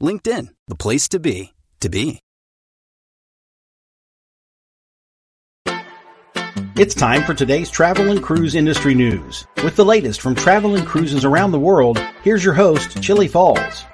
LinkedIn, 0.00 0.48
the 0.68 0.76
place 0.76 1.08
to 1.10 1.20
be, 1.20 1.54
to 1.80 1.88
be. 1.88 2.20
It's 6.76 6.94
time 6.94 7.24
for 7.24 7.34
today's 7.34 7.70
travel 7.70 8.12
and 8.12 8.22
cruise 8.22 8.54
industry 8.54 8.94
news. 8.94 9.44
With 9.64 9.74
the 9.74 9.84
latest 9.84 10.20
from 10.20 10.36
travel 10.36 10.76
and 10.76 10.86
cruises 10.86 11.24
around 11.24 11.50
the 11.50 11.58
world, 11.58 11.98
here's 12.22 12.44
your 12.44 12.54
host, 12.54 13.02
Chillie 13.02 13.26
Falls. 13.26 13.84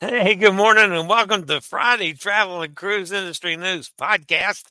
Hey, 0.00 0.34
good 0.34 0.52
morning 0.52 0.92
and 0.92 1.08
welcome 1.08 1.46
to 1.46 1.62
Friday 1.62 2.12
Travel 2.12 2.60
and 2.60 2.74
Cruise 2.74 3.12
Industry 3.12 3.56
News 3.56 3.90
Podcast. 3.98 4.64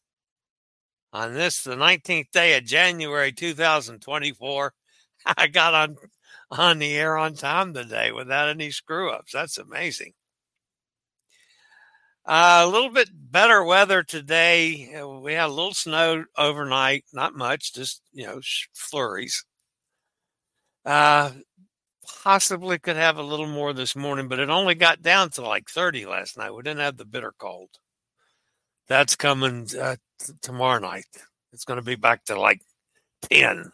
On 1.11 1.33
this, 1.33 1.63
the 1.63 1.75
19th 1.75 2.29
day 2.31 2.55
of 2.57 2.63
January 2.63 3.31
2024, 3.31 4.73
I 5.25 5.47
got 5.47 5.73
on 5.73 5.97
on 6.57 6.79
the 6.79 6.95
air 6.95 7.17
on 7.17 7.35
time 7.35 7.73
today 7.73 8.11
without 8.11 8.49
any 8.49 8.71
screw 8.71 9.11
ups. 9.11 9.33
That's 9.33 9.57
amazing. 9.57 10.13
Uh, 12.25 12.61
a 12.63 12.67
little 12.67 12.89
bit 12.89 13.09
better 13.11 13.63
weather 13.63 14.01
today. 14.01 14.89
We 15.21 15.33
had 15.33 15.47
a 15.47 15.47
little 15.47 15.73
snow 15.73 16.23
overnight, 16.37 17.03
not 17.11 17.35
much, 17.35 17.73
just 17.73 18.01
you 18.13 18.25
know 18.25 18.39
flurries. 18.73 19.43
Uh, 20.85 21.31
possibly 22.23 22.79
could 22.79 22.95
have 22.95 23.17
a 23.17 23.23
little 23.23 23.47
more 23.47 23.73
this 23.73 23.95
morning, 23.95 24.27
but 24.27 24.39
it 24.39 24.49
only 24.49 24.75
got 24.75 25.01
down 25.01 25.29
to 25.31 25.41
like 25.41 25.69
30 25.69 26.05
last 26.05 26.37
night. 26.37 26.51
We 26.53 26.63
didn't 26.63 26.79
have 26.79 26.97
the 26.97 27.05
bitter 27.05 27.33
cold. 27.37 27.69
That's 28.87 29.15
coming 29.15 29.67
uh, 29.79 29.95
t- 30.19 30.33
tomorrow 30.41 30.79
night. 30.79 31.05
It's 31.51 31.65
going 31.65 31.79
to 31.79 31.85
be 31.85 31.95
back 31.95 32.25
to 32.25 32.39
like 32.39 32.61
10. 33.29 33.71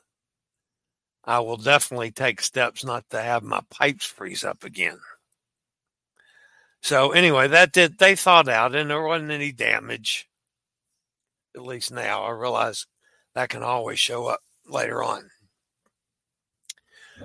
I 1.29 1.41
will 1.41 1.57
definitely 1.57 2.09
take 2.09 2.41
steps 2.41 2.83
not 2.83 3.07
to 3.11 3.21
have 3.21 3.43
my 3.43 3.61
pipes 3.69 4.03
freeze 4.03 4.43
up 4.43 4.63
again. 4.63 4.97
So 6.81 7.11
anyway, 7.11 7.47
that 7.49 7.71
did 7.71 7.99
they 7.99 8.15
thawed 8.15 8.49
out 8.49 8.73
and 8.73 8.89
there 8.89 9.03
wasn't 9.03 9.29
any 9.29 9.51
damage. 9.51 10.27
At 11.55 11.61
least 11.61 11.91
now 11.91 12.23
I 12.23 12.31
realize 12.31 12.87
that 13.35 13.49
can 13.49 13.61
always 13.61 13.99
show 13.99 14.25
up 14.25 14.39
later 14.67 15.03
on. 15.03 15.29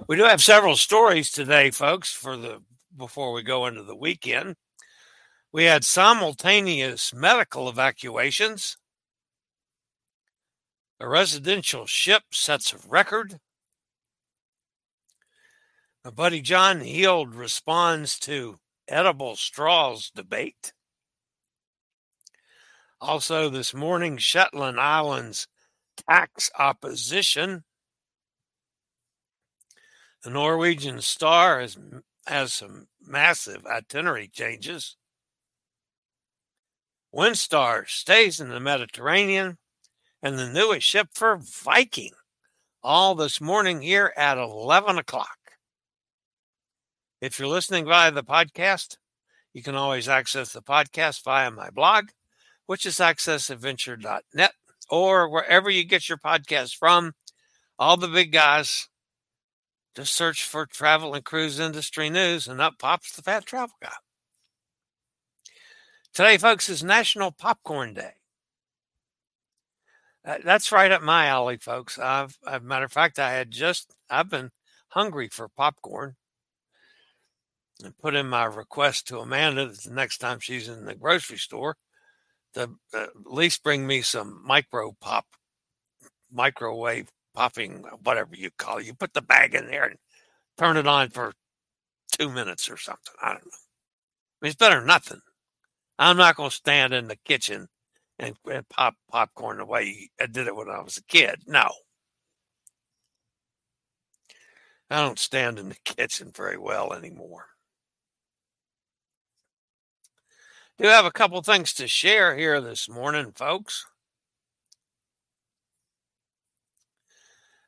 We 0.06 0.16
do 0.16 0.24
have 0.24 0.42
several 0.42 0.76
stories 0.76 1.30
today, 1.30 1.70
folks, 1.70 2.12
for 2.12 2.36
the 2.36 2.60
before 2.94 3.32
we 3.32 3.42
go 3.42 3.64
into 3.64 3.84
the 3.84 3.96
weekend. 3.96 4.56
We 5.50 5.64
had 5.64 5.82
simultaneous 5.82 7.14
medical 7.14 7.70
evacuations. 7.70 8.76
A 11.00 11.08
residential 11.08 11.86
ship 11.86 12.24
sets 12.32 12.74
a 12.74 12.76
record. 12.86 13.40
My 16.04 16.10
buddy 16.10 16.42
John 16.42 16.82
Heald 16.82 17.34
responds 17.34 18.18
to 18.20 18.58
edible 18.86 19.36
straws 19.36 20.10
debate. 20.14 20.74
Also, 23.00 23.48
this 23.48 23.72
morning, 23.72 24.18
Shetland 24.18 24.78
Islands 24.78 25.48
tax 26.06 26.50
opposition. 26.58 27.64
The 30.22 30.28
Norwegian 30.28 31.00
Star 31.00 31.60
has, 31.60 31.78
has 32.26 32.52
some 32.52 32.88
massive 33.00 33.64
itinerary 33.64 34.28
changes. 34.28 34.96
Windstar 37.14 37.88
stays 37.88 38.40
in 38.40 38.50
the 38.50 38.60
Mediterranean, 38.60 39.56
and 40.22 40.38
the 40.38 40.50
newest 40.50 40.86
ship 40.86 41.08
for 41.14 41.38
Viking, 41.38 42.12
all 42.82 43.14
this 43.14 43.40
morning 43.40 43.80
here 43.80 44.12
at 44.18 44.36
11 44.36 44.98
o'clock. 44.98 45.43
If 47.24 47.38
you're 47.38 47.48
listening 47.48 47.86
via 47.86 48.12
the 48.12 48.22
podcast, 48.22 48.98
you 49.54 49.62
can 49.62 49.74
always 49.74 50.10
access 50.10 50.52
the 50.52 50.60
podcast 50.60 51.24
via 51.24 51.50
my 51.50 51.70
blog, 51.70 52.10
which 52.66 52.84
is 52.84 52.96
accessadventure.net, 52.96 54.52
or 54.90 55.30
wherever 55.30 55.70
you 55.70 55.84
get 55.86 56.06
your 56.06 56.18
podcast 56.18 56.76
from. 56.76 57.14
All 57.78 57.96
the 57.96 58.08
big 58.08 58.30
guys 58.30 58.90
just 59.96 60.14
search 60.14 60.44
for 60.44 60.66
travel 60.66 61.14
and 61.14 61.24
cruise 61.24 61.58
industry 61.58 62.10
news, 62.10 62.46
and 62.46 62.60
up 62.60 62.78
pops 62.78 63.16
the 63.16 63.22
Fat 63.22 63.46
Travel 63.46 63.74
Guy. 63.80 63.88
Today, 66.12 66.36
folks, 66.36 66.68
is 66.68 66.84
National 66.84 67.30
Popcorn 67.30 67.94
Day. 67.94 68.16
That's 70.44 70.70
right 70.70 70.92
up 70.92 71.00
my 71.00 71.24
alley, 71.24 71.56
folks. 71.56 71.98
I've, 71.98 72.36
as 72.46 72.60
a 72.60 72.60
matter 72.60 72.84
of 72.84 72.92
fact, 72.92 73.18
I 73.18 73.32
had 73.32 73.50
just, 73.50 73.94
I've 74.10 74.28
been 74.28 74.50
hungry 74.88 75.28
for 75.28 75.48
popcorn 75.48 76.16
and 77.82 77.98
put 77.98 78.14
in 78.14 78.28
my 78.28 78.44
request 78.44 79.08
to 79.08 79.18
Amanda 79.18 79.66
that 79.66 79.82
the 79.82 79.90
next 79.90 80.18
time 80.18 80.40
she's 80.40 80.68
in 80.68 80.84
the 80.84 80.94
grocery 80.94 81.38
store 81.38 81.76
to 82.54 82.70
uh, 82.92 82.98
at 82.98 83.08
least 83.26 83.64
bring 83.64 83.86
me 83.86 84.00
some 84.02 84.40
micro 84.44 84.94
pop, 85.00 85.26
microwave 86.32 87.08
popping, 87.34 87.84
whatever 88.02 88.36
you 88.36 88.50
call 88.56 88.78
it. 88.78 88.86
You 88.86 88.94
put 88.94 89.12
the 89.12 89.22
bag 89.22 89.54
in 89.54 89.66
there 89.66 89.84
and 89.84 89.98
turn 90.56 90.76
it 90.76 90.86
on 90.86 91.10
for 91.10 91.32
two 92.12 92.30
minutes 92.30 92.70
or 92.70 92.76
something. 92.76 93.14
I 93.20 93.30
don't 93.30 93.44
know. 93.44 93.50
I 93.50 94.38
mean, 94.40 94.50
it's 94.50 94.56
better 94.56 94.78
than 94.78 94.86
nothing. 94.86 95.20
I'm 95.98 96.16
not 96.16 96.36
going 96.36 96.50
to 96.50 96.56
stand 96.56 96.92
in 96.92 97.08
the 97.08 97.18
kitchen 97.24 97.68
and, 98.18 98.36
and 98.50 98.68
pop 98.68 98.94
popcorn 99.10 99.58
the 99.58 99.64
way 99.64 100.10
I 100.20 100.26
did 100.26 100.46
it 100.46 100.54
when 100.54 100.68
I 100.68 100.80
was 100.80 100.96
a 100.96 101.04
kid. 101.04 101.42
No. 101.46 101.68
I 104.90 105.00
don't 105.00 105.18
stand 105.18 105.58
in 105.58 105.70
the 105.70 105.76
kitchen 105.84 106.30
very 106.34 106.58
well 106.58 106.92
anymore. 106.92 107.46
Do 110.76 110.88
have 110.88 111.04
a 111.04 111.12
couple 111.12 111.40
things 111.40 111.72
to 111.74 111.86
share 111.86 112.36
here 112.36 112.60
this 112.60 112.88
morning, 112.88 113.30
folks. 113.32 113.86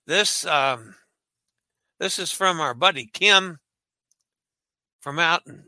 This 0.06 0.44
um, 0.44 0.96
this 2.00 2.18
is 2.18 2.32
from 2.32 2.60
our 2.60 2.74
buddy 2.74 3.06
Kim 3.06 3.60
from 5.00 5.20
out 5.20 5.42
in 5.46 5.62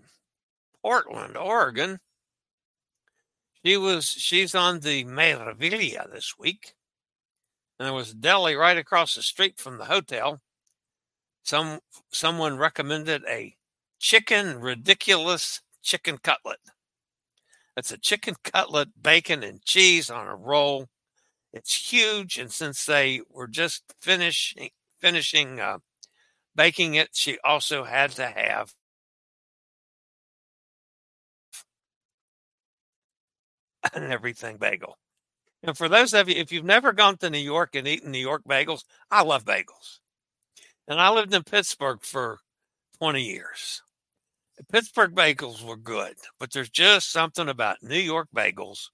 Portland, 0.83 1.37
Oregon. 1.37 2.01
She 3.65 3.77
was 3.77 4.07
she's 4.07 4.57
on 4.57 4.81
the 4.81 5.05
Meraviglia 5.05 6.11
this 6.13 6.35
week. 6.37 6.75
And 7.79 7.87
there 7.87 7.95
was 7.95 8.11
a 8.11 8.17
deli 8.17 8.57
right 8.57 8.77
across 8.77 9.15
the 9.15 9.23
street 9.23 9.61
from 9.61 9.79
the 9.79 9.85
hotel. 9.85 10.41
Some 11.45 11.79
someone 12.11 12.59
recommended 12.59 13.23
a 13.29 13.55
chicken 14.01 14.59
ridiculous 14.59 15.63
chicken 15.83 16.19
cutlet. 16.19 16.59
It's 17.79 17.93
a 17.93 17.99
chicken 17.99 18.35
cutlet, 18.43 19.01
bacon, 19.01 19.45
and 19.45 19.65
cheese 19.65 20.11
on 20.11 20.27
a 20.27 20.35
roll. 20.35 20.89
It's 21.53 21.93
huge, 21.93 22.39
and 22.39 22.53
since 22.53 22.85
they 22.87 23.23
were 23.31 23.49
just 23.49 23.85
finishing 24.01 24.71
finishing 25.01 25.61
uh, 25.61 25.79
baking 26.57 26.95
it, 26.95 27.11
she 27.15 27.39
also 27.45 27.85
had 27.85 28.13
to 28.13 28.27
have 28.27 28.75
an 33.95 34.11
everything 34.11 34.57
bagel. 34.57 34.99
And 35.63 35.77
for 35.77 35.89
those 35.89 36.15
of 36.15 36.29
you, 36.29 36.37
if 36.37 36.53
you've 36.53 36.65
never 36.65 36.93
gone 36.93 37.17
to 37.19 37.31
New 37.31 37.39
York 37.39 37.75
and 37.75 37.89
eaten 37.89 38.13
New 38.13 38.19
York 38.19 38.43
bagels, 38.49 38.85
I 39.11 39.23
love 39.23 39.45
bagels. 39.45 40.01
And 40.89 41.01
I 41.01 41.11
lived 41.11 41.35
in 41.35 41.45
Pittsburgh 41.45 42.01
for 42.03 42.41
20 42.99 43.23
years. 43.23 43.83
Pittsburgh 44.71 45.15
bagels 45.15 45.63
were 45.63 45.77
good, 45.77 46.15
but 46.39 46.53
there's 46.53 46.71
just 46.71 47.13
something 47.13 47.49
about 47.49 47.83
New 47.83 47.99
York 47.99 48.29
bagels. 48.35 48.89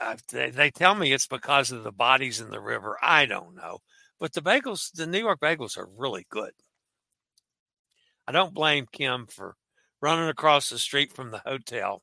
Uh, 0.00 0.16
they, 0.32 0.50
they 0.50 0.70
tell 0.70 0.94
me 0.94 1.12
it's 1.12 1.26
because 1.26 1.70
of 1.70 1.84
the 1.84 1.92
bodies 1.92 2.40
in 2.40 2.50
the 2.50 2.60
river. 2.60 2.96
I 3.02 3.26
don't 3.26 3.54
know. 3.54 3.78
But 4.18 4.32
the 4.32 4.42
bagels, 4.42 4.90
the 4.92 5.06
New 5.06 5.18
York 5.20 5.40
bagels 5.40 5.78
are 5.78 5.88
really 5.96 6.26
good. 6.28 6.52
I 8.26 8.32
don't 8.32 8.54
blame 8.54 8.86
Kim 8.90 9.26
for 9.26 9.56
running 10.00 10.28
across 10.28 10.68
the 10.68 10.78
street 10.78 11.12
from 11.12 11.30
the 11.30 11.38
hotel 11.38 12.02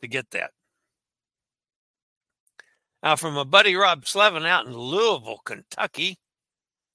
to 0.00 0.08
get 0.08 0.30
that. 0.30 0.50
Now, 3.02 3.16
from 3.16 3.36
a 3.36 3.44
buddy 3.44 3.76
Rob 3.76 4.06
Slevin 4.06 4.44
out 4.44 4.66
in 4.66 4.76
Louisville, 4.76 5.40
Kentucky, 5.44 6.18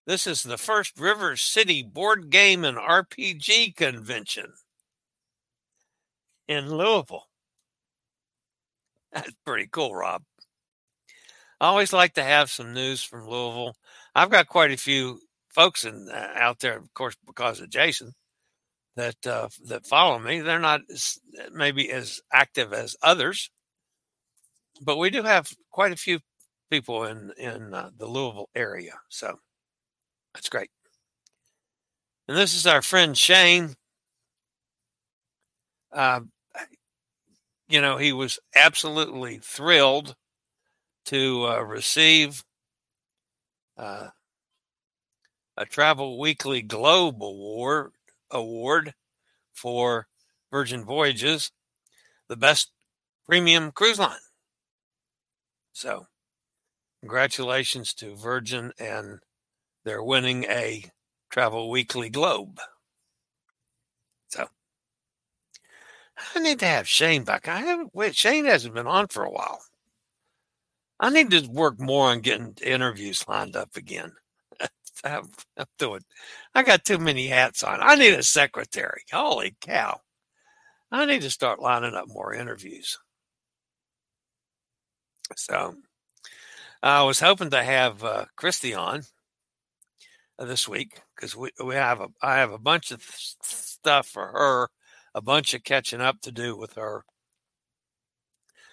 this 0.06 0.28
is 0.28 0.44
the 0.44 0.57
first 0.57 1.00
River 1.00 1.36
City 1.36 1.81
board 1.81 2.30
game 2.30 2.63
and 2.63 2.78
RPG 2.78 3.75
convention 3.75 4.54
in 6.48 6.69
Louisville. 6.69 7.28
That's 9.12 9.31
pretty 9.46 9.68
cool, 9.72 9.96
Rob. 9.96 10.24
I 11.60 11.68
always 11.68 11.94
like 11.94 12.13
to 12.16 12.24
have 12.24 12.52
some 12.52 12.74
news 12.74 13.02
from 13.02 13.28
Louisville. 13.28 13.75
I've 14.13 14.30
got 14.30 14.48
quite 14.48 14.72
a 14.72 14.78
few 14.78 15.19
folks 15.50 15.86
in, 15.86 16.10
uh, 16.12 16.34
out 16.36 16.60
there, 16.60 16.78
of 16.78 16.94
course, 16.94 17.16
because 17.25 17.62
of 17.62 17.69
Jason, 17.69 18.13
that 18.96 19.25
uh, 19.25 19.48
that 19.68 19.88
follow 19.88 20.19
me. 20.19 20.42
They're 20.42 20.60
not 20.60 20.81
as, 20.92 21.18
maybe 21.51 21.92
as 21.92 22.22
active 22.31 22.74
as 22.74 22.96
others, 23.01 23.50
but 24.81 24.98
we 24.98 25.10
do 25.10 25.24
have 25.24 25.50
quite 25.72 25.94
a 25.94 25.98
few 25.98 26.19
people 26.69 27.06
in 27.06 27.31
in 27.38 27.74
uh, 27.74 27.92
the 27.98 28.06
Louisville 28.06 28.50
area. 28.54 29.00
So 29.10 29.40
that's 30.36 30.50
great. 30.50 30.70
And 32.28 32.38
this 32.38 32.54
is 32.54 32.68
our 32.68 32.82
friend 32.82 33.18
Shane. 33.18 33.76
Uh, 35.94 36.22
you 37.70 37.80
know, 37.80 37.98
he 37.98 38.12
was 38.12 38.38
absolutely 38.54 39.40
thrilled 39.42 40.16
to 41.06 41.48
uh, 41.48 41.62
receive 41.62 42.44
uh, 43.78 44.10
a 45.56 45.66
Travel 45.66 46.20
Weekly 46.20 46.62
Globe 46.62 47.24
Award 47.24 47.94
award 48.30 48.94
for 49.54 50.08
Virgin 50.52 50.84
Voyages, 50.84 51.52
the 52.28 52.36
best 52.36 52.72
premium 53.26 53.72
cruise 53.72 54.00
line. 54.00 54.18
So, 55.72 56.08
congratulations 57.00 57.94
to 57.96 58.16
Virgin 58.16 58.74
and 58.78 59.20
they're 59.86 60.04
winning 60.04 60.44
a 60.46 60.84
Travel 61.30 61.70
Weekly 61.70 62.10
Globe. 62.10 62.60
So 64.30 64.48
I 66.36 66.40
need 66.40 66.60
to 66.60 66.66
have 66.66 66.88
Shane 66.88 67.24
back. 67.24 67.48
I 67.48 67.60
haven't. 67.60 68.16
Shane 68.16 68.46
hasn't 68.46 68.74
been 68.74 68.88
on 68.88 69.08
for 69.08 69.24
a 69.24 69.32
while. 69.32 69.62
I 71.00 71.10
need 71.10 71.32
to 71.32 71.48
work 71.48 71.80
more 71.80 72.10
on 72.10 72.22
getting 72.22 72.58
interviews 72.64 73.28
lined 73.28 73.56
up 73.56 73.76
again. 73.78 74.14
I'm, 75.04 75.30
I'm 75.58 75.66
doing. 75.78 76.02
I 76.54 76.64
got 76.64 76.84
too 76.84 76.98
many 76.98 77.28
hats 77.28 77.64
on. 77.64 77.80
I 77.82 77.96
need 77.96 78.14
a 78.14 78.24
secretary. 78.24 79.04
Holy 79.12 79.56
cow! 79.62 80.00
I 80.92 81.06
need 81.06 81.22
to 81.22 81.30
start 81.30 81.62
lining 81.62 81.94
up 81.94 82.08
more 82.08 82.34
interviews. 82.34 82.98
So 85.36 85.76
I 86.82 87.04
was 87.04 87.20
hoping 87.20 87.50
to 87.50 87.64
have 87.64 88.04
uh, 88.04 88.26
Christy 88.36 88.74
on 88.74 89.04
this 90.40 90.68
week 90.68 91.02
because 91.16 91.36
we, 91.36 91.50
we 91.64 91.76
have 91.76 92.02
a 92.02 92.08
I 92.22 92.36
have 92.38 92.52
a 92.52 92.58
bunch 92.58 92.92
of 92.92 93.02
stuff 93.04 94.08
for 94.08 94.28
her, 94.28 94.70
a 95.14 95.22
bunch 95.22 95.54
of 95.54 95.64
catching 95.64 96.02
up 96.02 96.22
to 96.22 96.32
do 96.32 96.58
with 96.58 96.74
her. 96.74 97.06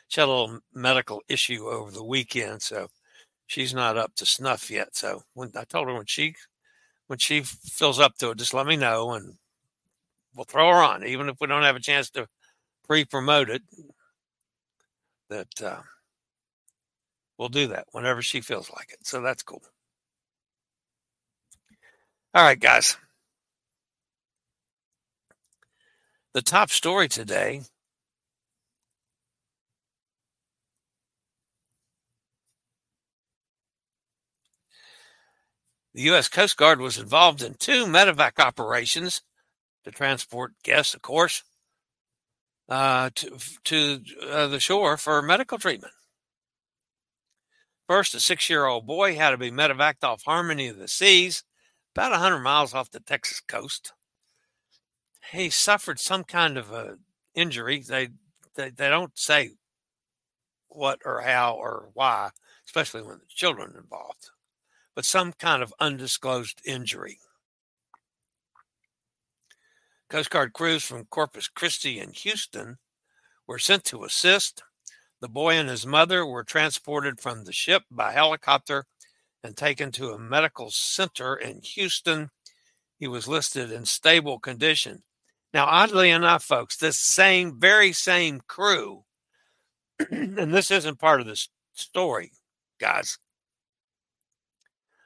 She 0.09 0.20
had 0.20 0.29
a 0.29 0.32
little 0.32 0.61
medical 0.75 1.23
issue 1.29 1.67
over 1.69 1.91
the 1.91 2.05
weekend, 2.05 2.62
so 2.62 2.88
she's 3.47 3.75
not 3.75 3.97
up 3.97 4.14
to 4.17 4.26
snuff 4.26 4.70
yet. 4.70 4.97
So 4.97 5.23
when 5.35 5.53
I 5.56 5.64
told 5.64 5.88
her 5.88 5.94
when 5.94 6.06
she 6.06 6.35
when 7.06 7.19
she 7.19 7.43
feels 7.43 8.00
up 8.00 8.17
to 8.19 8.31
it, 8.31 8.38
just 8.38 8.55
let 8.55 8.67
me 8.67 8.76
know 8.76 9.12
and 9.12 9.37
we'll 10.35 10.44
throw 10.44 10.69
her 10.70 10.82
on, 10.82 11.05
even 11.05 11.29
if 11.29 11.37
we 11.41 11.47
don't 11.47 11.62
have 11.62 11.76
a 11.76 11.81
chance 11.81 12.11
to 12.11 12.26
pre-promote 12.87 13.50
it. 13.50 13.62
That 15.31 15.62
uh, 15.62 15.81
we'll 17.38 17.49
do 17.49 17.69
that 17.69 17.87
whenever 17.93 18.23
she 18.23 18.41
feels 18.41 18.70
like 18.70 18.91
it. 18.93 19.06
So 19.06 19.20
that's 19.20 19.43
cool. 19.43 19.62
All 22.34 22.43
right, 22.43 22.58
guys. 22.58 22.96
The 26.32 26.40
top 26.40 26.70
story 26.70 27.08
today 27.08 27.62
The 35.94 36.02
U.S. 36.02 36.29
Coast 36.29 36.56
Guard 36.56 36.81
was 36.81 36.96
involved 36.96 37.43
in 37.43 37.52
two 37.52 37.84
medevac 37.84 38.38
operations 38.38 39.20
to 39.85 39.90
transport 39.90 40.52
guests, 40.62 40.94
of 40.94 41.02
course, 41.02 41.43
uh, 42.69 43.11
to, 43.14 43.38
to 43.64 44.00
uh, 44.26 44.46
the 44.46 44.58
shore 44.58 44.96
for 44.96 45.20
medical 45.20 45.58
treatment. 45.58 45.93
First, 47.87 48.14
a 48.14 48.20
six 48.20 48.49
year 48.49 48.64
old 48.64 48.87
boy 48.87 49.17
had 49.17 49.31
to 49.31 49.37
be 49.37 49.50
medevaced 49.50 50.02
off 50.02 50.23
Harmony 50.25 50.69
of 50.69 50.78
the 50.78 50.88
Seas 50.88 51.44
about 51.94 52.12
100 52.12 52.41
miles 52.41 52.75
off 52.75 52.91
the 52.91 53.00
Texas 53.00 53.41
coast. 53.41 53.93
He 55.31 55.50
suffered 55.50 56.00
some 56.00 56.25
kind 56.25 56.56
of 56.56 56.71
a 56.73 56.97
injury. 57.35 57.83
They, 57.87 58.09
they, 58.56 58.71
they 58.71 58.89
don't 58.89 59.19
say 59.19 59.53
what 60.69 61.00
or 61.05 61.21
how 61.21 61.55
or 61.55 61.91
why, 61.94 62.31
especially 62.67 63.03
when 63.03 63.19
the 63.19 63.27
children 63.29 63.75
involved, 63.77 64.31
but 64.94 65.05
some 65.05 65.33
kind 65.33 65.62
of 65.62 65.75
undisclosed 65.79 66.61
injury. 66.65 67.19
Coast 70.09 70.31
Guard 70.31 70.53
crews 70.53 70.85
from 70.85 71.06
Corpus 71.06 71.49
Christi 71.49 71.99
and 71.99 72.15
Houston 72.17 72.79
were 73.47 73.59
sent 73.59 73.85
to 73.85 74.05
assist. 74.05 74.62
The 75.21 75.29
boy 75.29 75.55
and 75.55 75.69
his 75.69 75.87
mother 75.87 76.27
were 76.27 76.45
transported 76.45 77.21
from 77.21 77.45
the 77.45 77.53
ship 77.53 77.85
by 77.91 78.12
helicopter 78.12 78.85
and 79.43 79.56
taken 79.56 79.91
to 79.93 80.11
a 80.11 80.19
medical 80.19 80.71
center 80.71 81.37
in 81.37 81.61
Houston. 81.62 82.31
He 82.99 83.09
was 83.09 83.27
listed 83.29 83.73
in 83.73 83.85
stable 83.85 84.39
condition. 84.39 85.03
Now, 85.53 85.67
oddly 85.67 86.11
enough, 86.11 86.44
folks, 86.44 86.77
this 86.77 86.99
same, 86.99 87.59
very 87.59 87.93
same 87.93 88.41
crew, 88.47 89.05
and 90.11 90.55
this 90.55 90.71
isn't 90.71 90.99
part 90.99 91.21
of 91.21 91.26
the 91.26 91.47
story, 91.75 92.33
guys, 92.81 93.19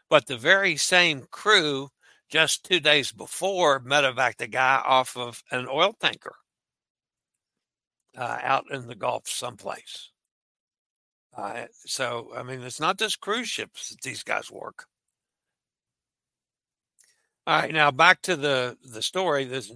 but 0.08 0.26
the 0.26 0.36
very 0.36 0.76
same 0.76 1.26
crew 1.30 1.88
just 2.28 2.64
two 2.64 2.80
days 2.80 3.12
before 3.12 3.80
medevaced 3.80 4.40
a 4.40 4.46
guy 4.46 4.82
off 4.84 5.16
of 5.16 5.42
an 5.50 5.66
oil 5.68 5.94
tanker 6.00 6.34
uh, 8.16 8.38
out 8.42 8.64
in 8.70 8.86
the 8.86 8.94
Gulf 8.94 9.28
someplace. 9.28 10.10
Uh, 11.36 11.66
so, 11.84 12.30
I 12.34 12.42
mean, 12.42 12.62
it's 12.62 12.80
not 12.80 12.98
just 12.98 13.20
cruise 13.20 13.48
ships 13.48 13.90
that 13.90 14.00
these 14.00 14.22
guys 14.22 14.50
work. 14.50 14.86
All 17.46 17.60
right, 17.60 17.72
now 17.72 17.90
back 17.90 18.22
to 18.22 18.34
the 18.34 18.76
the 18.82 19.02
story. 19.02 19.44
This 19.44 19.70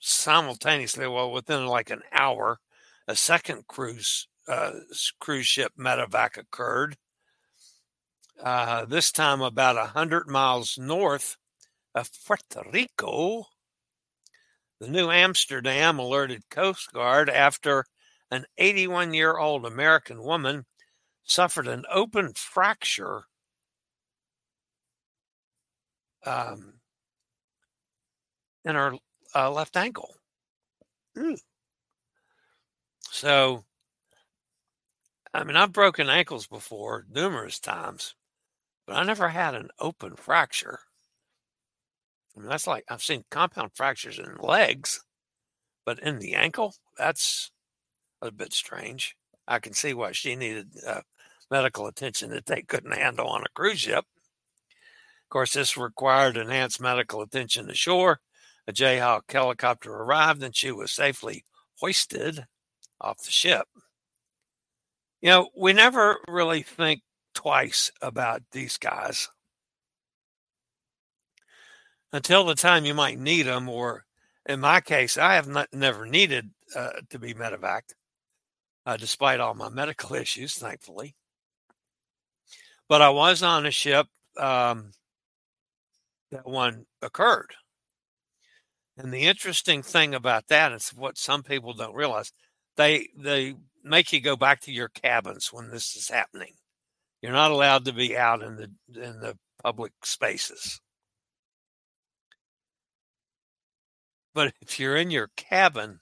simultaneously, 0.00 1.06
well, 1.06 1.32
within 1.32 1.66
like 1.66 1.90
an 1.90 2.02
hour, 2.12 2.58
a 3.08 3.16
second 3.16 3.66
cruise 3.68 4.28
uh, 4.48 4.72
cruise 5.18 5.46
ship 5.46 5.72
medevac 5.78 6.36
occurred. 6.36 6.96
Uh, 8.42 8.84
this 8.84 9.10
time, 9.12 9.40
about 9.40 9.78
a 9.78 9.86
hundred 9.86 10.28
miles 10.28 10.76
north 10.76 11.36
of 11.94 12.10
Puerto 12.26 12.62
Rico. 12.70 13.46
The 14.78 14.88
Nieuw 14.88 15.10
Amsterdam 15.10 15.98
alerted 15.98 16.50
Coast 16.50 16.92
Guard 16.92 17.30
after 17.30 17.86
an 18.30 18.46
81 18.58 19.14
year 19.14 19.36
old 19.36 19.64
American 19.64 20.22
woman 20.22 20.66
suffered 21.24 21.66
an 21.68 21.84
open 21.90 22.32
fracture 22.34 23.24
um, 26.24 26.74
in 28.64 28.74
her 28.74 28.94
uh, 29.34 29.50
left 29.50 29.76
ankle. 29.76 30.14
Mm. 31.16 31.38
So, 33.10 33.64
I 35.32 35.44
mean, 35.44 35.56
I've 35.56 35.72
broken 35.72 36.08
ankles 36.08 36.46
before 36.46 37.06
numerous 37.10 37.58
times, 37.60 38.14
but 38.86 38.96
I 38.96 39.04
never 39.04 39.28
had 39.28 39.54
an 39.54 39.68
open 39.78 40.16
fracture. 40.16 40.80
I 42.36 42.40
mean, 42.40 42.48
that's 42.48 42.66
like 42.66 42.84
I've 42.88 43.02
seen 43.02 43.24
compound 43.30 43.70
fractures 43.74 44.18
in 44.18 44.36
legs, 44.38 45.04
but 45.84 45.98
in 46.00 46.18
the 46.18 46.34
ankle, 46.34 46.74
that's 46.98 47.50
a 48.26 48.32
bit 48.32 48.52
strange. 48.52 49.16
I 49.48 49.58
can 49.58 49.72
see 49.72 49.94
why 49.94 50.12
she 50.12 50.36
needed 50.36 50.70
uh, 50.86 51.02
medical 51.50 51.86
attention 51.86 52.30
that 52.30 52.46
they 52.46 52.62
couldn't 52.62 52.96
handle 52.96 53.28
on 53.28 53.42
a 53.42 53.52
cruise 53.54 53.80
ship. 53.80 54.04
Of 55.24 55.30
course, 55.30 55.52
this 55.54 55.76
required 55.76 56.36
enhanced 56.36 56.80
medical 56.80 57.22
attention 57.22 57.70
ashore. 57.70 58.20
A 58.68 58.72
Jayhawk 58.72 59.30
helicopter 59.30 59.92
arrived 59.92 60.42
and 60.42 60.54
she 60.54 60.72
was 60.72 60.92
safely 60.92 61.44
hoisted 61.76 62.46
off 63.00 63.22
the 63.22 63.30
ship. 63.30 63.66
You 65.20 65.30
know, 65.30 65.48
we 65.56 65.72
never 65.72 66.18
really 66.28 66.62
think 66.62 67.02
twice 67.34 67.90
about 68.00 68.42
these 68.52 68.76
guys 68.76 69.28
until 72.12 72.44
the 72.44 72.54
time 72.54 72.84
you 72.84 72.94
might 72.94 73.18
need 73.18 73.42
them, 73.42 73.68
or 73.68 74.04
in 74.46 74.60
my 74.60 74.80
case, 74.80 75.18
I 75.18 75.34
have 75.34 75.48
not, 75.48 75.68
never 75.72 76.06
needed 76.06 76.50
uh, 76.74 76.92
to 77.10 77.18
be 77.18 77.34
medevaced, 77.34 77.94
uh, 78.86 78.96
despite 78.96 79.40
all 79.40 79.54
my 79.54 79.68
medical 79.68 80.14
issues, 80.22 80.54
thankfully. 80.54 81.14
But 82.88 83.02
I 83.02 83.10
was 83.10 83.42
on 83.42 83.66
a 83.66 83.70
ship 83.70 84.06
um, 84.38 84.92
that 86.30 86.46
one 86.46 86.86
occurred. 87.02 87.52
And 88.96 89.12
the 89.12 89.24
interesting 89.24 89.82
thing 89.82 90.14
about 90.14 90.46
that 90.48 90.72
is 90.72 90.90
what 90.90 91.18
some 91.18 91.42
people 91.42 91.74
don't 91.74 91.94
realize. 91.94 92.32
They 92.76 93.08
they 93.18 93.54
make 93.82 94.12
you 94.12 94.20
go 94.20 94.36
back 94.36 94.60
to 94.62 94.72
your 94.72 94.88
cabins 94.88 95.50
when 95.52 95.70
this 95.70 95.96
is 95.96 96.08
happening. 96.08 96.54
You're 97.20 97.32
not 97.32 97.50
allowed 97.50 97.84
to 97.86 97.92
be 97.92 98.16
out 98.16 98.42
in 98.42 98.56
the 98.56 98.70
in 99.02 99.20
the 99.20 99.36
public 99.62 99.92
spaces. 100.02 100.80
But 104.34 104.54
if 104.60 104.78
you're 104.78 104.96
in 104.96 105.10
your 105.10 105.30
cabin, 105.36 106.00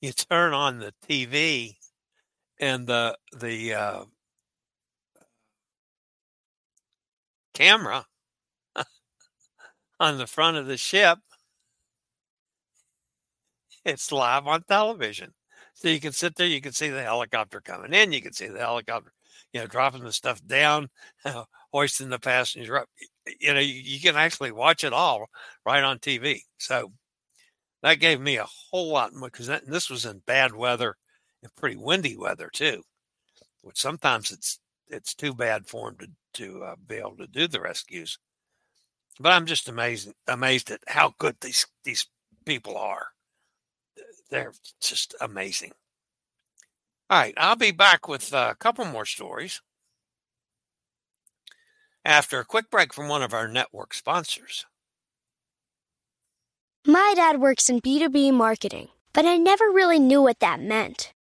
you 0.00 0.12
turn 0.12 0.52
on 0.52 0.78
the 0.78 0.92
TV 1.08 1.76
and 2.60 2.86
the 2.86 3.16
the 3.36 3.74
uh, 3.74 4.04
camera 7.54 8.06
on 10.00 10.18
the 10.18 10.26
front 10.26 10.56
of 10.56 10.66
the 10.66 10.76
ship. 10.76 11.18
It's 13.84 14.12
live 14.12 14.46
on 14.46 14.62
television. 14.64 15.34
So 15.74 15.88
you 15.88 16.00
can 16.00 16.12
sit 16.12 16.36
there, 16.36 16.46
you 16.46 16.60
can 16.60 16.72
see 16.72 16.88
the 16.88 17.02
helicopter 17.02 17.60
coming 17.60 17.92
in, 17.94 18.12
you 18.12 18.20
can 18.20 18.32
see 18.32 18.48
the 18.48 18.58
helicopter, 18.58 19.12
you 19.52 19.60
know, 19.60 19.66
dropping 19.66 20.04
the 20.04 20.12
stuff 20.12 20.44
down, 20.46 20.90
hoisting 21.72 22.10
the 22.10 22.18
passengers 22.18 22.82
up. 22.82 22.88
You 23.40 23.54
know, 23.54 23.60
you, 23.60 23.74
you 23.74 24.00
can 24.00 24.16
actually 24.16 24.52
watch 24.52 24.84
it 24.84 24.92
all 24.92 25.28
right 25.64 25.82
on 25.82 25.98
TV. 25.98 26.44
So 26.58 26.92
that 27.82 27.96
gave 28.00 28.20
me 28.20 28.36
a 28.36 28.46
whole 28.46 28.90
lot 28.92 29.14
more 29.14 29.30
because 29.30 29.48
this 29.66 29.90
was 29.90 30.06
in 30.06 30.20
bad 30.26 30.54
weather 30.54 30.96
and 31.42 31.54
pretty 31.56 31.76
windy 31.76 32.16
weather 32.16 32.50
too, 32.52 32.82
which 33.62 33.80
sometimes 33.80 34.30
it's 34.30 34.58
it's 34.88 35.14
too 35.14 35.34
bad 35.34 35.66
for 35.66 35.90
them 35.90 35.98
to 35.98 36.08
to 36.32 36.64
uh, 36.64 36.76
be 36.86 36.96
able 36.96 37.16
to 37.16 37.26
do 37.26 37.46
the 37.48 37.60
rescues. 37.60 38.18
But 39.18 39.32
I'm 39.32 39.46
just 39.46 39.68
amazed 39.68 40.12
amazed 40.26 40.70
at 40.70 40.80
how 40.88 41.14
good 41.18 41.36
these 41.40 41.66
these 41.84 42.06
people 42.44 42.76
are. 42.76 43.08
They're 44.30 44.52
just 44.80 45.14
amazing. 45.20 45.72
All 47.08 47.18
right, 47.18 47.34
I'll 47.36 47.56
be 47.56 47.72
back 47.72 48.06
with 48.06 48.32
a 48.32 48.56
couple 48.58 48.84
more 48.84 49.04
stories 49.04 49.60
after 52.04 52.38
a 52.38 52.44
quick 52.44 52.70
break 52.70 52.94
from 52.94 53.08
one 53.08 53.22
of 53.22 53.34
our 53.34 53.48
network 53.48 53.94
sponsors. 53.94 54.64
My 56.86 57.12
dad 57.14 57.40
works 57.40 57.68
in 57.68 57.80
B2B 57.80 58.32
marketing, 58.32 58.88
but 59.12 59.26
I 59.26 59.36
never 59.36 59.66
really 59.66 59.98
knew 59.98 60.22
what 60.22 60.40
that 60.40 60.60
meant. 60.60 61.12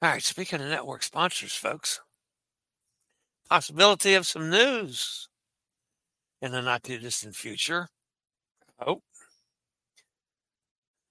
All 0.00 0.10
right, 0.10 0.22
speaking 0.22 0.60
of 0.60 0.68
network 0.68 1.02
sponsors, 1.02 1.54
folks, 1.54 2.00
possibility 3.50 4.14
of 4.14 4.28
some 4.28 4.48
news 4.48 5.28
in 6.40 6.52
the 6.52 6.62
not 6.62 6.84
too 6.84 6.98
distant 6.98 7.34
future. 7.34 7.88
Oh, 8.80 9.02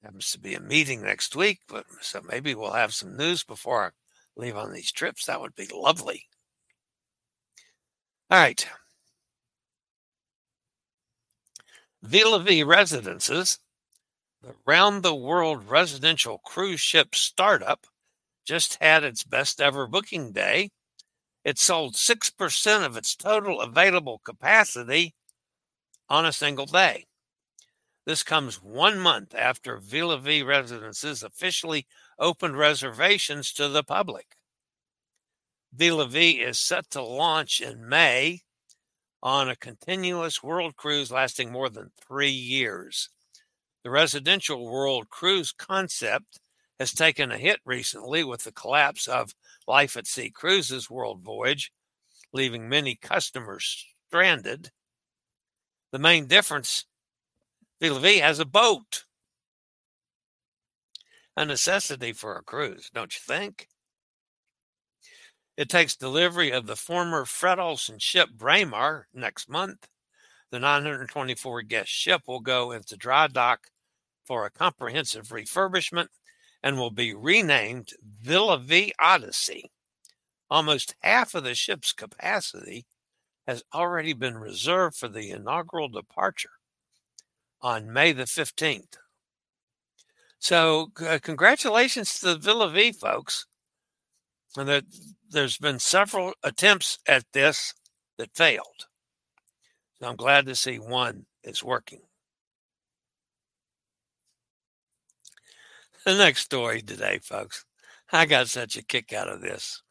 happens 0.02 0.32
to 0.32 0.40
be 0.40 0.54
a 0.54 0.62
meeting 0.62 1.02
next 1.02 1.36
week, 1.36 1.60
but 1.68 1.86
so 2.00 2.22
maybe 2.22 2.56
we'll 2.56 2.72
have 2.72 2.94
some 2.94 3.18
news 3.18 3.44
before 3.44 3.88
I 3.88 3.90
leave 4.40 4.56
on 4.56 4.72
these 4.72 4.94
trips. 4.94 5.26
That 5.26 5.42
would 5.42 5.56
be 5.56 5.68
lovely. 5.74 6.24
All 8.32 8.40
right. 8.40 8.66
Villa 12.02 12.40
V 12.40 12.64
Residences, 12.64 13.60
the 14.42 14.54
round 14.66 15.04
the 15.04 15.16
world 15.16 15.70
residential 15.70 16.38
cruise 16.46 16.80
ship 16.80 17.16
startup, 17.16 17.86
just 18.48 18.78
had 18.82 19.04
its 19.04 19.24
best 19.24 19.60
ever 19.60 19.86
booking 19.86 20.32
day. 20.32 20.70
It 21.44 21.60
sold 21.60 21.96
6% 21.96 22.86
of 22.86 22.98
its 22.98 23.16
total 23.16 23.60
available 23.62 24.22
capacity 24.24 25.14
on 26.10 26.26
a 26.26 26.32
single 26.32 26.66
day. 26.66 27.06
This 28.06 28.24
comes 28.24 28.64
one 28.64 29.00
month 29.00 29.36
after 29.36 29.78
Villa 29.78 30.18
V 30.18 30.42
Residences 30.42 31.24
officially 31.24 31.86
opened 32.18 32.58
reservations 32.58 33.52
to 33.54 33.68
the 33.68 33.84
public. 33.84 34.38
Villa 35.74 36.08
V 36.08 36.40
is 36.40 36.58
set 36.58 36.90
to 36.92 37.04
launch 37.04 37.60
in 37.60 37.88
May 37.88 38.44
on 39.22 39.50
a 39.50 39.58
continuous 39.58 40.42
world 40.42 40.78
cruise 40.78 41.12
lasting 41.12 41.52
more 41.52 41.70
than 41.70 41.92
three 42.08 42.32
years. 42.32 43.10
The 43.84 43.90
residential 43.90 44.66
world 44.66 45.10
cruise 45.10 45.52
concept 45.52 46.40
has 46.80 46.92
taken 46.92 47.32
a 47.32 47.38
hit 47.38 47.60
recently 47.66 48.24
with 48.24 48.44
the 48.44 48.52
collapse 48.52 49.08
of 49.08 49.34
Life 49.68 49.98
at 49.98 50.08
Sea 50.08 50.30
Cruises 50.30 50.90
World 50.90 51.22
Voyage, 51.22 51.72
leaving 52.34 52.70
many 52.70 52.96
customers 52.96 53.86
stranded. 54.08 54.72
The 55.92 56.00
main 56.00 56.28
difference 56.28 56.86
Villa 57.80 58.00
V 58.00 58.18
has 58.20 58.40
a 58.40 58.46
boat, 58.46 59.06
a 61.36 61.46
necessity 61.46 62.14
for 62.14 62.36
a 62.36 62.44
cruise, 62.44 62.90
don't 62.94 63.14
you 63.14 63.22
think? 63.24 63.68
It 65.56 65.70
takes 65.70 65.96
delivery 65.96 66.52
of 66.52 66.68
the 66.68 66.76
former 66.76 67.26
Fred 67.26 67.58
Olsen 67.58 67.98
ship 68.00 68.30
Braemar 68.36 69.08
next 69.14 69.50
month. 69.50 69.88
The 70.52 70.60
924 70.60 71.64
guest 71.64 71.90
ship 71.90 72.22
will 72.28 72.40
go 72.40 72.72
into 72.72 72.96
dry 72.96 73.28
dock 73.28 73.68
for 74.26 74.46
a 74.46 74.52
comprehensive 74.52 75.30
refurbishment 75.30 76.08
and 76.68 76.78
will 76.78 76.92
be 76.92 77.14
renamed 77.14 77.94
Villa 78.22 78.60
V 78.60 78.92
Odyssey. 79.00 79.72
Almost 80.50 80.96
half 81.00 81.34
of 81.34 81.46
the 81.46 81.56
ship's 81.56 81.94
capacity 81.94 82.86
has 83.48 83.64
already 83.74 84.12
been 84.12 84.38
reserved 84.38 84.98
for 84.98 85.08
the 85.08 85.30
inaugural 85.30 85.88
departure 85.88 86.60
on 87.62 87.94
May 87.94 88.12
the 88.12 88.26
15th. 88.26 88.98
So, 90.40 90.92
uh, 91.02 91.20
congratulations 91.24 92.20
to 92.20 92.34
the 92.34 92.38
Villa 92.38 92.70
V 92.70 92.92
folks. 92.92 93.46
And 94.58 94.68
there, 94.68 94.82
there's 95.30 95.58
been 95.58 95.80
several 95.80 96.34
attempts 96.44 97.00
at 97.08 97.24
this 97.32 97.74
that 98.18 98.36
failed. 98.36 98.88
So 100.02 100.10
I'm 100.10 100.18
glad 100.18 100.46
to 100.48 100.56
see 100.56 100.80
one 100.80 101.28
is 101.46 101.64
working. 101.64 102.02
the 106.08 106.16
next 106.16 106.44
story 106.44 106.82
today, 106.82 107.20
folks. 107.22 107.66
I 108.14 108.26
got 108.26 108.48
such 108.48 108.78
a 108.78 108.82
kick 108.82 109.12
out 109.12 109.28
of 109.28 109.42
this. 109.42 109.82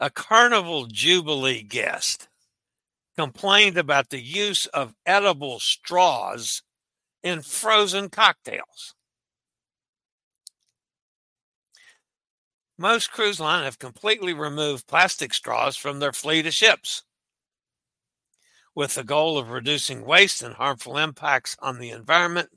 A 0.00 0.10
Carnival 0.10 0.86
Jubilee 0.86 1.62
guest 1.62 2.28
complained 3.16 3.78
about 3.78 4.10
the 4.10 4.20
use 4.20 4.66
of 4.66 4.96
edible 5.06 5.60
straws 5.60 6.62
in 7.22 7.42
frozen 7.42 8.08
cocktails. 8.08 8.96
Most 12.76 13.12
cruise 13.12 13.38
lines 13.38 13.64
have 13.64 13.78
completely 13.78 14.32
removed 14.32 14.88
plastic 14.88 15.34
straws 15.34 15.76
from 15.76 16.00
their 16.00 16.12
fleet 16.12 16.48
of 16.48 16.54
ships 16.54 17.04
with 18.74 18.96
the 18.96 19.04
goal 19.04 19.38
of 19.38 19.50
reducing 19.50 20.04
waste 20.04 20.42
and 20.42 20.54
harmful 20.54 20.98
impacts 20.98 21.56
on 21.60 21.78
the 21.78 21.90
environment 21.90 22.48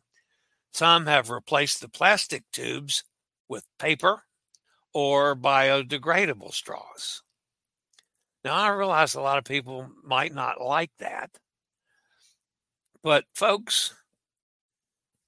some 0.73 1.05
have 1.05 1.29
replaced 1.29 1.81
the 1.81 1.89
plastic 1.89 2.43
tubes 2.51 3.03
with 3.47 3.65
paper 3.77 4.23
or 4.93 5.35
biodegradable 5.35 6.53
straws. 6.53 7.23
Now, 8.43 8.55
I 8.55 8.69
realize 8.69 9.13
a 9.13 9.21
lot 9.21 9.37
of 9.37 9.43
people 9.43 9.89
might 10.03 10.33
not 10.33 10.61
like 10.61 10.91
that, 10.97 11.29
but 13.03 13.25
folks, 13.33 13.93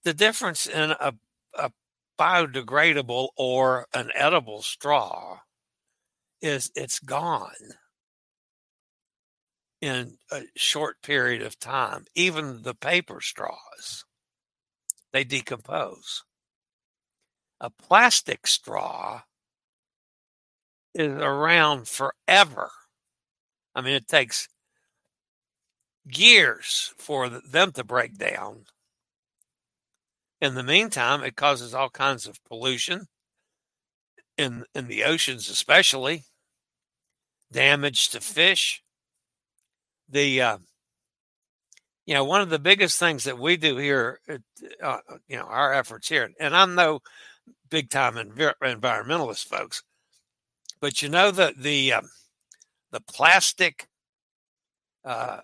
the 0.04 0.14
difference 0.14 0.66
in 0.66 0.92
a, 0.92 1.14
a 1.54 1.72
biodegradable 2.20 3.30
or 3.38 3.88
an 3.94 4.10
edible 4.16 4.62
straw 4.62 5.40
is 6.42 6.72
it's 6.76 7.00
gone 7.00 7.52
in 9.82 10.18
a 10.32 10.44
short 10.56 11.02
period 11.02 11.42
of 11.42 11.60
time. 11.60 12.06
Even 12.16 12.64
the 12.64 12.74
paper 12.74 13.22
straws, 13.22 14.06
they 15.14 15.24
decompose. 15.24 16.24
A 17.62 17.70
plastic 17.70 18.46
straw 18.46 19.22
is 20.94 21.14
around 21.14 21.88
forever. 21.88 22.72
I 23.74 23.82
mean, 23.82 23.94
it 23.94 24.08
takes 24.08 24.50
years 26.06 26.94
for 26.98 27.30
them 27.30 27.72
to 27.72 27.84
break 27.84 28.18
down. 28.18 28.66
In 30.42 30.56
the 30.56 30.64
meantime, 30.64 31.24
it 31.24 31.38
causes 31.38 31.74
all 31.74 31.90
kinds 31.90 32.28
of 32.28 32.44
pollution 32.44 33.08
in 34.38 34.66
in 34.76 34.88
the 34.88 35.04
oceans, 35.06 35.50
especially 35.50 36.26
damage 37.52 38.10
to 38.10 38.20
fish, 38.20 38.84
the 40.10 40.42
uh, 40.42 40.58
you 42.06 42.14
know 42.14 42.24
one 42.24 42.42
of 42.42 42.50
the 42.50 42.60
biggest 42.60 43.00
things 43.00 43.24
that 43.24 43.40
we 43.40 43.58
do 43.58 43.78
here 43.78 44.20
uh, 44.82 45.00
you 45.28 45.38
know 45.38 45.44
our 45.44 45.74
efforts 45.74 46.08
here 46.08 46.30
and 46.40 46.56
i'm 46.56 46.76
no 46.76 47.00
big 47.70 47.90
time 47.90 48.16
env- 48.16 48.54
environmentalist 48.62 49.46
folks 49.48 49.84
but 50.82 51.02
you 51.02 51.10
know 51.10 51.32
the 51.32 51.54
the 51.58 51.94
um, 51.94 52.10
the 52.92 53.02
plastic 53.02 53.88
uh, 55.06 55.40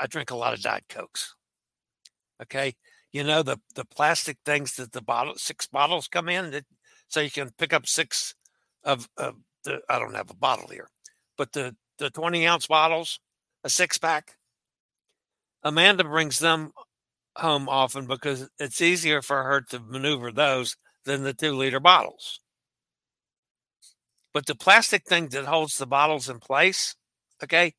i 0.00 0.06
drink 0.06 0.30
a 0.30 0.36
lot 0.36 0.54
of 0.54 0.62
diet 0.62 0.84
cokes 0.88 1.34
okay 2.42 2.74
you 3.12 3.24
know 3.24 3.42
the 3.42 3.58
the 3.74 3.84
plastic 3.84 4.38
things 4.44 4.74
that 4.76 4.92
the 4.92 5.02
bottle 5.02 5.34
six 5.36 5.66
bottles 5.66 6.08
come 6.08 6.28
in 6.28 6.50
that 6.50 6.64
so 7.08 7.20
you 7.20 7.30
can 7.30 7.50
pick 7.58 7.72
up 7.72 7.86
six 7.86 8.34
of, 8.84 9.08
of 9.16 9.36
the 9.64 9.80
i 9.88 9.98
don't 9.98 10.14
have 10.14 10.30
a 10.30 10.36
bottle 10.36 10.68
here 10.68 10.88
but 11.36 11.52
the 11.52 11.74
the 11.98 12.10
20 12.10 12.46
ounce 12.46 12.66
bottles 12.66 13.20
a 13.66 13.68
six 13.68 13.98
pack. 13.98 14.36
Amanda 15.66 16.04
brings 16.04 16.38
them 16.38 16.70
home 17.36 17.68
often 17.68 18.06
because 18.06 18.48
it's 18.60 18.80
easier 18.80 19.20
for 19.20 19.42
her 19.42 19.60
to 19.62 19.80
maneuver 19.80 20.30
those 20.30 20.76
than 21.04 21.24
the 21.24 21.34
two 21.34 21.56
liter 21.56 21.80
bottles. 21.80 22.38
But 24.32 24.46
the 24.46 24.54
plastic 24.54 25.04
thing 25.08 25.26
that 25.30 25.46
holds 25.46 25.76
the 25.76 25.86
bottles 25.86 26.28
in 26.28 26.38
place, 26.38 26.94
okay, 27.42 27.74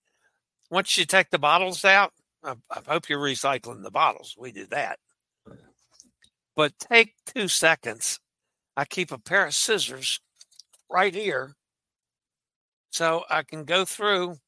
once 0.70 0.98
you 0.98 1.06
take 1.06 1.30
the 1.30 1.40
bottles 1.40 1.86
out, 1.86 2.12
I, 2.44 2.56
I 2.70 2.82
hope 2.86 3.08
you're 3.08 3.20
recycling 3.20 3.84
the 3.84 3.92
bottles. 3.92 4.36
We 4.38 4.52
do 4.52 4.66
that. 4.66 5.00
But 6.58 6.78
take 6.78 7.14
two 7.26 7.48
seconds. 7.48 8.20
I 8.76 8.84
keep 8.84 9.14
a 9.14 9.18
pair 9.18 9.46
of 9.46 9.56
scissors 9.56 10.20
right 10.92 11.16
here 11.16 11.56
so 12.90 13.24
I 13.30 13.44
can 13.44 13.64
go 13.64 13.86
through 13.86 14.40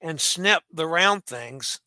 and 0.00 0.20
snip 0.20 0.62
the 0.72 0.86
round 0.86 1.24
things 1.24 1.80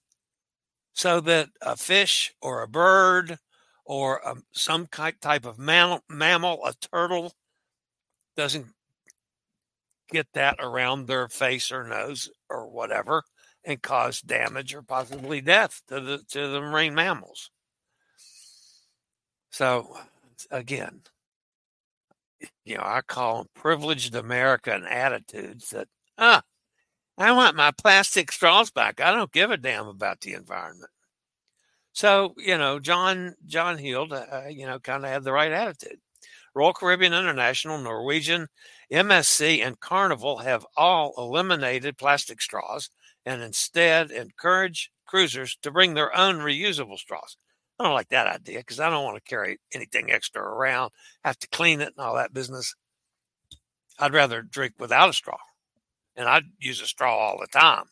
so 0.94 1.22
that 1.22 1.50
a 1.62 1.78
fish 1.78 2.34
or 2.42 2.62
a 2.62 2.68
bird 2.68 3.38
or 3.86 4.18
a, 4.18 4.32
um, 4.32 4.44
some 4.52 4.88
type 4.88 5.46
of 5.46 5.58
mammal, 5.58 6.04
mammal, 6.10 6.60
a 6.66 6.74
turtle, 6.74 7.34
doesn't 8.36 8.68
get 10.12 10.28
that 10.34 10.56
around 10.60 11.08
their 11.08 11.28
face 11.28 11.72
or 11.72 11.84
nose 11.84 12.30
or 12.50 12.68
whatever 12.68 13.24
and 13.64 13.82
cause 13.82 14.22
damage 14.22 14.74
or 14.74 14.82
possibly 14.82 15.42
death 15.42 15.82
to 15.88 16.00
the 16.00 16.18
to 16.30 16.48
the 16.48 16.62
marine 16.62 16.96
mammals. 16.96 17.52
So 19.52 19.98
again, 20.52 21.02
you 22.64 22.78
know, 22.78 22.84
I 22.84 23.02
call 23.02 23.48
privileged 23.54 24.16
American 24.16 24.86
attitudes 24.86 25.72
that 25.72 25.88
ah, 26.18 26.44
I 27.20 27.34
want 27.34 27.58
my 27.58 27.72
plastic 27.72 28.32
straws 28.32 28.72
back. 28.72 29.02
I 29.02 29.12
don't 29.12 29.32
give 29.34 29.52
a 29.52 29.58
damn 29.58 29.88
about 29.88 30.22
the 30.22 30.34
environment. 30.34 30.90
So, 31.92 32.34
you 32.38 32.58
know, 32.58 32.80
John 32.80 33.36
John 33.46 33.78
Heald, 33.78 34.14
uh, 34.14 34.44
you 34.50 34.66
know, 34.66 34.80
kind 34.80 35.04
of 35.04 35.12
had 35.12 35.26
the 35.26 35.34
right 35.34 35.52
attitude. 35.52 36.00
Royal 36.56 36.72
Caribbean 36.72 37.14
International, 37.14 37.78
Norwegian, 37.78 38.48
MSC, 38.92 39.62
and 39.66 39.80
Carnival 39.82 40.38
have 40.38 40.66
all 40.78 41.14
eliminated 41.18 41.98
plastic 41.98 42.42
straws 42.42 42.90
and 43.26 43.42
instead 43.42 44.12
encourage 44.12 44.90
cruisers 45.06 45.58
to 45.62 45.72
bring 45.72 45.96
their 45.96 46.16
own 46.16 46.38
reusable 46.38 46.98
straws. 46.98 47.36
I 47.78 47.84
don't 47.84 47.94
like 47.94 48.10
that 48.10 48.28
idea 48.28 48.60
because 48.60 48.80
I 48.80 48.90
don't 48.90 49.04
want 49.04 49.18
to 49.18 49.30
carry 49.30 49.60
anything 49.74 50.10
extra 50.10 50.42
around, 50.42 50.92
have 51.26 51.38
to 51.40 51.50
clean 51.50 51.82
it 51.82 51.94
and 51.98 52.06
all 52.06 52.16
that 52.16 52.34
business. 52.34 52.74
I'd 54.00 54.14
rather 54.14 54.42
drink 54.42 54.76
without 54.80 55.10
a 55.10 55.14
straw 55.14 55.38
and 56.20 56.28
I 56.28 56.42
use 56.60 56.82
a 56.82 56.86
straw 56.86 57.16
all 57.18 57.40
the 57.40 57.48
time. 57.48 57.86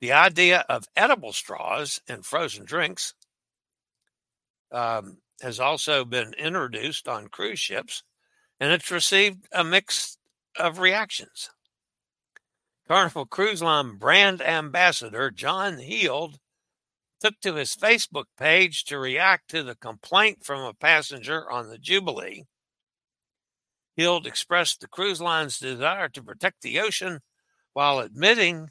The 0.00 0.12
idea 0.12 0.64
of 0.66 0.88
edible 0.96 1.34
straws 1.34 2.00
in 2.08 2.22
frozen 2.22 2.64
drinks 2.64 3.12
um, 4.72 5.18
has 5.42 5.60
also 5.60 6.06
been 6.06 6.32
introduced 6.38 7.06
on 7.06 7.28
cruise 7.28 7.60
ships, 7.60 8.02
and 8.58 8.72
it's 8.72 8.90
received 8.90 9.46
a 9.52 9.62
mix 9.62 10.16
of 10.58 10.78
reactions. 10.78 11.50
Carnival 12.88 13.26
Cruise 13.26 13.62
Line 13.62 13.98
brand 13.98 14.40
ambassador 14.40 15.30
John 15.30 15.78
Heald 15.78 16.38
took 17.20 17.38
to 17.40 17.56
his 17.56 17.76
Facebook 17.76 18.26
page 18.38 18.84
to 18.84 18.98
react 18.98 19.50
to 19.50 19.62
the 19.62 19.74
complaint 19.74 20.44
from 20.44 20.60
a 20.60 20.72
passenger 20.72 21.50
on 21.50 21.68
the 21.68 21.78
Jubilee 21.78 22.44
Heald 23.96 24.26
expressed 24.26 24.80
the 24.80 24.88
cruise 24.88 25.20
line's 25.20 25.58
desire 25.58 26.08
to 26.10 26.22
protect 26.22 26.62
the 26.62 26.80
ocean 26.80 27.20
while 27.72 28.00
admitting 28.00 28.70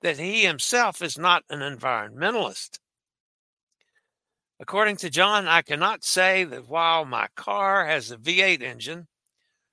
that 0.00 0.18
he 0.18 0.44
himself 0.44 1.00
is 1.00 1.18
not 1.18 1.44
an 1.48 1.60
environmentalist. 1.60 2.78
According 4.58 4.96
to 4.98 5.10
John, 5.10 5.48
I 5.48 5.62
cannot 5.62 6.04
say 6.04 6.44
that 6.44 6.68
while 6.68 7.04
my 7.04 7.28
car 7.34 7.86
has 7.86 8.10
a 8.10 8.16
V8 8.16 8.62
engine, 8.62 9.08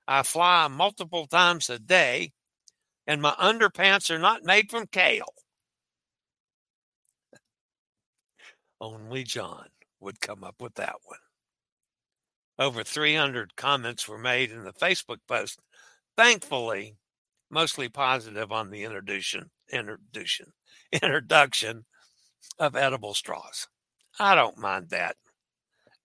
I 0.07 0.23
fly 0.23 0.67
multiple 0.67 1.27
times 1.27 1.69
a 1.69 1.77
day, 1.77 2.31
and 3.05 3.21
my 3.21 3.35
underpants 3.39 4.09
are 4.09 4.17
not 4.17 4.43
made 4.43 4.71
from 4.71 4.87
kale. 4.87 5.33
Only 8.81 9.23
John 9.23 9.67
would 9.99 10.21
come 10.21 10.43
up 10.43 10.61
with 10.61 10.75
that 10.75 10.95
one. 11.03 11.19
Over 12.59 12.83
300 12.83 13.55
comments 13.55 14.05
were 14.05 14.17
made 14.17 14.51
in 14.51 14.65
the 14.65 14.73
Facebook 14.73 15.19
post. 15.29 15.61
Thankfully, 16.17 16.97
mostly 17.49 17.87
positive 17.87 18.51
on 18.51 18.69
the 18.69 18.83
introduction 18.83 19.49
introduction 19.71 20.51
introduction 20.91 21.85
of 22.59 22.75
edible 22.75 23.13
straws. 23.13 23.67
I 24.19 24.35
don't 24.35 24.57
mind 24.57 24.89
that 24.89 25.15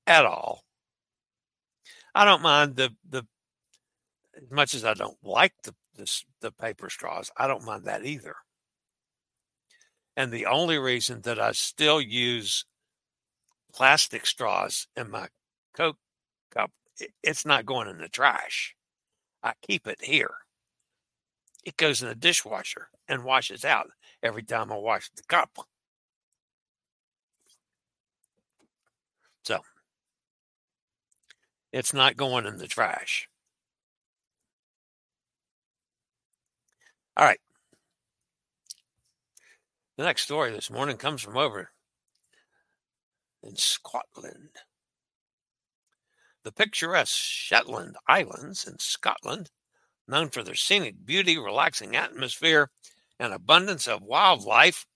at 0.06 0.24
all. 0.24 0.62
I 2.14 2.24
don't 2.24 2.42
mind 2.42 2.76
the 2.76 2.94
the 3.08 3.26
as 4.36 4.50
much 4.50 4.74
as 4.74 4.84
I 4.84 4.94
don't 4.94 5.18
like 5.24 5.54
the 5.64 5.74
the, 5.96 6.22
the 6.40 6.52
paper 6.52 6.88
straws. 6.88 7.32
I 7.36 7.48
don't 7.48 7.64
mind 7.64 7.84
that 7.86 8.04
either. 8.04 8.36
And 10.16 10.30
the 10.30 10.46
only 10.46 10.78
reason 10.78 11.22
that 11.22 11.40
I 11.40 11.50
still 11.50 12.00
use 12.00 12.64
plastic 13.72 14.26
straws 14.26 14.86
in 14.96 15.10
my 15.10 15.26
Coke 15.76 15.96
it's 17.22 17.46
not 17.46 17.66
going 17.66 17.88
in 17.88 17.98
the 17.98 18.09
trash. 18.09 18.74
I 19.42 19.52
keep 19.62 19.87
it 19.87 20.02
here. 20.02 20.35
It 21.64 21.76
goes 21.76 22.02
in 22.02 22.09
the 22.09 22.14
dishwasher 22.14 22.88
and 23.09 23.24
washes 23.24 23.64
out 23.64 23.90
every 24.22 24.42
time 24.42 24.72
I 24.72 24.76
wash 24.76 25.11
the 25.11 25.22
cup. 25.28 25.50
So 29.44 29.61
it's 31.72 31.92
not 31.92 32.16
going 32.16 32.46
in 32.46 32.59
the 32.59 32.68
trash. 32.68 33.28
All 37.16 37.24
right. 37.24 37.40
The 39.96 40.04
next 40.04 40.22
story 40.22 40.50
this 40.50 40.70
morning 40.70 40.96
comes 40.96 41.22
from 41.22 41.37
over 41.37 41.70
in 43.42 43.54
Scotland. 43.57 44.50
The 46.44 46.52
picturesque 46.52 47.16
Shetland 47.16 47.96
Islands 48.07 48.66
in 48.66 48.78
Scotland, 48.78 49.50
known 50.07 50.28
for 50.28 50.42
their 50.42 50.54
scenic 50.54 51.07
beauty, 51.07 51.38
relaxing 51.38 51.96
atmosphere, 51.96 52.70
and 53.18 53.33
abundance 53.33 53.88
of 53.88 54.02
wildlife, 54.02 54.87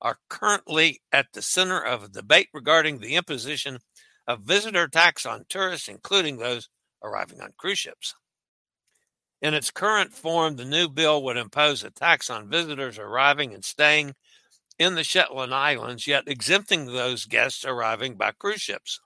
are 0.00 0.20
currently 0.30 1.02
at 1.12 1.26
the 1.34 1.42
center 1.42 1.78
of 1.78 2.04
a 2.04 2.08
debate 2.08 2.48
regarding 2.54 2.98
the 2.98 3.14
imposition 3.14 3.80
of 4.26 4.40
visitor 4.40 4.88
tax 4.88 5.26
on 5.26 5.44
tourists, 5.50 5.86
including 5.86 6.38
those 6.38 6.70
arriving 7.02 7.42
on 7.42 7.52
cruise 7.58 7.78
ships. 7.78 8.14
In 9.42 9.52
its 9.52 9.70
current 9.70 10.14
form, 10.14 10.56
the 10.56 10.64
new 10.64 10.88
bill 10.88 11.22
would 11.24 11.36
impose 11.36 11.84
a 11.84 11.90
tax 11.90 12.30
on 12.30 12.48
visitors 12.48 12.98
arriving 12.98 13.52
and 13.52 13.62
staying 13.62 14.14
in 14.78 14.94
the 14.94 15.04
Shetland 15.04 15.54
Islands, 15.54 16.06
yet 16.06 16.24
exempting 16.26 16.86
those 16.86 17.26
guests 17.26 17.66
arriving 17.66 18.14
by 18.14 18.32
cruise 18.32 18.62
ships. 18.62 19.00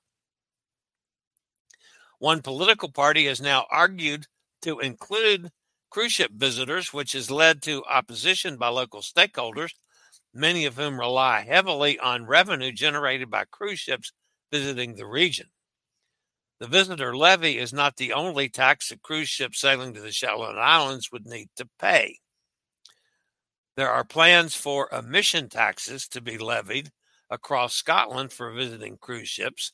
One 2.21 2.43
political 2.43 2.93
party 2.93 3.25
has 3.27 3.41
now 3.41 3.67
argued 3.71 4.27
to 4.61 4.79
include 4.79 5.51
cruise 5.89 6.13
ship 6.13 6.31
visitors, 6.35 6.93
which 6.93 7.13
has 7.13 7.31
led 7.31 7.63
to 7.63 7.83
opposition 7.87 8.59
by 8.59 8.69
local 8.69 9.01
stakeholders, 9.01 9.71
many 10.35 10.67
of 10.67 10.77
whom 10.77 11.01
rely 11.01 11.41
heavily 11.41 11.99
on 11.99 12.27
revenue 12.27 12.73
generated 12.73 13.31
by 13.31 13.47
cruise 13.51 13.81
ships 13.81 14.13
visiting 14.53 14.97
the 14.97 15.07
region. 15.07 15.47
The 16.59 16.67
visitor 16.69 17.17
levy 17.17 17.57
is 17.57 17.73
not 17.73 17.97
the 17.97 18.13
only 18.13 18.51
tax 18.51 18.91
that 18.91 19.01
cruise 19.01 19.31
ships 19.31 19.59
sailing 19.59 19.95
to 19.95 20.01
the 20.03 20.13
Shetland 20.13 20.61
Islands 20.61 21.11
would 21.11 21.25
need 21.25 21.49
to 21.57 21.71
pay. 21.79 22.19
There 23.79 23.91
are 23.91 24.05
plans 24.05 24.55
for 24.55 24.91
emission 24.93 25.49
taxes 25.49 26.07
to 26.09 26.21
be 26.21 26.37
levied 26.37 26.91
across 27.31 27.73
Scotland 27.75 28.31
for 28.31 28.53
visiting 28.53 28.99
cruise 28.99 29.31
ships, 29.31 29.73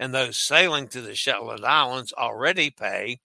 and 0.00 0.12
those 0.14 0.38
sailing 0.38 0.88
to 0.88 1.02
the 1.02 1.14
Shetland 1.14 1.64
Islands 1.64 2.12
already 2.14 2.70
pay 2.70 3.20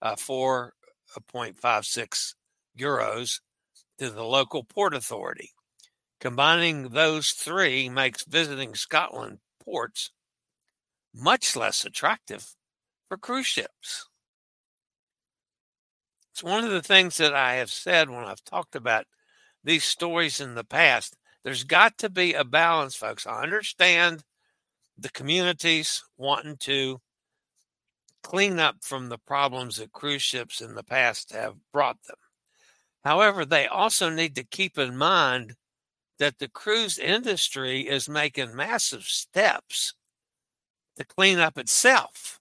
uh, 0.00 0.14
4.56 0.14 2.34
euros 2.78 3.40
to 3.98 4.08
the 4.08 4.22
local 4.22 4.62
port 4.62 4.94
authority. 4.94 5.50
Combining 6.20 6.90
those 6.90 7.30
three 7.30 7.88
makes 7.88 8.24
visiting 8.24 8.76
Scotland 8.76 9.38
ports 9.64 10.12
much 11.12 11.56
less 11.56 11.84
attractive 11.84 12.54
for 13.08 13.18
cruise 13.18 13.48
ships. 13.48 14.06
It's 16.30 16.44
one 16.44 16.62
of 16.62 16.70
the 16.70 16.82
things 16.82 17.16
that 17.16 17.34
I 17.34 17.54
have 17.54 17.70
said 17.70 18.08
when 18.08 18.24
I've 18.24 18.44
talked 18.44 18.76
about 18.76 19.06
these 19.64 19.82
stories 19.82 20.40
in 20.40 20.54
the 20.54 20.62
past. 20.62 21.16
There's 21.42 21.64
got 21.64 21.98
to 21.98 22.08
be 22.08 22.32
a 22.32 22.44
balance, 22.44 22.94
folks. 22.94 23.26
I 23.26 23.42
understand 23.42 24.22
the 24.98 25.10
communities 25.10 26.04
wanting 26.16 26.56
to 26.58 27.00
clean 28.22 28.58
up 28.58 28.76
from 28.82 29.08
the 29.08 29.18
problems 29.18 29.76
that 29.76 29.92
cruise 29.92 30.22
ships 30.22 30.60
in 30.60 30.74
the 30.74 30.84
past 30.84 31.32
have 31.32 31.54
brought 31.72 32.02
them. 32.04 32.16
However, 33.04 33.44
they 33.44 33.66
also 33.66 34.10
need 34.10 34.36
to 34.36 34.44
keep 34.44 34.78
in 34.78 34.96
mind 34.96 35.56
that 36.18 36.38
the 36.38 36.48
cruise 36.48 36.98
industry 36.98 37.80
is 37.80 38.08
making 38.08 38.54
massive 38.54 39.02
steps 39.04 39.94
to 40.96 41.04
clean 41.04 41.38
up 41.38 41.58
itself. 41.58 42.38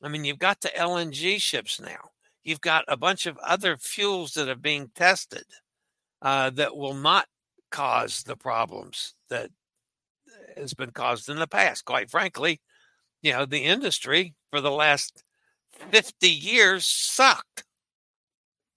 I 0.00 0.08
mean, 0.08 0.24
you've 0.24 0.38
got 0.38 0.60
the 0.60 0.68
LNG 0.68 1.40
ships 1.40 1.80
now. 1.80 2.10
You've 2.44 2.60
got 2.60 2.84
a 2.86 2.96
bunch 2.96 3.26
of 3.26 3.36
other 3.38 3.76
fuels 3.76 4.32
that 4.34 4.48
are 4.48 4.54
being 4.54 4.90
tested 4.94 5.44
uh, 6.22 6.50
that 6.50 6.76
will 6.76 6.94
not 6.94 7.26
cause 7.70 8.22
the 8.22 8.36
problems 8.36 9.14
that 9.28 9.50
has 10.60 10.74
been 10.74 10.90
caused 10.90 11.28
in 11.28 11.38
the 11.38 11.46
past. 11.46 11.84
Quite 11.84 12.10
frankly, 12.10 12.60
you 13.22 13.32
know, 13.32 13.46
the 13.46 13.64
industry 13.64 14.34
for 14.50 14.60
the 14.60 14.70
last 14.70 15.24
50 15.90 16.28
years 16.28 16.86
sucked. 16.86 17.64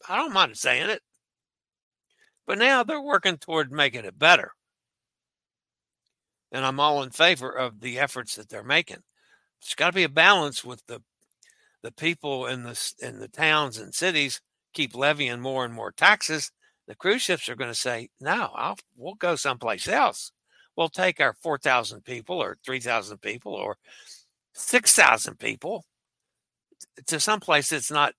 I 0.08 0.17
don't 0.17 0.34
mind 0.34 0.58
saying 0.58 0.89
it. 0.89 1.02
But 2.48 2.58
now 2.58 2.84
they're 2.84 3.02
working 3.02 3.38
toward 3.38 3.72
making 3.72 4.06
it 4.06 4.17
better 4.17 4.52
and 6.52 6.65
I'm 6.65 6.80
all 6.80 7.04
in 7.04 7.12
favor 7.12 7.50
of 7.50 7.80
the 7.80 8.00
efforts 8.00 8.36
that 8.36 8.50
they're 8.50 8.63
making. 8.63 9.02
There's 9.62 9.76
got 9.76 9.88
to 9.88 9.94
be 9.94 10.04
a 10.04 10.10
balance 10.10 10.63
with 10.63 10.86
the 10.88 11.02
the 11.84 11.91
people 11.91 12.46
in 12.46 12.63
the 12.63 12.94
in 13.00 13.20
the 13.20 13.28
towns 13.28 13.78
and 13.80 13.94
cities 13.94 14.41
keep 14.74 14.96
levying 14.96 15.39
more 15.39 15.65
and 15.65 15.74
more 15.74 15.91
taxes. 15.91 16.52
The 16.88 16.96
cruise 16.96 17.22
ships 17.22 17.50
are 17.50 17.56
going 17.56 17.72
to 17.72 17.76
say, 17.76 18.10
"No, 18.20 18.52
I'll, 18.56 18.78
we'll 18.96 19.15
go 19.15 19.36
someplace 19.36 19.88
else. 19.88 20.32
We'll 20.75 20.89
take 20.89 21.19
our 21.19 21.34
four 21.34 21.57
thousand 21.57 22.03
people, 22.03 22.41
or 22.41 22.57
three 22.65 22.79
thousand 22.79 23.19
people, 23.19 23.53
or 23.53 23.77
six 24.53 24.93
thousand 24.93 25.39
people 25.39 25.86
to 27.07 27.19
some 27.19 27.34
someplace 27.34 27.69
that's 27.69 27.91
not 27.91 28.13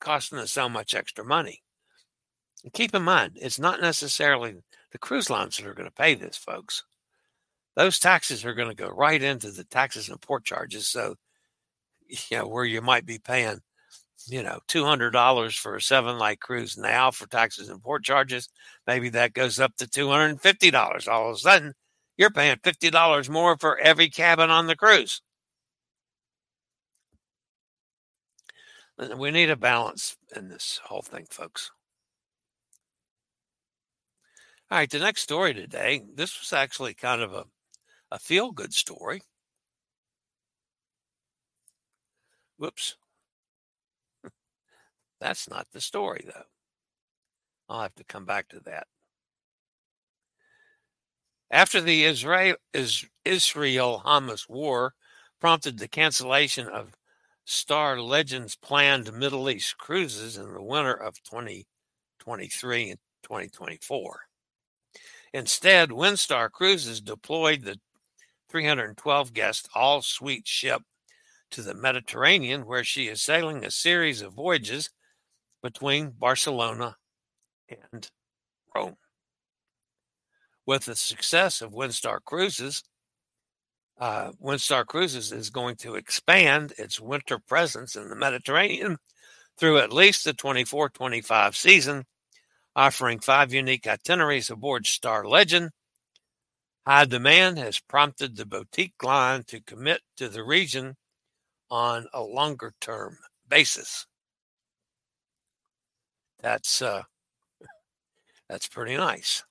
costing 0.00 0.38
us 0.38 0.52
so 0.52 0.68
much 0.68 0.94
extra 0.94 1.24
money." 1.24 1.62
And 2.64 2.72
keep 2.72 2.94
in 2.94 3.02
mind, 3.02 3.38
it's 3.40 3.58
not 3.58 3.80
necessarily 3.80 4.56
the 4.92 4.98
cruise 4.98 5.30
lines 5.30 5.56
that 5.56 5.66
are 5.66 5.74
going 5.74 5.88
to 5.88 5.94
pay 5.94 6.14
this, 6.14 6.36
folks 6.36 6.84
those 7.76 7.98
taxes 7.98 8.44
are 8.44 8.54
going 8.54 8.70
to 8.70 8.74
go 8.74 8.88
right 8.88 9.22
into 9.22 9.50
the 9.50 9.64
taxes 9.64 10.08
and 10.08 10.20
port 10.20 10.44
charges. 10.44 10.88
So, 10.88 11.14
you 12.08 12.38
know, 12.38 12.48
where 12.48 12.64
you 12.64 12.80
might 12.80 13.06
be 13.06 13.18
paying, 13.18 13.60
you 14.28 14.42
know, 14.42 14.60
$200 14.68 15.58
for 15.58 15.76
a 15.76 15.82
seven 15.82 16.18
night 16.18 16.40
cruise 16.40 16.76
now 16.76 17.10
for 17.10 17.26
taxes 17.28 17.68
and 17.68 17.82
port 17.82 18.04
charges, 18.04 18.48
maybe 18.86 19.08
that 19.10 19.32
goes 19.34 19.58
up 19.60 19.76
to 19.76 19.88
$250. 19.88 21.08
All 21.08 21.30
of 21.30 21.36
a 21.36 21.38
sudden, 21.38 21.74
you're 22.16 22.30
paying 22.30 22.56
$50 22.58 23.28
more 23.28 23.56
for 23.58 23.78
every 23.78 24.08
cabin 24.10 24.50
on 24.50 24.66
the 24.66 24.76
cruise. 24.76 25.22
We 29.16 29.30
need 29.30 29.48
a 29.48 29.56
balance 29.56 30.18
in 30.36 30.48
this 30.50 30.82
whole 30.84 31.00
thing, 31.00 31.24
folks. 31.30 31.70
All 34.70 34.78
right, 34.78 34.88
the 34.88 35.00
next 35.00 35.22
story 35.22 35.54
today. 35.54 36.04
This 36.14 36.38
was 36.38 36.52
actually 36.52 36.94
kind 36.94 37.20
of 37.20 37.32
a 37.32 37.46
a 38.12 38.18
feel 38.18 38.52
good 38.52 38.74
story. 38.74 39.22
Whoops. 42.58 42.96
That's 45.20 45.48
not 45.48 45.66
the 45.72 45.80
story, 45.80 46.24
though. 46.26 46.44
I'll 47.68 47.82
have 47.82 47.94
to 47.96 48.04
come 48.04 48.24
back 48.24 48.48
to 48.48 48.60
that. 48.60 48.86
After 51.50 51.80
the 51.80 52.04
Israel 52.04 52.56
Hamas 54.04 54.48
war 54.48 54.94
prompted 55.40 55.78
the 55.78 55.88
cancellation 55.88 56.68
of 56.68 56.94
Star 57.44 58.00
Legends 58.00 58.56
planned 58.56 59.12
Middle 59.12 59.48
East 59.48 59.78
cruises 59.78 60.36
in 60.36 60.52
the 60.52 60.62
winter 60.62 60.92
of 60.92 61.22
2023 61.22 62.90
and 62.90 62.98
2024. 63.22 64.20
Instead, 65.32 65.90
Windstar 65.90 66.50
Cruises 66.50 67.00
deployed 67.00 67.62
the 67.62 67.78
312 68.48 69.32
guest 69.32 69.68
all 69.74 70.02
suite 70.02 70.48
ship 70.48 70.82
to 71.50 71.62
the 71.62 71.74
Mediterranean, 71.74 72.66
where 72.66 72.84
she 72.84 73.06
is 73.08 73.22
sailing 73.22 73.64
a 73.64 73.70
series 73.70 74.22
of 74.22 74.32
voyages 74.32 74.90
between 75.66 76.10
Barcelona 76.10 76.96
and 77.68 78.08
Rome. 78.74 78.96
With 80.64 80.84
the 80.84 80.96
success 80.96 81.60
of 81.60 81.72
Windstar 81.72 82.18
Cruises, 82.24 82.82
uh, 83.98 84.32
Windstar 84.42 84.86
Cruises 84.86 85.32
is 85.32 85.50
going 85.50 85.76
to 85.76 85.94
expand 85.94 86.72
its 86.78 87.00
winter 87.00 87.38
presence 87.38 87.96
in 87.96 88.08
the 88.08 88.16
Mediterranean 88.16 88.98
through 89.58 89.78
at 89.78 89.92
least 89.92 90.24
the 90.24 90.34
24 90.34 90.90
25 90.90 91.56
season, 91.56 92.04
offering 92.74 93.18
five 93.18 93.52
unique 93.52 93.86
itineraries 93.86 94.50
aboard 94.50 94.86
Star 94.86 95.24
Legend 95.24 95.70
High 96.86 97.06
demand 97.06 97.58
has 97.58 97.80
prompted 97.80 98.36
the 98.36 98.46
boutique 98.46 99.02
line 99.02 99.42
to 99.48 99.60
commit 99.60 100.02
to 100.18 100.28
the 100.28 100.44
region 100.44 100.94
on 101.68 102.06
a 102.12 102.22
longer 102.22 102.74
term 102.80 103.18
basis. 103.48 104.06
That's 106.46 106.80
uh, 106.80 107.02
that's 108.48 108.68
pretty 108.68 108.96
nice. 108.96 109.42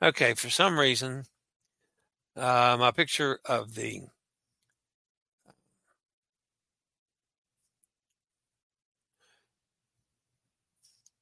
Okay, 0.00 0.32
for 0.34 0.48
some 0.48 0.78
reason, 0.78 1.24
uh, 2.36 2.76
my 2.78 2.92
picture 2.92 3.40
of 3.44 3.74
the 3.74 4.02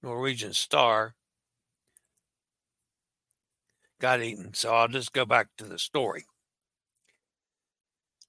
Norwegian 0.03 0.53
Star 0.53 1.14
got 3.98 4.20
eaten. 4.20 4.53
So 4.53 4.75
I'll 4.75 4.88
just 4.88 5.14
go 5.14 5.25
back 5.25 5.48
to 5.57 5.64
the 5.64 5.79
story. 5.79 6.27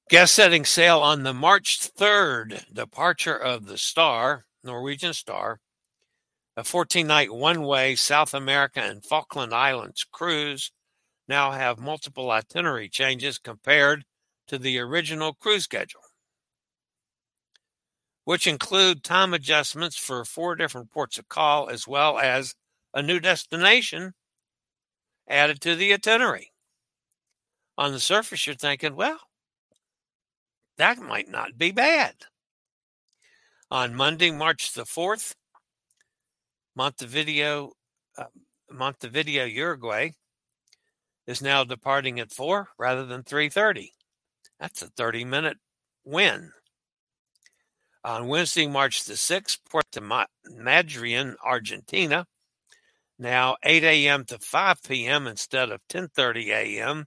Guest 0.09 0.33
setting 0.33 0.63
sail 0.63 0.99
on 0.99 1.23
the 1.23 1.33
March 1.33 1.77
3rd 1.77 2.73
departure 2.73 3.37
of 3.37 3.65
the 3.65 3.77
Star, 3.77 4.45
Norwegian 4.63 5.13
Star, 5.13 5.59
a 6.55 6.63
14 6.63 7.07
night 7.07 7.33
one 7.33 7.63
way 7.63 7.95
South 7.95 8.33
America 8.33 8.79
and 8.79 9.03
Falkland 9.03 9.53
Islands 9.53 10.05
cruise 10.11 10.71
now 11.27 11.51
have 11.51 11.79
multiple 11.79 12.29
itinerary 12.29 12.89
changes 12.89 13.37
compared 13.39 14.05
to 14.47 14.57
the 14.57 14.77
original 14.77 15.33
cruise 15.33 15.63
schedule, 15.63 16.01
which 18.25 18.45
include 18.45 19.03
time 19.03 19.33
adjustments 19.33 19.97
for 19.97 20.25
four 20.25 20.55
different 20.55 20.91
ports 20.91 21.17
of 21.17 21.27
call 21.29 21.69
as 21.69 21.87
well 21.87 22.19
as 22.19 22.55
a 22.93 23.01
new 23.01 23.19
destination 23.19 24.13
added 25.27 25.61
to 25.61 25.75
the 25.75 25.93
itinerary. 25.93 26.51
On 27.77 27.91
the 27.91 27.99
surface, 27.99 28.45
you're 28.45 28.55
thinking, 28.55 28.95
well, 28.95 29.19
that 30.77 30.99
might 30.99 31.29
not 31.29 31.57
be 31.57 31.71
bad. 31.71 32.13
On 33.71 33.95
Monday, 33.95 34.29
March 34.29 34.73
the 34.73 34.83
4th, 34.83 35.33
Montevideo, 36.75 37.73
uh, 38.17 38.25
Montevideo, 38.71 39.45
Uruguay 39.45 40.11
is 41.27 41.41
now 41.41 41.63
departing 41.63 42.19
at 42.19 42.31
4 42.31 42.69
rather 42.77 43.05
than 43.05 43.23
3:30. 43.23 43.91
That's 44.59 44.81
a 44.81 44.89
30-minute 44.89 45.57
win. 46.03 46.51
On 48.03 48.27
Wednesday, 48.27 48.67
March 48.67 49.05
the 49.05 49.13
6th, 49.13 49.59
Puerto 49.69 50.01
Madryn, 50.01 51.35
Argentina, 51.43 52.27
now 53.17 53.55
8 53.63 53.83
a.m. 53.83 54.25
to 54.25 54.37
5 54.39 54.83
p.m. 54.83 55.27
instead 55.27 55.71
of 55.71 55.81
10:30 55.87 56.47
a.m. 56.47 57.05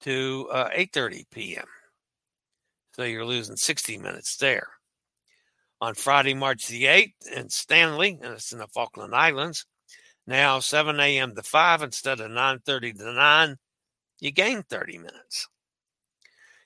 to 0.00 0.48
uh, 0.50 0.70
8:30 0.70 1.24
p.m. 1.30 1.66
So 2.92 3.04
you're 3.04 3.24
losing 3.24 3.56
60 3.56 3.98
minutes 3.98 4.36
there. 4.36 4.77
On 5.80 5.94
Friday, 5.94 6.34
March 6.34 6.66
the 6.66 6.84
8th 6.84 7.28
in 7.32 7.50
Stanley, 7.50 8.18
and 8.20 8.34
it's 8.34 8.52
in 8.52 8.58
the 8.58 8.66
Falkland 8.66 9.14
Islands, 9.14 9.64
now 10.26 10.58
7 10.58 10.98
a.m. 10.98 11.36
to 11.36 11.42
5 11.42 11.82
instead 11.82 12.18
of 12.18 12.32
9:30 12.32 12.98
to 12.98 13.12
9, 13.12 13.56
you 14.18 14.32
gain 14.32 14.64
30 14.64 14.98
minutes. 14.98 15.48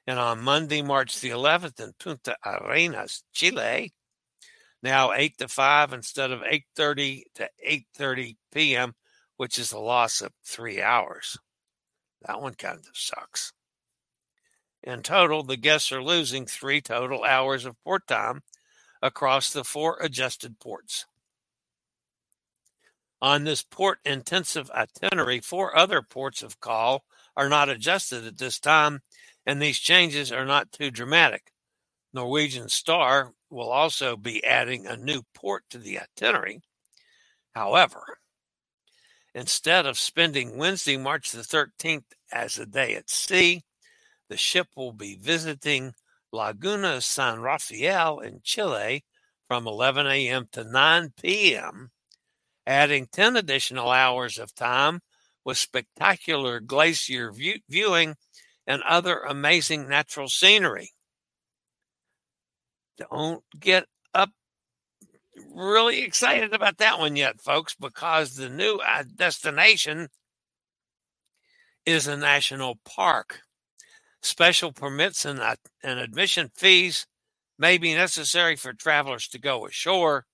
And 0.07 0.19
on 0.19 0.41
Monday, 0.41 0.81
March 0.81 1.21
the 1.21 1.29
11th 1.29 1.79
in 1.79 1.93
Punta 1.99 2.37
Arenas, 2.45 3.23
Chile, 3.33 3.93
now 4.83 5.13
8 5.13 5.37
to 5.39 5.49
5 5.49 5.93
instead 5.93 6.31
of 6.31 6.41
8:30 6.41 7.25
to 7.35 7.51
8:30 7.63 8.37
p.m., 8.51 8.95
which 9.37 9.59
is 9.59 9.73
a 9.73 9.79
loss 9.79 10.23
of 10.23 10.33
3 10.47 10.81
hours. 10.81 11.39
That 12.23 12.41
one 12.41 12.55
kind 12.55 12.79
of 12.79 12.97
sucks. 12.97 13.53
In 14.83 15.03
total, 15.03 15.43
the 15.43 15.59
guests 15.59 15.93
are 15.93 16.03
losing 16.03 16.47
3 16.47 16.81
total 16.81 17.25
hours 17.25 17.67
of 17.67 17.77
port 17.85 18.07
time 18.07 18.43
across 19.03 19.53
the 19.53 19.65
four 19.65 19.99
adjusted 20.01 20.59
ports. 20.61 21.07
On 23.21 23.45
this 23.45 23.63
port 23.63 23.99
intensive 24.05 24.71
itinerary, 24.71 25.41
four 25.41 25.77
other 25.77 26.03
ports 26.03 26.43
of 26.43 26.61
call 26.61 27.05
are 27.37 27.49
not 27.49 27.69
adjusted 27.69 28.27
at 28.27 28.39
this 28.39 28.59
time, 28.59 29.01
and 29.47 29.61
these 29.61 29.79
changes 29.79 30.33
are 30.33 30.45
not 30.45 30.73
too 30.73 30.91
dramatic. 30.91 31.53
Norwegian 32.13 32.69
Star 32.69 33.33
will 33.51 33.71
also 33.71 34.17
be 34.17 34.45
adding 34.45 34.87
a 34.87 34.97
new 34.97 35.23
port 35.35 35.65
to 35.71 35.79
the 35.79 35.99
itinerary. 36.01 36.61
However, 37.55 38.19
instead 39.35 39.87
of 39.87 39.99
spending 39.99 40.59
Wednesday, 40.59 40.97
March 40.97 41.33
the 41.33 41.43
13th 41.43 42.05
as 42.33 42.59
a 42.59 42.67
day 42.67 42.95
at 42.95 43.11
sea, 43.11 43.63
the 44.29 44.37
ship 44.37 44.69
will 44.77 44.93
be 44.93 45.17
visiting 45.17 45.95
Laguna 46.33 47.01
San 47.01 47.41
Rafael 47.41 48.19
in 48.21 48.41
Chile 48.43 49.05
from 49.49 49.67
11 49.67 50.07
a.m. 50.07 50.49
to 50.53 50.65
9 50.65 51.13
p.m 51.21 51.91
adding 52.67 53.07
10 53.11 53.37
additional 53.37 53.91
hours 53.91 54.39
of 54.39 54.55
time 54.55 55.01
with 55.45 55.59
spectacular 55.59 56.61
glacier 56.61 57.33
view- 57.33 57.61
viewing 57.69 58.15
and 58.67 58.83
other 58.83 59.19
amazing 59.21 59.89
natural 59.89 60.29
scenery. 60.29 60.93
Don't 62.97 63.43
get 63.59 63.87
up 64.15 64.31
really 65.53 66.03
excited 66.03 66.53
about 66.53 66.79
that 66.79 66.99
one 66.99 67.17
yet, 67.17 67.41
folks, 67.41 67.75
because 67.75 68.37
the 68.37 68.49
new 68.49 68.77
uh, 68.77 69.03
destination 69.17 70.09
is 71.85 72.07
a 72.07 72.17
national 72.17 72.79
park. 72.85 73.41
Special 74.23 74.73
permits 74.73 75.25
and, 75.25 75.41
uh, 75.41 75.57
and 75.83 75.99
admission 75.99 76.51
fees 76.55 77.07
may 77.59 77.79
be 77.79 77.95
necessary 77.95 78.57
for 78.57 78.73
travelers 78.73 79.29
to 79.29 79.39
go 79.39 79.67
ashore 79.67 80.27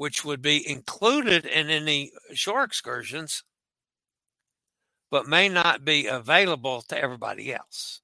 which 0.00 0.24
would 0.24 0.40
be 0.40 0.66
included 0.66 1.44
in 1.44 1.68
any 1.68 2.10
shore 2.32 2.64
excursions, 2.64 3.44
but 5.10 5.28
may 5.28 5.46
not 5.46 5.84
be 5.84 6.06
available 6.06 6.80
to 6.80 6.98
everybody 6.98 7.52
else. 7.52 8.00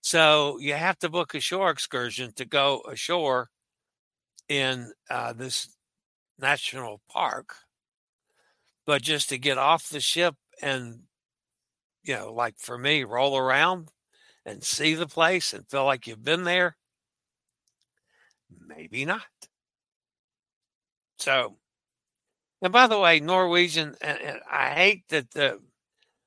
So 0.00 0.58
you 0.58 0.74
have 0.74 0.98
to 0.98 1.08
book 1.08 1.36
a 1.36 1.40
shore 1.40 1.70
excursion 1.70 2.32
to 2.34 2.44
go 2.44 2.80
ashore 2.80 3.48
in 4.48 4.90
uh, 5.08 5.34
this 5.34 5.68
national 6.36 7.00
park. 7.08 7.54
But 8.86 9.02
just 9.02 9.28
to 9.28 9.38
get 9.38 9.56
off 9.56 9.88
the 9.88 10.00
ship 10.00 10.34
and, 10.60 11.02
you 12.10 12.16
know, 12.16 12.32
like 12.32 12.58
for 12.58 12.76
me, 12.76 13.04
roll 13.04 13.38
around 13.38 13.92
and 14.44 14.64
see 14.64 14.94
the 14.94 15.06
place 15.06 15.54
and 15.54 15.68
feel 15.68 15.84
like 15.84 16.08
you've 16.08 16.24
been 16.24 16.42
there, 16.42 16.76
maybe 18.66 19.04
not. 19.04 19.22
So, 21.20 21.58
and 22.60 22.72
by 22.72 22.88
the 22.88 22.98
way, 22.98 23.20
Norwegian, 23.20 23.94
and, 24.00 24.18
and 24.18 24.40
I 24.50 24.70
hate 24.70 25.04
that 25.10 25.30
the 25.30 25.60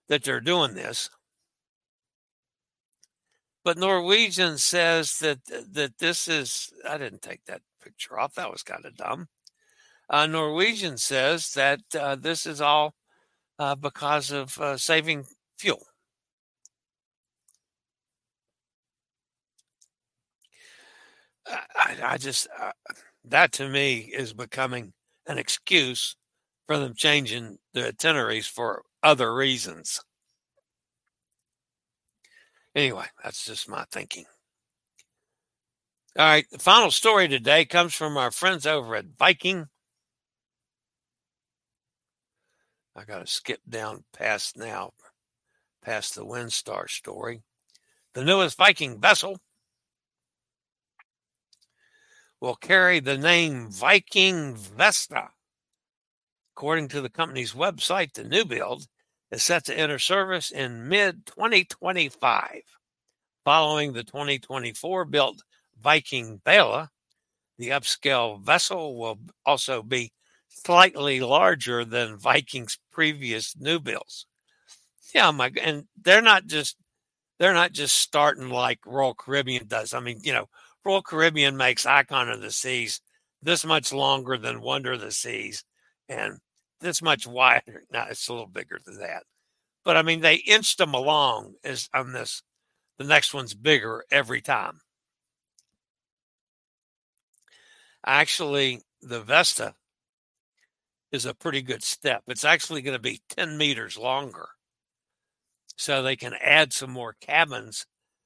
that 0.08 0.24
they're 0.24 0.40
doing 0.40 0.74
this, 0.74 1.10
but 3.66 3.78
Norwegian 3.78 4.58
says 4.60 5.18
that 5.20 5.40
that 5.74 5.98
this 5.98 6.30
is. 6.30 6.72
I 6.90 6.98
didn't 6.98 7.22
take 7.22 7.44
that 7.48 7.62
picture 7.84 8.18
off. 8.18 8.36
That 8.36 8.52
was 8.52 8.64
kind 8.64 8.86
of 8.86 8.96
dumb. 8.96 9.28
Uh, 10.10 10.28
Norwegian 10.28 10.96
says 10.96 11.52
that 11.56 11.82
uh, 12.00 12.16
this 12.16 12.46
is 12.46 12.62
all 12.62 12.94
uh, 13.60 13.76
because 13.76 14.32
of 14.32 14.58
uh, 14.60 14.78
saving 14.78 15.26
fuel. 15.58 15.86
I, 21.48 21.96
I 22.04 22.18
just 22.18 22.48
uh, 22.60 22.72
that 23.26 23.52
to 23.54 23.68
me 23.68 23.98
is 23.98 24.34
becoming 24.34 24.94
an 25.28 25.38
excuse 25.38 26.16
for 26.68 26.78
them 26.78 26.94
changing 26.96 27.58
the 27.74 27.90
itineraries 27.90 28.48
for 28.48 28.84
other 29.02 29.34
reasons. 29.34 30.02
Anyway, 32.76 33.06
that's 33.24 33.46
just 33.46 33.70
my 33.70 33.86
thinking. 33.92 34.26
All 36.18 36.26
right, 36.26 36.46
the 36.52 36.60
final 36.60 36.92
story 36.92 37.28
today 37.28 37.66
comes 37.66 37.94
from 37.94 38.18
our 38.18 38.32
friends 38.32 38.66
over 38.66 38.96
at 38.96 39.06
Viking. 39.18 39.68
I 42.96 43.04
got 43.04 43.20
to 43.20 43.28
skip 43.28 43.62
down 43.68 44.04
past 44.14 44.56
now, 44.56 44.92
past 45.84 46.16
the 46.16 46.26
Windstar 46.26 46.90
story. 46.90 47.44
The 48.14 48.24
newest 48.24 48.58
Viking 48.58 49.00
vessel 49.00 49.40
will 52.40 52.56
carry 52.56 53.00
the 53.00 53.18
name 53.18 53.72
Viking 53.72 54.56
Vesta. 54.56 55.30
According 56.56 56.90
to 56.90 57.02
the 57.02 57.10
company's 57.10 57.54
website, 57.54 58.14
the 58.14 58.24
new 58.24 58.46
build 58.46 58.86
is 59.32 59.44
set 59.44 59.66
to 59.66 59.78
enter 59.78 59.98
service 59.98 60.52
in 60.52 60.88
mid 60.88 61.26
2025. 61.26 62.62
Following 63.46 63.94
the 63.94 64.04
2024 64.04 65.06
built 65.06 65.44
Viking 65.82 66.40
Vela, 66.46 66.90
the 67.58 67.70
upscale 67.70 68.42
vessel 68.42 68.98
will 68.98 69.20
also 69.46 69.82
be 69.82 70.12
slightly 70.50 71.20
larger 71.20 71.84
than 71.84 72.18
Viking's 72.18 72.78
previous 72.92 73.56
new 73.58 73.80
builds. 73.80 74.28
Yeah, 75.14 75.32
my 75.32 75.52
and 75.62 75.86
they're 76.02 76.22
not 76.22 76.48
just 76.48 76.78
they're 77.40 77.54
not 77.54 77.72
just 77.74 77.96
starting 77.96 78.50
like 78.50 78.80
Royal 78.86 79.14
Caribbean 79.16 79.68
does. 79.68 79.94
I 79.94 80.00
mean, 80.00 80.20
you 80.24 80.34
know, 80.34 80.48
Royal 80.86 81.02
Caribbean 81.02 81.58
makes 81.58 81.86
Icon 81.86 82.30
of 82.30 82.42
the 82.42 82.52
Seas 82.52 83.02
this 83.42 83.66
much 83.66 83.94
longer 83.94 84.38
than 84.38 84.62
Wonder 84.62 84.94
of 84.94 85.02
the 85.02 85.12
Seas 85.12 85.64
and 86.10 86.40
this 86.82 87.02
much 87.02 87.28
wider. 87.28 87.84
Now 87.92 88.08
it's 88.10 88.28
a 88.28 88.34
little 88.34 88.48
bigger 88.48 88.80
than 88.86 89.00
that. 89.00 89.24
But 89.84 89.98
I 89.98 90.02
mean, 90.02 90.22
they 90.22 90.36
inched 90.36 90.78
them 90.78 90.94
along 90.94 91.56
as 91.64 91.90
on 91.94 92.14
this. 92.14 92.44
The 92.98 93.04
next 93.06 93.34
one's 93.34 93.54
bigger 93.56 94.06
every 94.12 94.42
time. 94.42 94.82
Actually, 98.06 98.82
the 99.02 99.22
Vesta 99.22 99.76
is 101.12 101.26
a 101.26 101.34
pretty 101.34 101.62
good 101.62 101.84
step. 101.84 102.24
It's 102.28 102.44
actually 102.46 102.82
going 102.82 102.96
to 102.96 103.02
be 103.02 103.22
10 103.30 103.58
meters 103.58 103.98
longer. 103.98 104.50
So 105.76 106.02
they 106.04 106.16
can 106.16 106.34
add 106.34 106.72
some 106.74 106.92
more 106.92 107.16
cabins 107.20 107.86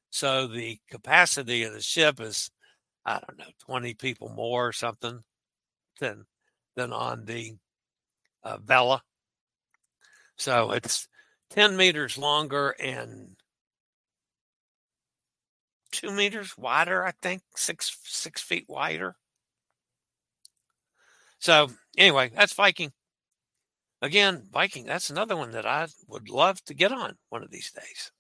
so 0.09 0.47
the 0.47 0.79
capacity 0.89 1.63
of 1.63 1.73
the 1.73 1.81
ship 1.81 2.19
is, 2.19 2.49
I 3.05 3.19
don't 3.19 3.37
know, 3.37 3.51
20 3.59 3.93
people 3.95 4.29
more 4.29 4.67
or 4.67 4.73
something 4.73 5.23
than 5.99 6.25
than 6.75 6.93
on 6.93 7.25
the 7.25 7.55
uh, 8.43 8.57
Vela. 8.57 9.01
So 10.37 10.71
it's 10.71 11.07
10 11.49 11.75
meters 11.77 12.17
longer 12.17 12.75
and 12.79 13.35
two 15.91 16.11
meters 16.11 16.57
wider, 16.57 17.05
I 17.05 17.11
think, 17.21 17.41
six 17.55 17.95
six 18.03 18.41
feet 18.41 18.65
wider. 18.67 19.15
So 21.39 21.69
anyway, 21.97 22.31
that's 22.33 22.53
Viking. 22.53 22.91
Again, 24.01 24.43
Viking, 24.51 24.85
that's 24.85 25.09
another 25.09 25.35
one 25.35 25.51
that 25.51 25.65
I 25.65 25.87
would 26.07 26.29
love 26.29 26.63
to 26.65 26.73
get 26.75 26.91
on 26.91 27.17
one 27.29 27.43
of 27.43 27.49
these 27.49 27.71
days. 27.71 28.11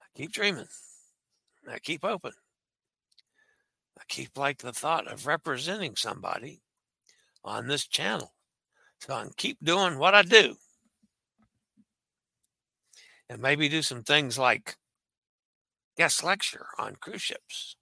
I 0.00 0.06
keep 0.14 0.32
dreaming. 0.32 0.68
I 1.68 1.78
keep 1.80 2.04
open. 2.04 2.32
I 3.98 4.02
keep 4.06 4.38
like 4.38 4.58
the 4.58 4.72
thought 4.72 5.08
of 5.08 5.26
representing 5.26 5.96
somebody 5.96 6.60
on 7.44 7.66
this 7.66 7.86
channel. 7.88 8.32
So 9.00 9.14
I 9.14 9.22
can 9.22 9.32
keep 9.36 9.58
doing 9.62 9.98
what 9.98 10.14
I 10.14 10.22
do. 10.22 10.54
And 13.28 13.42
maybe 13.42 13.68
do 13.68 13.82
some 13.82 14.04
things 14.04 14.38
like 14.38 14.76
guest 15.96 16.22
lecture 16.22 16.66
on 16.78 16.96
cruise 16.96 17.20
ships, 17.20 17.76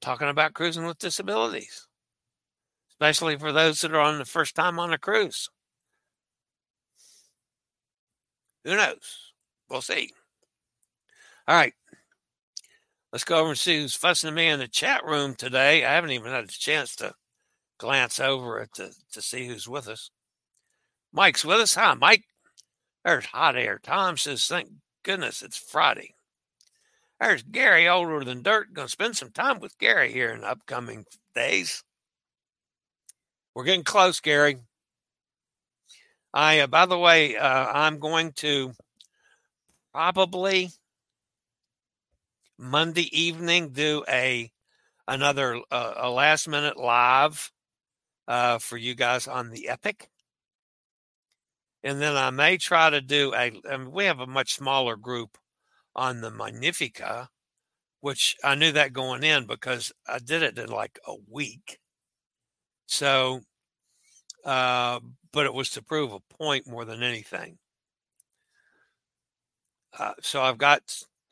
talking 0.00 0.28
about 0.28 0.54
cruising 0.54 0.86
with 0.86 0.98
disabilities 0.98 1.86
especially 3.00 3.38
for 3.38 3.50
those 3.50 3.80
that 3.80 3.94
are 3.94 4.00
on 4.00 4.18
the 4.18 4.26
first 4.26 4.54
time 4.54 4.78
on 4.78 4.92
a 4.92 4.98
cruise. 4.98 5.48
Who 8.64 8.76
knows? 8.76 9.32
We'll 9.70 9.80
see. 9.80 10.10
All 11.48 11.56
right. 11.56 11.72
Let's 13.10 13.24
go 13.24 13.40
over 13.40 13.48
and 13.48 13.58
see 13.58 13.80
who's 13.80 13.94
fussing 13.94 14.28
at 14.28 14.34
me 14.34 14.48
in 14.48 14.58
the 14.58 14.68
chat 14.68 15.02
room 15.06 15.34
today. 15.34 15.82
I 15.82 15.94
haven't 15.94 16.10
even 16.10 16.30
had 16.30 16.44
a 16.44 16.48
chance 16.48 16.94
to 16.96 17.14
glance 17.78 18.20
over 18.20 18.60
it 18.60 18.74
to, 18.74 18.90
to 19.12 19.22
see 19.22 19.46
who's 19.46 19.66
with 19.66 19.88
us. 19.88 20.10
Mike's 21.10 21.44
with 21.44 21.58
us. 21.58 21.74
Hi, 21.74 21.94
Mike. 21.94 22.24
There's 23.02 23.24
hot 23.24 23.56
air. 23.56 23.80
Tom 23.82 24.18
says, 24.18 24.46
thank 24.46 24.68
goodness 25.04 25.40
it's 25.40 25.56
Friday. 25.56 26.14
There's 27.18 27.42
Gary, 27.42 27.88
older 27.88 28.22
than 28.24 28.42
dirt. 28.42 28.74
Going 28.74 28.88
to 28.88 28.92
spend 28.92 29.16
some 29.16 29.30
time 29.30 29.58
with 29.58 29.78
Gary 29.78 30.12
here 30.12 30.30
in 30.30 30.42
the 30.42 30.50
upcoming 30.50 31.06
days. 31.34 31.82
We're 33.60 33.66
getting 33.66 33.84
close, 33.84 34.20
Gary. 34.20 34.56
I, 36.32 36.60
uh, 36.60 36.66
by 36.66 36.86
the 36.86 36.96
way, 36.96 37.36
uh, 37.36 37.66
I'm 37.66 37.98
going 37.98 38.32
to 38.36 38.72
probably 39.92 40.70
Monday 42.56 43.10
evening 43.12 43.72
do 43.74 44.02
a 44.08 44.50
another 45.06 45.60
uh, 45.70 45.92
a 45.94 46.08
last 46.08 46.48
minute 46.48 46.78
live 46.78 47.52
uh, 48.26 48.56
for 48.60 48.78
you 48.78 48.94
guys 48.94 49.28
on 49.28 49.50
the 49.50 49.68
Epic, 49.68 50.08
and 51.84 52.00
then 52.00 52.16
I 52.16 52.30
may 52.30 52.56
try 52.56 52.88
to 52.88 53.02
do 53.02 53.34
a. 53.34 53.60
I 53.70 53.76
mean, 53.76 53.92
we 53.92 54.06
have 54.06 54.20
a 54.20 54.26
much 54.26 54.54
smaller 54.54 54.96
group 54.96 55.36
on 55.94 56.22
the 56.22 56.30
Magnifica, 56.30 57.28
which 58.00 58.38
I 58.42 58.54
knew 58.54 58.72
that 58.72 58.94
going 58.94 59.22
in 59.22 59.44
because 59.44 59.92
I 60.08 60.18
did 60.18 60.42
it 60.42 60.58
in 60.58 60.70
like 60.70 60.98
a 61.06 61.16
week. 61.30 61.78
So 62.86 63.42
uh, 64.44 65.00
but 65.32 65.46
it 65.46 65.54
was 65.54 65.70
to 65.70 65.82
prove 65.82 66.12
a 66.12 66.20
point 66.34 66.66
more 66.66 66.84
than 66.84 67.02
anything. 67.02 67.58
Uh, 69.98 70.12
so 70.20 70.42
I've 70.42 70.58
got 70.58 70.80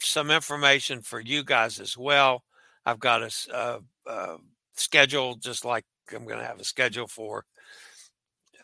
some 0.00 0.30
information 0.30 1.02
for 1.02 1.20
you 1.20 1.44
guys 1.44 1.80
as 1.80 1.96
well. 1.96 2.42
I've 2.84 2.98
got 2.98 3.22
a, 3.22 3.54
uh, 3.54 3.78
uh, 4.06 4.36
schedule, 4.74 5.36
just 5.36 5.64
like 5.64 5.84
I'm 6.14 6.26
going 6.26 6.38
to 6.38 6.46
have 6.46 6.60
a 6.60 6.64
schedule 6.64 7.06
for 7.06 7.44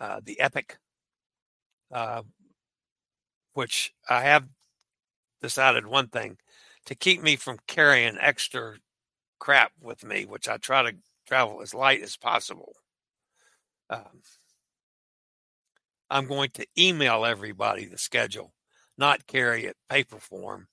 uh, 0.01 0.21
the 0.25 0.41
Epic, 0.41 0.79
uh, 1.93 2.23
which 3.55 3.93
I 4.09 4.23
have 4.23 4.45
decided 5.43 5.87
one 5.87 6.09
thing 6.09 6.39
to 6.87 6.95
keep 6.95 7.23
me 7.23 7.37
from 7.37 7.59
carrying 7.67 8.17
extra 8.21 8.77
crap 9.39 9.73
with 9.81 10.05
me, 10.05 10.25
which 10.25 10.49
I 10.49 10.57
try 10.57 10.83
to 10.83 10.97
travel 11.27 11.61
as 11.63 11.75
light 11.75 12.03
as 12.03 12.17
possible. 12.17 12.75
Um, 13.91 14.23
I'm 16.11 16.27
going 16.27 16.51
to 16.55 16.67
email 16.79 17.25
everybody 17.25 17.87
the 17.87 17.99
schedule, 17.99 18.55
not 18.97 19.27
carry 19.27 19.65
it 19.65 19.77
paper 19.89 20.19
form 20.19 20.69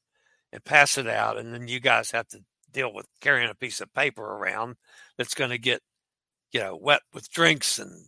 and 0.52 0.63
pass 0.63 0.97
it 0.97 1.08
out. 1.08 1.38
And 1.38 1.54
then 1.54 1.67
you 1.67 1.80
guys 1.80 2.12
have 2.12 2.28
to 2.30 2.39
deal 2.71 2.93
with 2.93 3.08
carrying 3.21 3.50
a 3.50 3.56
piece 3.56 3.82
of 3.82 3.93
paper 3.93 4.24
around 4.24 4.76
that's 5.17 5.34
going 5.34 5.50
to 5.50 5.58
get, 5.58 5.82
you 6.52 6.60
know, 6.60 6.78
wet 6.80 7.02
with 7.13 7.32
drinks 7.32 7.80
and 7.80 8.06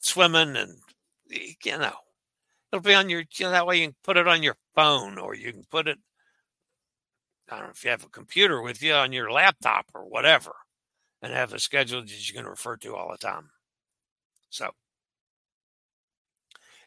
swimming 0.00 0.56
and, 0.56 0.78
you 1.28 1.78
know, 1.78 1.92
it'll 2.72 2.82
be 2.82 2.94
on 2.94 3.08
your, 3.08 3.24
you 3.34 3.46
know, 3.46 3.50
that 3.50 3.66
way 3.66 3.80
you 3.80 3.86
can 3.88 3.96
put 4.04 4.16
it 4.16 4.28
on 4.28 4.42
your 4.42 4.56
phone 4.74 5.18
or 5.18 5.34
you 5.34 5.52
can 5.52 5.64
put 5.70 5.88
it, 5.88 5.98
I 7.48 7.56
don't 7.56 7.64
know 7.64 7.70
if 7.70 7.84
you 7.84 7.90
have 7.90 8.04
a 8.04 8.08
computer 8.08 8.60
with 8.60 8.82
you 8.82 8.94
on 8.94 9.12
your 9.12 9.30
laptop 9.30 9.86
or 9.94 10.08
whatever 10.08 10.52
and 11.22 11.32
have 11.32 11.52
a 11.52 11.58
schedule 11.58 12.00
that 12.00 12.28
you 12.28 12.34
can 12.34 12.46
refer 12.46 12.76
to 12.78 12.94
all 12.94 13.10
the 13.10 13.18
time. 13.18 13.50
So 14.50 14.70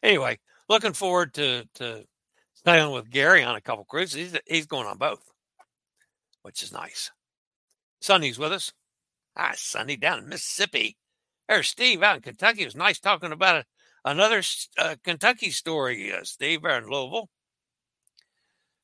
anyway, 0.02 0.38
looking 0.68 0.92
forward 0.92 1.34
to 1.34 1.64
to 1.74 2.04
staying 2.54 2.92
with 2.92 3.10
Gary 3.10 3.42
on 3.42 3.56
a 3.56 3.60
couple 3.60 3.84
cruises. 3.84 4.32
He's, 4.32 4.40
he's 4.46 4.66
going 4.66 4.86
on 4.86 4.98
both, 4.98 5.32
which 6.42 6.62
is 6.62 6.72
nice. 6.72 7.10
Sonny's 8.00 8.38
with 8.38 8.52
us. 8.52 8.72
Hi, 9.36 9.54
Sonny, 9.56 9.96
down 9.96 10.20
in 10.20 10.28
Mississippi. 10.28 10.96
There's 11.48 11.68
Steve 11.68 12.02
out 12.02 12.16
in 12.16 12.22
Kentucky. 12.22 12.62
It 12.62 12.66
was 12.66 12.76
nice 12.76 13.00
talking 13.00 13.32
about 13.32 13.56
a, 13.56 13.64
another 14.04 14.42
uh, 14.78 14.96
Kentucky 15.02 15.50
story, 15.50 16.12
uh, 16.12 16.20
Steve, 16.22 16.62
there 16.62 16.78
in 16.78 16.88
Louisville. 16.88 17.28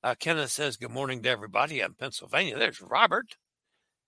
Uh, 0.02 0.14
Kenneth 0.18 0.50
says, 0.50 0.76
Good 0.76 0.90
morning 0.90 1.22
to 1.22 1.28
everybody 1.28 1.80
in 1.80 1.94
Pennsylvania. 1.94 2.58
There's 2.58 2.80
Robert. 2.80 3.36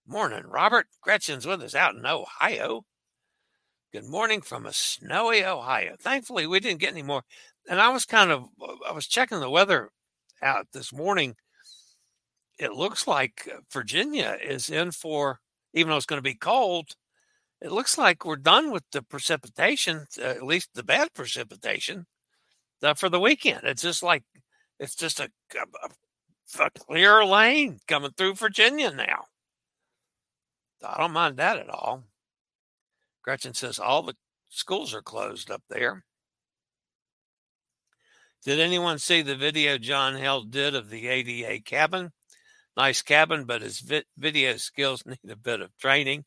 Morning, 0.07 0.45
Robert. 0.47 0.89
Gretchen's 1.01 1.47
with 1.47 1.63
us 1.63 1.75
out 1.75 1.95
in 1.95 2.05
Ohio. 2.05 2.85
Good 3.93 4.09
morning 4.09 4.41
from 4.41 4.65
a 4.65 4.73
snowy 4.73 5.45
Ohio. 5.45 5.97
Thankfully, 6.01 6.47
we 6.47 6.61
didn't 6.61 6.81
get 6.81 6.93
any 6.93 7.03
more. 7.03 7.25
And 7.69 7.79
I 7.79 7.91
was 7.91 8.07
kind 8.07 8.31
of, 8.31 8.47
I 8.89 8.93
was 8.93 9.07
checking 9.07 9.39
the 9.39 9.51
weather 9.51 9.91
out 10.43 10.69
this 10.73 10.95
morning. 10.95 11.35
It 12.59 12.73
looks 12.73 13.07
like 13.07 13.51
Virginia 13.71 14.39
is 14.43 14.71
in 14.71 14.93
for, 14.93 15.41
even 15.75 15.91
though 15.91 15.99
it's 15.99 16.07
going 16.07 16.17
to 16.17 16.23
be 16.23 16.35
cold, 16.35 16.93
it 17.61 17.71
looks 17.71 17.99
like 17.99 18.25
we're 18.25 18.37
done 18.37 18.71
with 18.71 18.85
the 18.93 19.03
precipitation, 19.03 20.07
uh, 20.19 20.25
at 20.25 20.43
least 20.43 20.71
the 20.73 20.83
bad 20.83 21.13
precipitation, 21.13 22.07
uh, 22.83 22.95
for 22.95 23.11
the 23.11 23.21
weekend. 23.21 23.65
It's 23.65 23.83
just 23.83 24.03
like, 24.03 24.23
it's 24.81 24.95
just 24.95 25.21
a, 25.21 25.29
a, 25.55 26.65
a 26.65 26.71
clear 26.71 27.27
lane 27.27 27.79
coming 27.87 28.13
through 28.17 28.37
Virginia 28.37 28.91
now. 28.91 29.25
I 30.83 30.97
don't 30.97 31.13
mind 31.13 31.37
that 31.37 31.59
at 31.59 31.69
all. 31.69 32.05
Gretchen 33.23 33.55
says 33.55 33.79
all 33.79 34.03
the 34.03 34.17
schools 34.49 34.95
are 34.95 35.03
closed 35.03 35.51
up 35.51 35.63
there. 35.69 36.05
Did 38.45 38.59
anyone 38.59 38.99
see 38.99 39.23
the 39.23 39.37
video 39.37 39.79
John 39.79 40.17
Heald 40.17 40.51
did 40.51 40.75
of 40.75 40.91
the 40.91 41.07
ADA 41.07 41.63
cabin? 41.63 42.11
Nice 42.77 43.03
cabin, 43.03 43.45
but 43.45 43.63
his 43.63 43.81
vi- 43.81 44.05
video 44.19 44.57
skills 44.57 45.05
need 45.07 45.31
a 45.31 45.37
bit 45.37 45.61
of 45.61 45.77
training. 45.79 46.25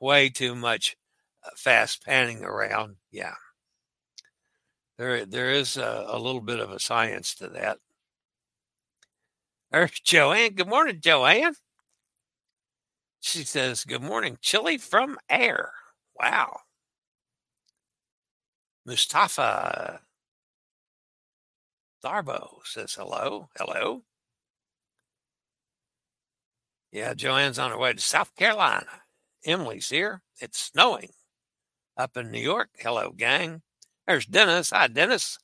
Way 0.00 0.30
too 0.30 0.54
much 0.54 0.96
uh, 1.44 1.50
fast 1.56 2.04
panning 2.04 2.42
around. 2.42 2.96
Yeah. 3.10 3.34
There, 4.96 5.26
there 5.26 5.50
is 5.50 5.76
a, 5.76 6.06
a 6.08 6.18
little 6.18 6.40
bit 6.40 6.60
of 6.60 6.70
a 6.70 6.80
science 6.80 7.34
to 7.36 7.48
that. 7.48 7.78
There's 9.70 9.90
Joanne. 10.04 10.54
Good 10.54 10.68
morning, 10.68 11.00
Joanne. 11.00 11.54
She 13.20 13.44
says, 13.44 13.84
Good 13.84 14.02
morning, 14.02 14.38
Chillie 14.40 14.78
from 14.78 15.18
air. 15.28 15.72
Wow. 16.22 16.60
Mustafa 18.86 20.00
Darbo 22.04 22.58
says 22.64 22.94
hello. 22.94 23.48
Hello. 23.58 24.02
Yeah, 26.92 27.14
Joanne's 27.14 27.58
on 27.58 27.70
her 27.70 27.78
way 27.78 27.92
to 27.92 28.00
South 28.00 28.34
Carolina. 28.36 29.02
Emily's 29.44 29.88
here. 29.88 30.22
It's 30.40 30.58
snowing 30.60 31.10
up 31.96 32.16
in 32.16 32.30
New 32.30 32.40
York. 32.40 32.68
Hello, 32.78 33.10
gang. 33.10 33.62
There's 34.06 34.26
Dennis. 34.26 34.70
Hi, 34.70 34.86
Dennis. 34.86 35.38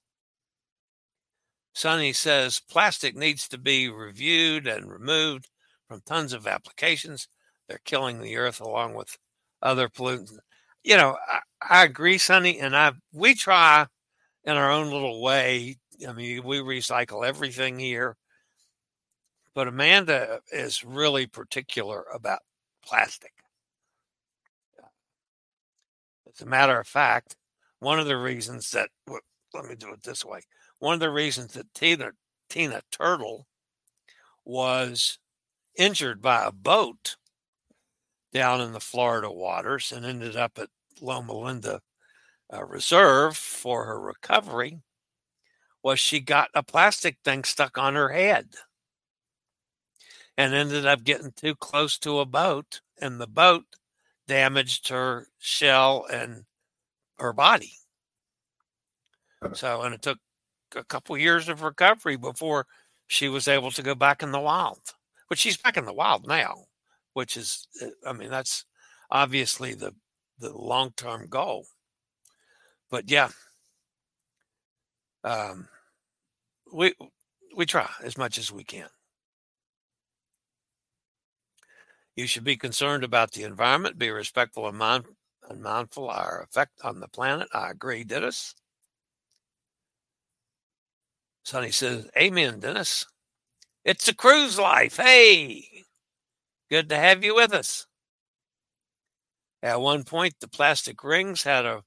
Sonny 1.74 2.12
says 2.12 2.62
plastic 2.70 3.16
needs 3.16 3.48
to 3.48 3.58
be 3.58 3.88
reviewed 3.88 4.66
and 4.68 4.90
removed 4.90 5.48
from 5.88 6.02
tons 6.06 6.32
of 6.32 6.46
applications. 6.46 7.28
They're 7.68 7.80
killing 7.84 8.20
the 8.20 8.36
earth 8.36 8.60
along 8.60 8.94
with 8.94 9.16
other 9.62 9.88
pollutants 9.88 10.38
you 10.84 10.96
know, 10.96 11.16
I, 11.28 11.40
I 11.80 11.84
agree, 11.84 12.18
Sonny, 12.18 12.58
and 12.60 12.76
I 12.76 12.92
we 13.12 13.34
try 13.34 13.86
in 14.44 14.56
our 14.56 14.70
own 14.70 14.90
little 14.90 15.20
way. 15.22 15.78
I 16.06 16.12
mean, 16.12 16.44
we 16.44 16.58
recycle 16.58 17.26
everything 17.26 17.78
here, 17.78 18.16
but 19.54 19.68
Amanda 19.68 20.40
is 20.52 20.84
really 20.84 21.26
particular 21.26 22.04
about 22.14 22.40
plastic. 22.84 23.32
As 26.32 26.40
a 26.42 26.46
matter 26.46 26.78
of 26.78 26.86
fact, 26.86 27.36
one 27.80 27.98
of 27.98 28.06
the 28.06 28.16
reasons 28.16 28.70
that 28.70 28.90
let 29.54 29.64
me 29.64 29.74
do 29.74 29.92
it 29.92 30.02
this 30.02 30.24
way. 30.24 30.42
One 30.78 30.94
of 30.94 31.00
the 31.00 31.10
reasons 31.10 31.54
that 31.54 31.72
Tina 31.74 32.12
Tina 32.48 32.82
Turtle 32.90 33.46
was 34.44 35.18
injured 35.76 36.22
by 36.22 36.44
a 36.44 36.52
boat 36.52 37.16
down 38.38 38.60
in 38.60 38.70
the 38.70 38.78
Florida 38.78 39.28
waters 39.28 39.90
and 39.90 40.06
ended 40.06 40.36
up 40.36 40.60
at 40.60 40.68
Loma 41.00 41.36
Linda 41.36 41.80
uh, 42.54 42.64
Reserve 42.64 43.36
for 43.36 43.84
her 43.84 44.00
recovery 44.00 44.78
was 45.82 45.98
she 45.98 46.20
got 46.20 46.48
a 46.54 46.62
plastic 46.62 47.18
thing 47.24 47.42
stuck 47.42 47.76
on 47.76 47.96
her 47.96 48.10
head 48.10 48.46
and 50.36 50.54
ended 50.54 50.86
up 50.86 51.02
getting 51.02 51.32
too 51.32 51.56
close 51.56 51.98
to 51.98 52.20
a 52.20 52.24
boat 52.24 52.80
and 53.00 53.20
the 53.20 53.26
boat 53.26 53.64
damaged 54.28 54.86
her 54.86 55.26
shell 55.38 56.06
and 56.12 56.44
her 57.18 57.32
body. 57.32 57.72
So 59.52 59.82
and 59.82 59.96
it 59.96 60.02
took 60.02 60.18
a 60.76 60.84
couple 60.84 61.18
years 61.18 61.48
of 61.48 61.62
recovery 61.62 62.14
before 62.14 62.68
she 63.08 63.28
was 63.28 63.48
able 63.48 63.72
to 63.72 63.82
go 63.82 63.96
back 63.96 64.22
in 64.22 64.30
the 64.30 64.38
wild 64.38 64.78
but 65.28 65.38
she's 65.38 65.56
back 65.56 65.76
in 65.76 65.86
the 65.86 65.92
wild 65.92 66.28
now 66.28 66.67
which 67.18 67.36
is 67.36 67.66
uh, 67.82 67.88
i 68.06 68.12
mean 68.12 68.30
that's 68.30 68.64
obviously 69.10 69.74
the 69.74 69.92
the 70.38 70.56
long-term 70.56 71.26
goal. 71.28 71.66
But 72.90 73.10
yeah. 73.10 73.30
Um 75.24 75.68
we 76.72 76.94
we 77.56 77.66
try 77.66 77.90
as 78.04 78.16
much 78.16 78.38
as 78.38 78.52
we 78.52 78.62
can. 78.62 78.88
You 82.14 82.28
should 82.28 82.44
be 82.44 82.56
concerned 82.56 83.02
about 83.02 83.32
the 83.32 83.42
environment 83.42 83.98
be 83.98 84.10
respectful 84.10 84.68
and, 84.68 84.78
mind, 84.78 85.04
and 85.48 85.60
mindful 85.60 86.08
of 86.10 86.16
our 86.16 86.42
effect 86.42 86.80
on 86.84 87.00
the 87.00 87.08
planet. 87.08 87.48
I 87.52 87.70
agree 87.70 88.04
dennis. 88.04 88.54
Sonny 91.44 91.70
says 91.70 92.08
amen 92.16 92.60
dennis. 92.60 93.06
It's 93.84 94.08
a 94.08 94.14
cruise 94.14 94.58
life 94.58 94.96
hey 94.98 95.84
good 96.70 96.88
to 96.88 96.96
have 96.96 97.24
you 97.24 97.34
with 97.34 97.52
us 97.52 97.86
at 99.62 99.80
one 99.80 100.04
point 100.04 100.34
the 100.40 100.48
plastic 100.48 101.02
rings 101.02 101.42
had 101.42 101.66
a 101.66 101.82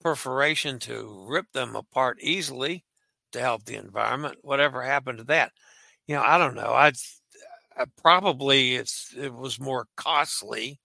perforation 0.00 0.78
to 0.78 1.26
rip 1.28 1.46
them 1.52 1.74
apart 1.74 2.18
easily 2.20 2.84
to 3.32 3.40
help 3.40 3.64
the 3.64 3.76
environment. 3.76 4.38
Whatever 4.42 4.82
happened 4.82 5.18
to 5.18 5.24
that? 5.24 5.52
You 6.06 6.16
know, 6.16 6.22
I 6.22 6.38
don't 6.38 6.54
know. 6.54 6.72
I, 6.72 6.92
I 7.76 7.84
probably 8.00 8.76
it's 8.76 9.12
it 9.16 9.34
was 9.34 9.60
more 9.60 9.86
costly, 9.96 10.80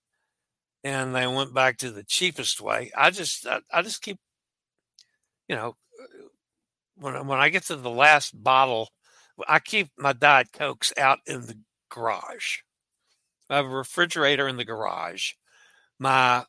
and 0.83 1.15
they 1.15 1.27
went 1.27 1.53
back 1.53 1.77
to 1.77 1.91
the 1.91 2.03
cheapest 2.03 2.59
way. 2.61 2.91
I 2.97 3.11
just 3.11 3.45
I, 3.47 3.59
I 3.71 3.81
just 3.81 4.01
keep, 4.01 4.17
you 5.47 5.55
know, 5.55 5.75
when 6.95 7.27
when 7.27 7.39
I 7.39 7.49
get 7.49 7.63
to 7.65 7.75
the 7.75 7.89
last 7.89 8.31
bottle, 8.43 8.89
I 9.47 9.59
keep 9.59 9.89
my 9.97 10.13
diet 10.13 10.47
cokes 10.53 10.93
out 10.97 11.19
in 11.27 11.41
the 11.45 11.57
garage. 11.89 12.59
I 13.51 13.57
have 13.57 13.65
a 13.65 13.69
refrigerator 13.69 14.47
in 14.47 14.55
the 14.55 14.65
garage. 14.65 15.33
My 15.99 16.45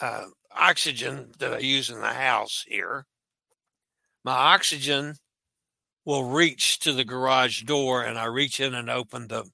uh, 0.00 0.26
oxygen 0.52 1.32
that 1.38 1.52
I 1.52 1.58
use 1.58 1.90
in 1.90 2.00
the 2.00 2.06
house 2.06 2.64
here, 2.66 3.06
my 4.24 4.32
oxygen 4.32 5.16
will 6.04 6.24
reach 6.24 6.78
to 6.80 6.92
the 6.92 7.04
garage 7.04 7.62
door 7.62 8.04
and 8.04 8.18
I 8.18 8.26
reach 8.26 8.60
in 8.60 8.72
and 8.74 8.88
open 8.88 9.26
the 9.26 9.44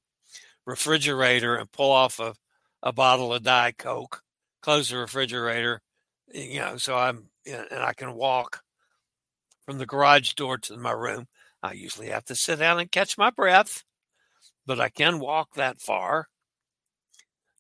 refrigerator 0.67 1.57
and 1.57 1.73
pull 1.73 1.91
off 1.91 2.21
a, 2.21 2.35
a 2.83 2.93
bottle 2.93 3.33
of 3.33 3.43
Diet 3.43 3.79
Coke, 3.79 4.23
close 4.61 4.91
the 4.91 4.99
refrigerator, 4.99 5.81
you 6.33 6.61
know, 6.61 6.77
so 6.77 6.97
I'm, 6.97 7.31
and 7.47 7.67
I 7.73 7.95
can 7.95 8.15
walk 8.15 8.61
from 9.65 9.79
the 9.79 9.87
garage 9.87 10.35
door 10.35 10.59
to 10.59 10.77
my 10.77 10.93
room. 10.93 11.27
I 11.63 11.73
usually 11.73 12.09
have 12.09 12.27
to 12.27 12.35
sit 12.35 12.59
down 12.59 12.79
and 12.79 12.91
catch 12.91 13.17
my 13.17 13.31
breath, 13.31 13.85
but 14.67 14.81
I 14.81 14.91
can 14.91 15.19
walk 15.19 15.55
that 15.55 15.81
far. 15.81 16.29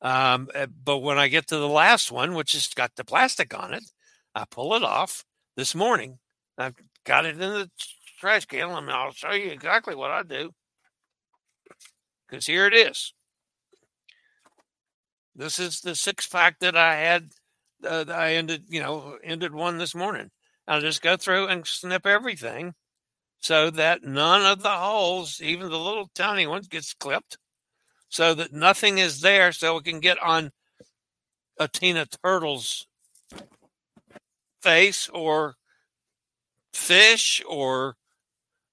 Um, 0.02 0.48
eh, 0.54 0.66
but 0.84 0.98
when 0.98 1.18
I 1.18 1.28
get 1.28 1.48
to 1.48 1.56
the 1.56 1.68
last 1.68 2.10
one, 2.10 2.34
which 2.34 2.52
has 2.52 2.68
got 2.68 2.96
the 2.96 3.04
plastic 3.04 3.58
on 3.58 3.74
it, 3.74 3.84
I 4.34 4.44
pull 4.50 4.74
it 4.74 4.82
off 4.82 5.24
this 5.56 5.74
morning. 5.74 6.18
I've 6.56 6.74
got 7.04 7.26
it 7.26 7.32
in 7.32 7.38
the 7.38 7.70
trash 8.18 8.46
can. 8.46 8.70
and 8.70 8.90
I'll 8.90 9.12
show 9.12 9.32
you 9.32 9.50
exactly 9.50 9.94
what 9.94 10.10
I 10.10 10.22
do. 10.22 10.52
Because 12.28 12.46
here 12.46 12.66
it 12.66 12.74
is. 12.74 13.12
This 15.34 15.58
is 15.58 15.80
the 15.80 15.94
six 15.94 16.26
pack 16.26 16.58
that 16.60 16.76
I 16.76 16.96
had. 16.96 17.30
Uh, 17.84 18.04
I 18.08 18.34
ended, 18.34 18.64
you 18.68 18.80
know, 18.80 19.16
ended 19.24 19.54
one 19.54 19.78
this 19.78 19.94
morning. 19.94 20.30
I'll 20.68 20.80
just 20.80 21.02
go 21.02 21.16
through 21.16 21.48
and 21.48 21.66
snip 21.66 22.06
everything 22.06 22.74
so 23.40 23.70
that 23.70 24.04
none 24.04 24.44
of 24.44 24.62
the 24.62 24.70
holes, 24.70 25.40
even 25.42 25.70
the 25.70 25.78
little 25.78 26.10
tiny 26.14 26.46
ones, 26.46 26.68
gets 26.68 26.92
clipped 26.94 27.38
so 28.10 28.34
that 28.34 28.52
nothing 28.52 28.98
is 28.98 29.20
there 29.20 29.52
so 29.52 29.78
it 29.78 29.84
can 29.84 30.00
get 30.00 30.18
on 30.22 30.50
a 31.58 31.68
Tina 31.68 32.06
Turtle's 32.06 32.86
face 34.60 35.08
or 35.08 35.54
fish 36.74 37.42
or 37.48 37.96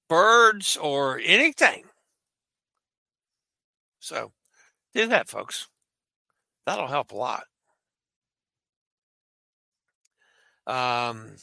birds 0.09 0.75
or 0.75 1.21
anything. 1.23 1.83
So 3.99 4.31
do 4.93 5.07
that, 5.07 5.29
folks. 5.29 5.67
That'll 6.65 6.87
help 6.87 7.11
a 7.11 7.15
lot. 7.15 7.43
Um, 10.65 11.35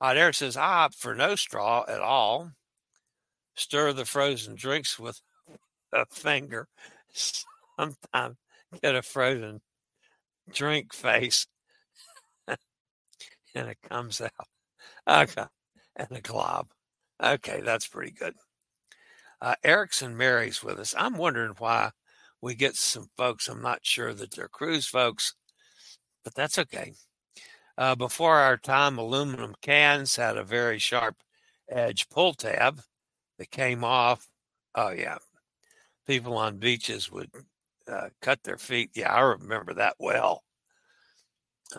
Hot 0.00 0.16
Air 0.16 0.32
says, 0.32 0.56
I 0.56 0.84
opt 0.84 0.96
for 0.96 1.14
no 1.14 1.36
straw 1.36 1.84
at 1.88 2.00
all. 2.00 2.50
Stir 3.54 3.92
the 3.92 4.04
frozen 4.04 4.56
drinks 4.56 4.98
with 4.98 5.20
a 5.94 6.06
finger. 6.06 6.68
Sometimes 7.78 8.36
get 8.82 8.94
a 8.94 9.02
frozen 9.02 9.60
drink 10.52 10.92
face 10.92 11.46
and 13.54 13.68
it 13.68 13.78
comes 13.88 14.20
out. 14.20 14.48
Okay. 15.08 15.44
And 15.96 16.08
a 16.10 16.20
glob. 16.20 16.68
Okay, 17.22 17.60
that's 17.60 17.86
pretty 17.86 18.10
good. 18.10 18.34
Uh, 19.40 19.54
Erickson 19.62 20.16
Mary's 20.16 20.62
with 20.62 20.78
us. 20.78 20.94
I'm 20.96 21.16
wondering 21.16 21.54
why 21.58 21.90
we 22.40 22.54
get 22.54 22.74
some 22.76 23.06
folks. 23.16 23.48
I'm 23.48 23.62
not 23.62 23.80
sure 23.82 24.12
that 24.12 24.32
they're 24.32 24.48
cruise 24.48 24.86
folks, 24.86 25.34
but 26.24 26.34
that's 26.34 26.58
okay. 26.58 26.94
Uh, 27.76 27.94
before 27.94 28.38
our 28.38 28.56
time, 28.56 28.98
aluminum 28.98 29.54
cans 29.60 30.16
had 30.16 30.36
a 30.36 30.44
very 30.44 30.78
sharp 30.78 31.16
edge 31.68 32.08
pull 32.08 32.34
tab 32.34 32.80
that 33.38 33.50
came 33.50 33.84
off. 33.84 34.28
Oh, 34.74 34.90
yeah. 34.90 35.18
People 36.06 36.36
on 36.36 36.58
beaches 36.58 37.10
would 37.10 37.30
uh, 37.88 38.08
cut 38.20 38.42
their 38.42 38.58
feet. 38.58 38.90
Yeah, 38.94 39.12
I 39.12 39.20
remember 39.20 39.74
that 39.74 39.96
well. 39.98 40.44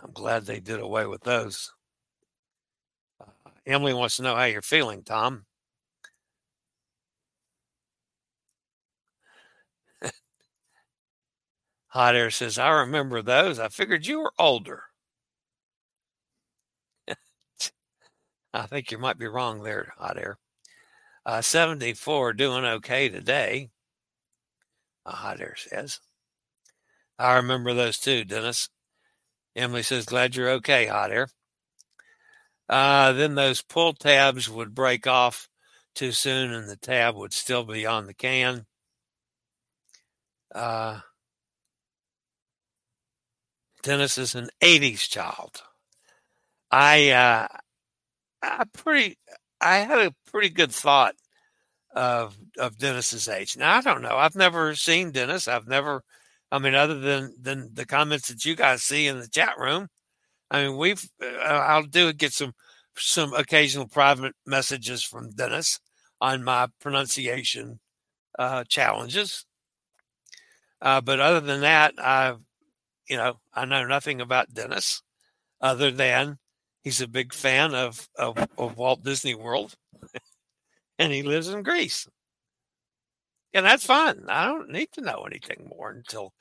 I'm 0.01 0.11
glad 0.11 0.45
they 0.45 0.59
did 0.59 0.79
away 0.79 1.05
with 1.05 1.21
those. 1.23 1.71
Emily 3.65 3.93
wants 3.93 4.15
to 4.17 4.23
know 4.23 4.35
how 4.35 4.45
you're 4.45 4.61
feeling, 4.61 5.03
Tom. 5.03 5.45
Hot 11.87 12.15
Air 12.15 12.29
says, 12.29 12.59
I 12.59 12.69
remember 12.69 13.23
those. 13.23 13.57
I 13.57 13.69
figured 13.69 14.05
you 14.05 14.19
were 14.19 14.33
older. 14.37 14.83
I 18.53 18.65
think 18.67 18.91
you 18.91 18.97
might 18.97 19.17
be 19.17 19.27
wrong 19.27 19.63
there, 19.63 19.93
Hot 19.97 20.17
Air. 20.17 20.37
Uh, 21.25 21.41
74 21.41 22.33
doing 22.33 22.65
okay 22.65 23.09
today, 23.09 23.69
Hot 25.13 25.39
Air 25.39 25.55
says. 25.55 25.99
I 27.17 27.35
remember 27.35 27.73
those 27.73 27.97
too, 27.97 28.25
Dennis. 28.25 28.69
Emily 29.55 29.83
says, 29.83 30.05
glad 30.05 30.35
you're 30.35 30.49
okay, 30.51 30.87
Hot 30.87 31.11
Air. 31.11 31.27
Uh, 32.67 33.13
then 33.13 33.35
those 33.35 33.61
pull 33.61 33.93
tabs 33.93 34.49
would 34.49 34.73
break 34.73 35.07
off 35.07 35.47
too 35.93 36.11
soon 36.11 36.51
and 36.51 36.67
the 36.67 36.75
tab 36.75 37.15
would 37.15 37.31
still 37.31 37.63
be 37.63 37.85
on 37.85 38.05
the 38.05 38.13
can. 38.13 38.65
Uh, 40.53 40.99
Dennis 43.83 44.17
is 44.17 44.35
an 44.35 44.49
80s 44.61 45.07
child. 45.07 45.61
I, 46.71 47.11
uh, 47.11 47.47
I 48.41 48.63
pretty, 48.73 49.17
I 49.61 49.77
had 49.77 49.99
a 49.99 50.15
pretty 50.31 50.49
good 50.49 50.71
thought 50.71 51.15
of, 51.95 52.37
of 52.59 52.77
Dennis's 52.77 53.27
age. 53.27 53.57
Now, 53.57 53.77
I 53.77 53.81
don't 53.81 54.03
know. 54.03 54.15
I've 54.17 54.35
never 54.35 54.75
seen 54.75 55.11
Dennis. 55.11 55.47
I've 55.47 55.67
never, 55.67 56.03
I 56.51 56.59
mean, 56.59 56.75
other 56.75 56.99
than, 56.99 57.33
than 57.41 57.69
the 57.73 57.85
comments 57.85 58.27
that 58.27 58.45
you 58.45 58.55
guys 58.55 58.83
see 58.83 59.07
in 59.07 59.19
the 59.19 59.27
chat 59.27 59.57
room, 59.57 59.87
I 60.51 60.63
mean, 60.63 60.77
we've 60.77 61.03
uh, 61.23 61.43
I'll 61.43 61.83
do 61.83 62.13
get 62.13 62.33
some 62.33 62.53
some 62.97 63.33
occasional 63.33 63.87
private 63.87 64.33
messages 64.45 65.03
from 65.03 65.31
Dennis 65.31 65.79
on 66.21 66.43
my 66.43 66.67
pronunciation 66.79 67.79
uh, 68.37 68.63
challenges. 68.65 69.45
Uh, 70.81 71.01
but 71.01 71.19
other 71.19 71.41
than 71.41 71.61
that, 71.61 71.95
I've 71.97 72.39
you 73.09 73.17
know, 73.17 73.39
I 73.53 73.65
know 73.65 73.85
nothing 73.85 74.21
about 74.21 74.53
Dennis, 74.53 75.01
other 75.61 75.91
than 75.91 76.37
he's 76.83 77.01
a 77.01 77.07
big 77.07 77.33
fan 77.33 77.73
of 77.73 78.07
of, 78.17 78.37
of 78.57 78.77
Walt 78.77 79.03
Disney 79.03 79.35
World, 79.35 79.75
and 80.99 81.13
he 81.13 81.23
lives 81.23 81.49
in 81.49 81.63
Greece. 81.63 82.07
And 83.53 83.65
that's 83.65 83.85
fine. 83.85 84.25
I 84.27 84.45
don't 84.45 84.69
need 84.69 84.91
to 84.93 85.01
know 85.01 85.23
anything 85.23 85.67
more 85.75 85.89
until, 85.91 86.33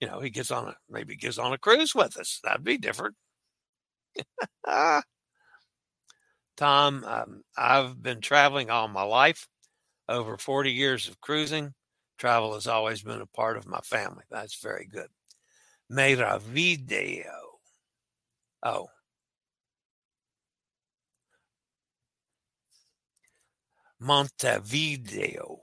you 0.00 0.06
know, 0.08 0.20
he 0.20 0.30
gets 0.30 0.50
on 0.50 0.68
a 0.68 0.76
maybe 0.88 1.16
gets 1.16 1.38
on 1.38 1.52
a 1.52 1.58
cruise 1.58 1.94
with 1.94 2.16
us. 2.16 2.40
That'd 2.44 2.64
be 2.64 2.78
different. 2.78 3.16
Tom, 6.56 7.04
um, 7.04 7.42
I've 7.56 8.02
been 8.02 8.20
traveling 8.20 8.70
all 8.70 8.88
my 8.88 9.02
life, 9.02 9.48
over 10.08 10.38
40 10.38 10.72
years 10.72 11.08
of 11.08 11.20
cruising. 11.20 11.74
Travel 12.18 12.54
has 12.54 12.66
always 12.66 13.02
been 13.02 13.20
a 13.20 13.26
part 13.26 13.56
of 13.56 13.66
my 13.66 13.80
family. 13.80 14.24
That's 14.30 14.60
very 14.62 14.86
good. 14.86 15.08
Meravideo. 15.92 17.32
Oh. 18.62 18.90
Montevideo. 24.00 25.60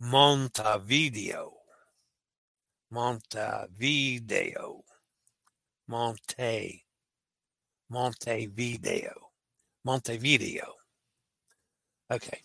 Montevideo. 0.00 1.52
Montevideo. 2.90 4.84
Monte. 5.88 6.84
Montevideo. 7.90 9.30
Montevideo. 9.84 10.74
Okay. 12.10 12.40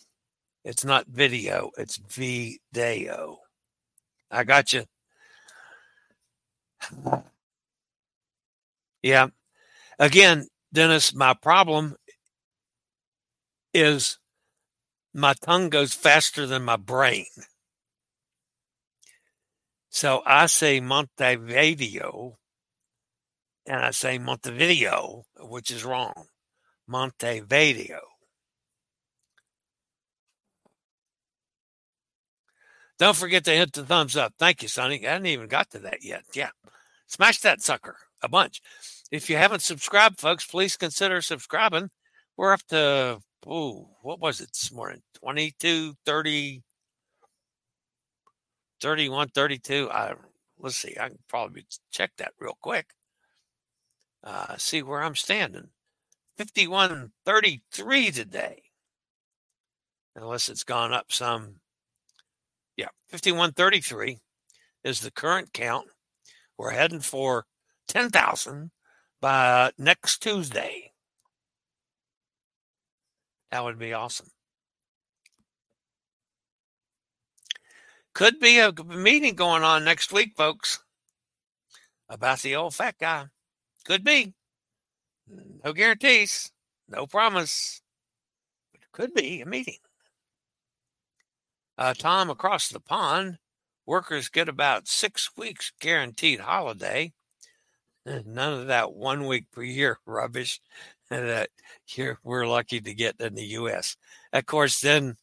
It's 0.63 0.85
not 0.85 1.07
video, 1.07 1.71
it's 1.77 1.97
video. 1.97 3.39
I 4.31 4.43
got 4.45 4.71
you. 4.71 4.85
Yeah. 9.01 9.27
Again, 9.99 10.47
Dennis, 10.71 11.13
my 11.13 11.33
problem 11.33 11.97
is 13.73 14.17
my 15.13 15.33
tongue 15.33 15.69
goes 15.69 15.93
faster 15.93 16.45
than 16.45 16.63
my 16.63 16.75
brain. 16.75 17.27
So 19.89 20.23
I 20.25 20.47
say 20.47 20.79
Montevideo 20.79 22.37
and 23.65 23.85
I 23.85 23.91
say 23.91 24.17
Montevideo, 24.17 25.25
which 25.39 25.69
is 25.69 25.85
wrong. 25.85 26.25
Montevideo. 26.87 28.01
Don't 32.99 33.15
forget 33.15 33.43
to 33.45 33.51
hit 33.51 33.73
the 33.73 33.85
thumbs 33.85 34.15
up. 34.15 34.33
Thank 34.37 34.61
you, 34.61 34.67
Sonny. 34.67 35.05
I 35.05 35.11
hadn't 35.11 35.27
even 35.27 35.47
got 35.47 35.69
to 35.71 35.79
that 35.79 36.03
yet. 36.03 36.23
Yeah. 36.33 36.49
Smash 37.07 37.39
that 37.39 37.61
sucker 37.61 37.97
a 38.21 38.29
bunch. 38.29 38.61
If 39.11 39.29
you 39.29 39.37
haven't 39.37 39.61
subscribed, 39.61 40.19
folks, 40.19 40.45
please 40.45 40.77
consider 40.77 41.21
subscribing. 41.21 41.89
We're 42.37 42.53
up 42.53 42.65
to, 42.69 43.19
oh, 43.47 43.89
what 44.01 44.19
was 44.19 44.41
it 44.41 44.49
this 44.53 44.71
morning? 44.71 45.01
22, 45.15 45.95
30, 46.05 46.63
31, 48.81 49.29
32. 49.29 49.89
I, 49.91 50.13
let's 50.59 50.75
see. 50.75 50.95
I 50.99 51.09
can 51.09 51.19
probably 51.27 51.65
check 51.91 52.11
that 52.17 52.33
real 52.39 52.57
quick. 52.61 52.87
Uh, 54.23 54.57
see 54.57 54.81
where 54.81 55.03
I'm 55.03 55.15
standing. 55.15 55.69
51, 56.37 57.11
33 57.25 58.11
today. 58.11 58.63
Unless 60.15 60.49
it's 60.49 60.63
gone 60.63 60.93
up 60.93 61.11
some 61.11 61.55
yeah, 62.77 62.87
5133 63.09 64.17
is 64.83 65.01
the 65.01 65.11
current 65.11 65.53
count. 65.53 65.87
We're 66.57 66.71
heading 66.71 67.01
for 67.01 67.45
10,000 67.87 68.71
by 69.21 69.71
next 69.77 70.21
Tuesday. 70.21 70.92
That 73.53 73.63
would 73.63 73.77
be 73.77 73.93
awesome. 73.93 74.31
Could 78.15 78.39
be 78.39 78.57
a 78.57 78.73
meeting 78.83 79.35
going 79.35 79.61
on 79.61 79.85
next 79.85 80.11
week, 80.11 80.35
folks, 80.35 80.79
about 82.09 82.39
the 82.39 82.55
old 82.55 82.73
fat 82.73 82.95
guy. 82.99 83.27
Could 83.85 84.03
be. 84.03 84.33
No 85.63 85.71
guarantees, 85.71 86.51
no 86.87 87.05
promise. 87.05 87.83
But 88.71 88.81
it 88.81 88.91
could 88.91 89.13
be 89.13 89.41
a 89.41 89.45
meeting. 89.45 89.77
Uh, 91.77 91.93
Tom, 91.93 92.31
across 92.31 92.69
the 92.69 92.79
pond, 92.79 93.37
workers 93.85 94.29
get 94.29 94.49
about 94.49 94.87
six 94.87 95.29
weeks 95.37 95.71
guaranteed 95.79 96.39
holiday. 96.39 97.13
None 98.03 98.53
of 98.61 98.65
that 98.65 98.93
one 98.93 99.27
week 99.27 99.51
per 99.51 99.61
year 99.61 99.99
rubbish 100.07 100.59
that 101.21 101.49
here 101.85 102.19
we're 102.23 102.47
lucky 102.47 102.81
to 102.81 102.93
get 102.93 103.19
in 103.19 103.35
the 103.35 103.45
U.S. 103.45 103.95
Of 104.31 104.45
course, 104.45 104.79
then, 104.79 105.15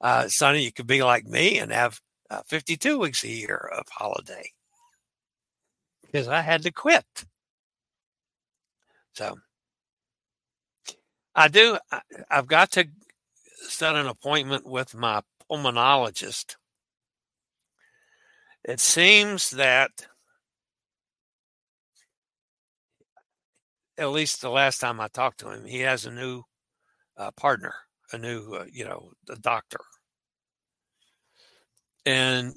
uh, 0.00 0.28
Sonny, 0.28 0.64
you 0.64 0.72
could 0.72 0.86
be 0.86 1.02
like 1.02 1.26
me 1.26 1.58
and 1.58 1.72
have 1.72 2.00
uh, 2.30 2.42
52 2.46 2.98
weeks 2.98 3.24
a 3.24 3.28
year 3.28 3.70
of 3.76 3.86
holiday 3.88 4.50
because 6.02 6.28
I 6.28 6.40
had 6.40 6.62
to 6.62 6.72
quit. 6.72 7.04
So 9.12 9.36
I 11.34 11.48
do, 11.48 11.78
I, 11.90 12.00
I've 12.30 12.46
got 12.46 12.72
to 12.72 12.88
set 13.68 13.96
an 13.96 14.06
appointment 14.06 14.66
with 14.66 14.94
my 14.94 15.22
pulmonologist. 15.50 16.56
It 18.64 18.80
seems 18.80 19.50
that, 19.50 19.90
at 23.98 24.10
least 24.10 24.40
the 24.40 24.50
last 24.50 24.78
time 24.78 25.00
I 25.00 25.08
talked 25.08 25.40
to 25.40 25.50
him, 25.50 25.64
he 25.64 25.80
has 25.80 26.04
a 26.04 26.10
new 26.10 26.42
uh, 27.16 27.30
partner, 27.32 27.74
a 28.12 28.18
new, 28.18 28.54
uh, 28.54 28.64
you 28.70 28.84
know, 28.84 29.10
the 29.26 29.36
doctor. 29.36 29.78
And 32.04 32.54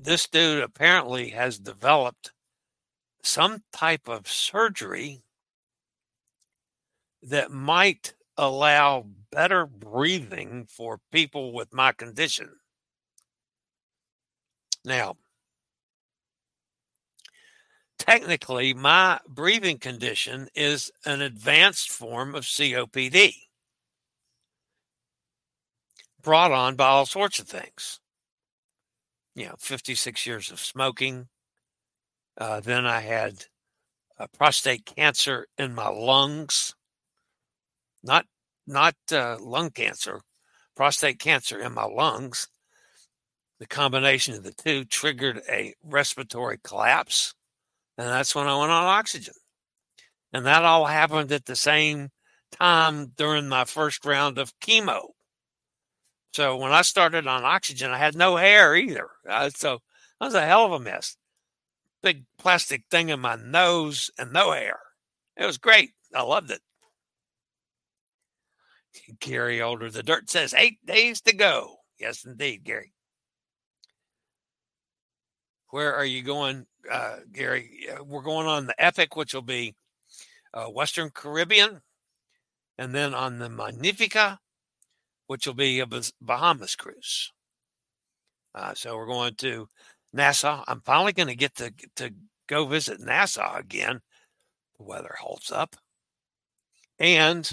this 0.00 0.26
dude 0.26 0.62
apparently 0.62 1.30
has 1.30 1.58
developed 1.58 2.32
some 3.22 3.62
type 3.72 4.08
of 4.08 4.28
surgery 4.28 5.22
that 7.22 7.50
might 7.50 8.14
allow 8.36 9.06
better 9.32 9.66
breathing 9.66 10.66
for 10.68 11.00
people 11.10 11.52
with 11.52 11.72
my 11.72 11.92
condition. 11.92 12.50
Now, 14.84 15.16
technically, 18.08 18.74
my 18.74 19.20
breathing 19.28 19.78
condition 19.78 20.48
is 20.54 20.90
an 21.04 21.20
advanced 21.20 21.90
form 21.90 22.34
of 22.34 22.44
COPD 22.44 23.34
brought 26.22 26.52
on 26.52 26.76
by 26.76 26.86
all 26.86 27.06
sorts 27.06 27.38
of 27.38 27.48
things. 27.48 28.00
You 29.34 29.46
know, 29.46 29.54
56 29.58 30.26
years 30.26 30.50
of 30.50 30.58
smoking. 30.58 31.28
Uh, 32.38 32.60
then 32.60 32.86
I 32.86 33.00
had 33.00 33.44
prostate 34.36 34.86
cancer 34.86 35.46
in 35.58 35.74
my 35.74 35.88
lungs 35.88 36.74
not 38.06 38.26
not 38.66 38.94
uh, 39.12 39.36
lung 39.40 39.70
cancer, 39.70 40.20
prostate 40.74 41.18
cancer 41.18 41.58
in 41.58 41.74
my 41.74 41.84
lungs. 41.84 42.48
The 43.58 43.66
combination 43.66 44.34
of 44.34 44.42
the 44.42 44.52
two 44.52 44.84
triggered 44.84 45.40
a 45.48 45.74
respiratory 45.82 46.58
collapse, 46.62 47.34
and 47.98 48.08
that's 48.08 48.34
when 48.34 48.46
I 48.46 48.58
went 48.58 48.72
on 48.72 48.84
oxygen. 48.84 49.34
And 50.32 50.46
that 50.46 50.64
all 50.64 50.86
happened 50.86 51.32
at 51.32 51.46
the 51.46 51.56
same 51.56 52.10
time 52.50 53.12
during 53.16 53.48
my 53.48 53.64
first 53.64 54.04
round 54.04 54.38
of 54.38 54.58
chemo. 54.60 55.08
So 56.32 56.56
when 56.56 56.72
I 56.72 56.82
started 56.82 57.26
on 57.26 57.44
oxygen, 57.44 57.90
I 57.90 57.98
had 57.98 58.14
no 58.14 58.36
hair 58.36 58.76
either. 58.76 59.08
So 59.54 59.78
that 60.20 60.26
was 60.26 60.34
a 60.34 60.44
hell 60.44 60.66
of 60.66 60.72
a 60.72 60.78
mess. 60.78 61.16
Big 62.02 62.24
plastic 62.38 62.84
thing 62.90 63.08
in 63.08 63.20
my 63.20 63.36
nose 63.36 64.10
and 64.18 64.32
no 64.32 64.52
hair. 64.52 64.78
It 65.36 65.46
was 65.46 65.58
great. 65.58 65.92
I 66.14 66.22
loved 66.22 66.50
it. 66.50 66.60
Gary 69.20 69.62
Older. 69.62 69.90
The 69.90 70.02
dirt 70.02 70.28
says 70.28 70.54
eight 70.54 70.84
days 70.84 71.20
to 71.22 71.34
go. 71.34 71.76
Yes, 71.98 72.24
indeed, 72.24 72.64
Gary. 72.64 72.92
Where 75.70 75.94
are 75.94 76.04
you 76.04 76.22
going, 76.22 76.66
uh, 76.90 77.16
Gary? 77.32 77.88
We're 78.04 78.22
going 78.22 78.46
on 78.46 78.66
the 78.66 78.82
Epic, 78.82 79.16
which 79.16 79.34
will 79.34 79.42
be 79.42 79.74
uh, 80.54 80.66
Western 80.66 81.10
Caribbean, 81.10 81.82
and 82.78 82.94
then 82.94 83.14
on 83.14 83.38
the 83.38 83.48
Magnifica, 83.48 84.38
which 85.26 85.46
will 85.46 85.54
be 85.54 85.80
a 85.80 85.86
Bahamas 86.20 86.76
cruise. 86.76 87.32
Uh, 88.54 88.74
so 88.74 88.96
we're 88.96 89.06
going 89.06 89.34
to 89.34 89.68
Nassau. 90.12 90.64
I'm 90.66 90.80
finally 90.80 91.12
going 91.12 91.28
to 91.28 91.36
get 91.36 91.54
to 91.56 91.72
to 91.96 92.14
go 92.46 92.64
visit 92.64 93.00
Nassau 93.00 93.58
again. 93.58 94.00
The 94.78 94.84
weather 94.84 95.14
holds 95.20 95.50
up, 95.50 95.76
and 96.98 97.50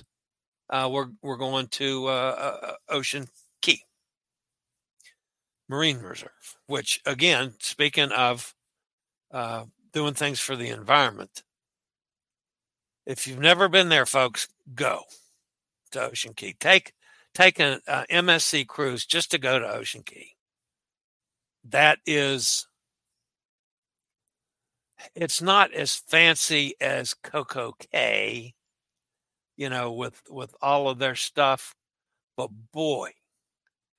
uh, 0.69 0.89
we're 0.91 1.09
we're 1.21 1.37
going 1.37 1.67
to 1.67 2.07
uh, 2.07 2.11
uh, 2.11 2.65
uh, 2.67 2.73
Ocean 2.89 3.27
Cay 3.61 3.81
Marine 5.67 5.99
Reserve, 5.99 6.57
which 6.67 7.01
again, 7.05 7.55
speaking 7.59 8.11
of 8.11 8.55
uh, 9.33 9.65
doing 9.91 10.13
things 10.13 10.39
for 10.39 10.55
the 10.55 10.69
environment, 10.69 11.43
if 13.05 13.27
you've 13.27 13.39
never 13.39 13.67
been 13.67 13.89
there, 13.89 14.05
folks, 14.05 14.47
go 14.73 15.01
to 15.91 16.01
Ocean 16.03 16.33
Cay. 16.33 16.53
Take 16.59 16.93
take 17.33 17.59
an 17.59 17.79
MSC 17.87 18.67
cruise 18.67 19.05
just 19.05 19.31
to 19.31 19.37
go 19.39 19.59
to 19.59 19.67
Ocean 19.67 20.03
Cay. 20.03 20.35
that 21.63 21.99
is 22.05 22.67
it's 25.15 25.41
not 25.41 25.73
as 25.73 25.95
fancy 25.95 26.75
as 26.79 27.13
Coco 27.13 27.73
Cay, 27.91 28.53
you 29.57 29.69
know, 29.69 29.91
with 29.91 30.21
with 30.29 30.55
all 30.61 30.89
of 30.89 30.99
their 30.99 31.15
stuff, 31.15 31.75
but 32.37 32.49
boy, 32.71 33.11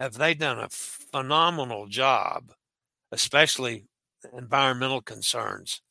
have 0.01 0.14
they 0.14 0.35
done 0.35 0.59
a 0.59 0.68
phenomenal 0.70 1.87
job, 1.87 2.53
especially 3.12 3.87
environmental 4.33 5.03
concerns 5.03 5.83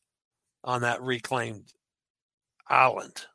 on 0.64 0.82
that 0.82 1.02
reclaimed 1.02 1.74
island. 2.68 3.26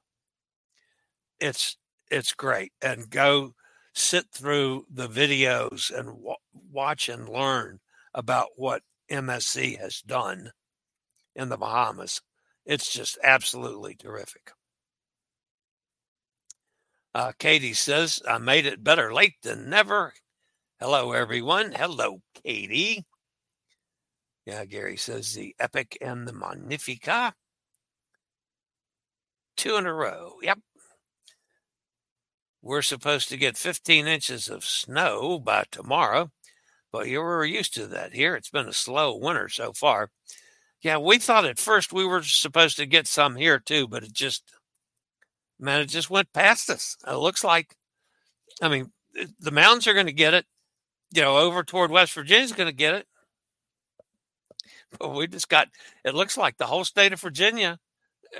It's 1.40 1.76
it's 2.10 2.32
great, 2.34 2.72
and 2.82 3.10
go 3.10 3.54
sit 3.94 4.26
through 4.32 4.86
the 4.90 5.08
videos 5.08 5.90
and 5.90 6.08
w- 6.08 6.34
watch 6.52 7.08
and 7.08 7.28
learn 7.28 7.80
about 8.14 8.48
what 8.56 8.82
MSC 9.10 9.78
has 9.78 10.00
done 10.00 10.52
in 11.34 11.48
the 11.48 11.56
Bahamas. 11.56 12.22
It's 12.64 12.92
just 12.92 13.18
absolutely 13.22 13.94
terrific. 13.94 14.52
Uh, 17.14 17.32
Katie 17.38 17.72
says, 17.74 18.22
I 18.28 18.38
made 18.38 18.66
it 18.66 18.84
better 18.84 19.12
late 19.12 19.34
than 19.42 19.70
never. 19.70 20.12
Hello, 20.78 21.12
everyone. 21.12 21.72
Hello, 21.72 22.22
Katie. 22.44 23.04
Yeah, 24.48 24.64
Gary 24.64 24.96
says 24.96 25.34
the 25.34 25.54
Epic 25.60 25.98
and 26.00 26.26
the 26.26 26.32
Magnifica. 26.32 27.34
Two 29.58 29.76
in 29.76 29.84
a 29.84 29.92
row. 29.92 30.36
Yep. 30.40 30.60
We're 32.62 32.80
supposed 32.80 33.28
to 33.28 33.36
get 33.36 33.58
15 33.58 34.06
inches 34.06 34.48
of 34.48 34.64
snow 34.64 35.38
by 35.38 35.64
tomorrow, 35.70 36.30
but 36.90 37.08
you're 37.08 37.44
used 37.44 37.74
to 37.74 37.86
that 37.88 38.14
here. 38.14 38.36
It's 38.36 38.48
been 38.48 38.66
a 38.66 38.72
slow 38.72 39.14
winter 39.18 39.50
so 39.50 39.74
far. 39.74 40.08
Yeah, 40.80 40.96
we 40.96 41.18
thought 41.18 41.44
at 41.44 41.58
first 41.58 41.92
we 41.92 42.06
were 42.06 42.22
supposed 42.22 42.78
to 42.78 42.86
get 42.86 43.06
some 43.06 43.36
here 43.36 43.58
too, 43.58 43.86
but 43.86 44.02
it 44.02 44.14
just, 44.14 44.44
man, 45.60 45.82
it 45.82 45.90
just 45.90 46.08
went 46.08 46.32
past 46.32 46.70
us. 46.70 46.96
It 47.06 47.16
looks 47.16 47.44
like, 47.44 47.76
I 48.62 48.70
mean, 48.70 48.92
the 49.40 49.50
mountains 49.50 49.86
are 49.86 49.94
going 49.94 50.06
to 50.06 50.12
get 50.12 50.32
it. 50.32 50.46
You 51.12 51.20
know, 51.20 51.36
over 51.36 51.62
toward 51.62 51.90
West 51.90 52.14
Virginia 52.14 52.44
is 52.44 52.52
going 52.52 52.70
to 52.70 52.74
get 52.74 52.94
it. 52.94 53.06
But 54.98 55.14
we 55.14 55.26
just 55.26 55.48
got, 55.48 55.68
it 56.04 56.14
looks 56.14 56.36
like 56.36 56.56
the 56.56 56.66
whole 56.66 56.84
state 56.84 57.12
of 57.12 57.20
Virginia, 57.20 57.78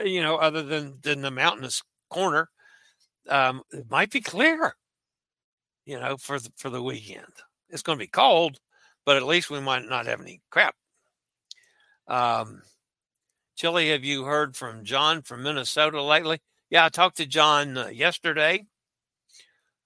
uh, 0.00 0.04
you 0.04 0.22
know, 0.22 0.36
other 0.36 0.62
than, 0.62 0.98
than 1.02 1.20
the 1.20 1.30
mountainous 1.30 1.82
corner, 2.08 2.48
um, 3.28 3.62
it 3.70 3.90
might 3.90 4.10
be 4.10 4.20
clear, 4.20 4.74
you 5.84 6.00
know, 6.00 6.16
for 6.16 6.38
the, 6.38 6.50
for 6.56 6.70
the 6.70 6.82
weekend. 6.82 7.26
It's 7.68 7.82
going 7.82 7.98
to 7.98 8.02
be 8.02 8.08
cold, 8.08 8.58
but 9.04 9.16
at 9.16 9.26
least 9.26 9.50
we 9.50 9.60
might 9.60 9.84
not 9.84 10.06
have 10.06 10.20
any 10.20 10.40
crap 10.50 10.74
um, 12.08 12.62
Chillie, 13.56 13.90
have 13.90 14.04
you 14.04 14.24
heard 14.24 14.56
from 14.56 14.84
John 14.84 15.22
from 15.22 15.42
Minnesota 15.42 16.02
lately? 16.02 16.40
Yeah, 16.70 16.86
I 16.86 16.88
talked 16.88 17.18
to 17.18 17.26
John 17.26 17.76
uh, 17.76 17.88
yesterday. 17.88 18.66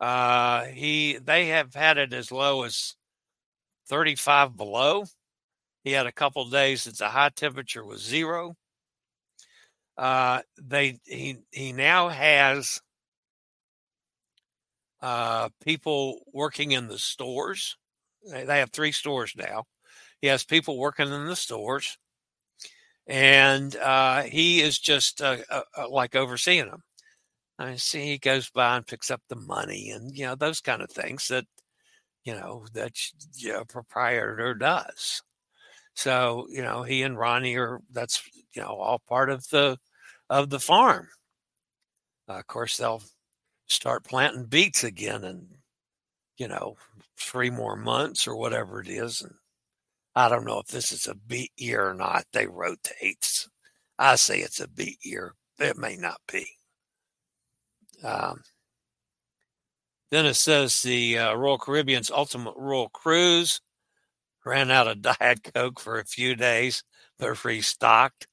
Uh, 0.00 0.64
he 0.64 1.18
they 1.18 1.48
have 1.48 1.74
had 1.74 1.98
it 1.98 2.12
as 2.12 2.32
low 2.32 2.62
as 2.64 2.96
35 3.88 4.56
below. 4.56 5.04
He 5.84 5.92
had 5.92 6.06
a 6.06 6.12
couple 6.12 6.48
days 6.48 6.84
that 6.84 6.98
the 6.98 7.08
high 7.08 7.30
temperature 7.30 7.84
was 7.84 8.02
zero. 8.02 8.56
Uh, 9.96 10.40
they 10.60 10.98
he 11.04 11.38
he 11.50 11.72
now 11.72 12.08
has 12.08 12.80
uh, 15.00 15.48
people 15.62 16.20
working 16.32 16.72
in 16.72 16.88
the 16.88 16.98
stores. 16.98 17.76
They 18.24 18.58
have 18.58 18.70
three 18.70 18.92
stores 18.92 19.34
now. 19.36 19.64
He 20.20 20.28
has 20.28 20.44
people 20.44 20.78
working 20.78 21.12
in 21.12 21.26
the 21.26 21.36
stores 21.36 21.98
and 23.06 23.74
uh, 23.76 24.22
he 24.22 24.60
is 24.60 24.78
just 24.78 25.20
uh, 25.20 25.38
uh, 25.50 25.62
uh, 25.76 25.88
like 25.88 26.14
overseeing 26.14 26.66
them. 26.66 26.82
I 27.58 27.76
see 27.76 28.06
he 28.06 28.18
goes 28.18 28.50
by 28.50 28.76
and 28.76 28.86
picks 28.86 29.10
up 29.10 29.22
the 29.28 29.36
money, 29.36 29.90
and 29.90 30.16
you 30.16 30.26
know 30.26 30.34
those 30.34 30.60
kind 30.60 30.82
of 30.82 30.90
things 30.90 31.28
that 31.28 31.46
you 32.24 32.34
know 32.34 32.66
that 32.74 32.92
you 33.36 33.52
know, 33.52 33.64
proprietor 33.64 34.54
does. 34.54 35.22
So 35.94 36.46
you 36.50 36.62
know 36.62 36.82
he 36.82 37.02
and 37.02 37.18
Ronnie 37.18 37.56
are 37.56 37.80
that's 37.90 38.22
you 38.54 38.62
know 38.62 38.76
all 38.76 39.00
part 39.08 39.30
of 39.30 39.46
the 39.48 39.78
of 40.30 40.50
the 40.50 40.60
farm. 40.60 41.08
Uh, 42.28 42.34
of 42.34 42.46
course, 42.46 42.76
they'll 42.76 43.02
start 43.66 44.04
planting 44.04 44.46
beets 44.46 44.84
again 44.84 45.24
in 45.24 45.46
you 46.38 46.48
know 46.48 46.76
three 47.18 47.50
more 47.50 47.76
months 47.76 48.26
or 48.26 48.36
whatever 48.36 48.80
it 48.80 48.88
is, 48.88 49.22
and 49.22 49.34
I 50.14 50.28
don't 50.28 50.46
know 50.46 50.58
if 50.60 50.68
this 50.68 50.92
is 50.92 51.06
a 51.06 51.14
beet 51.14 51.52
year 51.56 51.88
or 51.88 51.94
not. 51.94 52.24
They 52.32 52.46
rotates. 52.46 53.48
I 53.98 54.16
say 54.16 54.40
it's 54.40 54.60
a 54.60 54.68
beet 54.68 54.98
year. 55.02 55.34
It 55.58 55.76
may 55.76 55.96
not 55.96 56.20
be. 56.30 56.46
Um, 58.04 58.42
then 60.10 60.26
it 60.26 60.34
says 60.34 60.82
the 60.82 61.18
uh, 61.18 61.34
Royal 61.34 61.58
Caribbean's 61.58 62.10
ultimate 62.10 62.54
Royal 62.56 62.88
Cruise 62.90 63.60
ran 64.44 64.70
out 64.70 64.88
of 64.88 65.02
Diet 65.20 65.52
Coke 65.54 65.80
for 65.80 65.98
a 65.98 66.04
few 66.04 66.34
days. 66.34 66.84
They're 67.18 67.36
restocked. 67.44 68.26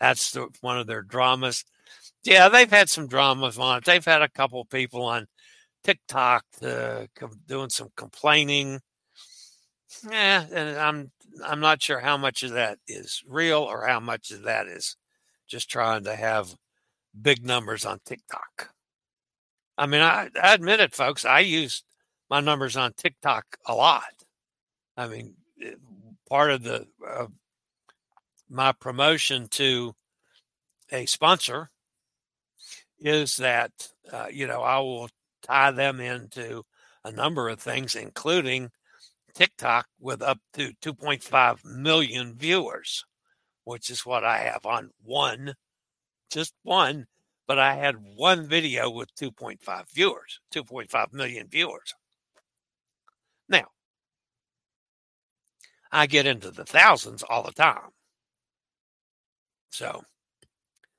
That's 0.00 0.32
the, 0.32 0.48
one 0.60 0.78
of 0.78 0.86
their 0.86 1.02
dramas. 1.02 1.64
Yeah, 2.24 2.48
they've 2.48 2.70
had 2.70 2.88
some 2.88 3.06
dramas 3.06 3.58
on 3.58 3.78
it. 3.78 3.84
They've 3.84 4.04
had 4.04 4.22
a 4.22 4.28
couple 4.28 4.64
people 4.64 5.04
on 5.04 5.26
TikTok 5.84 6.44
uh, 6.62 7.06
doing 7.46 7.68
some 7.68 7.88
complaining 7.96 8.80
yeah, 10.10 10.44
and 10.52 10.78
I'm 10.78 11.10
I'm 11.44 11.60
not 11.60 11.82
sure 11.82 12.00
how 12.00 12.16
much 12.16 12.42
of 12.42 12.52
that 12.52 12.78
is 12.86 13.22
real 13.26 13.60
or 13.60 13.86
how 13.86 14.00
much 14.00 14.30
of 14.30 14.42
that 14.42 14.66
is 14.66 14.96
just 15.46 15.70
trying 15.70 16.04
to 16.04 16.14
have 16.14 16.54
big 17.20 17.44
numbers 17.44 17.84
on 17.84 18.00
TikTok. 18.04 18.70
I 19.76 19.86
mean, 19.86 20.00
I, 20.00 20.28
I 20.40 20.54
admit 20.54 20.80
it, 20.80 20.94
folks. 20.94 21.24
I 21.24 21.40
use 21.40 21.82
my 22.30 22.40
numbers 22.40 22.76
on 22.76 22.92
TikTok 22.92 23.44
a 23.66 23.74
lot. 23.74 24.04
I 24.96 25.08
mean, 25.08 25.34
part 26.28 26.50
of 26.50 26.62
the 26.62 26.86
uh, 27.06 27.26
my 28.48 28.72
promotion 28.72 29.48
to 29.48 29.94
a 30.92 31.06
sponsor 31.06 31.70
is 32.98 33.36
that 33.36 33.72
uh, 34.12 34.26
you 34.30 34.46
know 34.46 34.62
I 34.62 34.78
will 34.78 35.08
tie 35.42 35.70
them 35.70 36.00
into 36.00 36.62
a 37.04 37.12
number 37.12 37.48
of 37.48 37.60
things, 37.60 37.94
including 37.94 38.70
TikTok 39.34 39.86
with 40.00 40.22
up 40.22 40.38
to 40.54 40.72
2.5 40.80 41.64
million 41.64 42.34
viewers, 42.36 43.04
which 43.64 43.90
is 43.90 44.06
what 44.06 44.24
I 44.24 44.38
have 44.38 44.64
on 44.64 44.90
one, 45.02 45.54
just 46.30 46.54
one, 46.62 47.06
but 47.46 47.58
I 47.58 47.74
had 47.74 47.96
one 48.16 48.46
video 48.46 48.88
with 48.90 49.14
2.5 49.16 49.84
viewers, 49.92 50.40
2.5 50.54 51.12
million 51.12 51.48
viewers. 51.48 51.94
Now, 53.48 53.66
I 55.94 56.06
get 56.06 56.26
into 56.26 56.50
the 56.50 56.64
thousands 56.64 57.22
all 57.22 57.42
the 57.42 57.52
time. 57.52 57.90
So, 59.70 60.04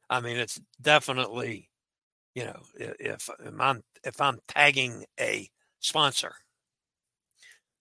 I 0.09 0.21
mean, 0.21 0.37
it's 0.37 0.59
definitely, 0.81 1.69
you 2.33 2.45
know, 2.45 2.59
if, 2.75 3.29
if 3.39 3.59
I'm 3.59 3.83
if 4.03 4.21
I'm 4.21 4.39
tagging 4.47 5.05
a 5.19 5.49
sponsor 5.79 6.33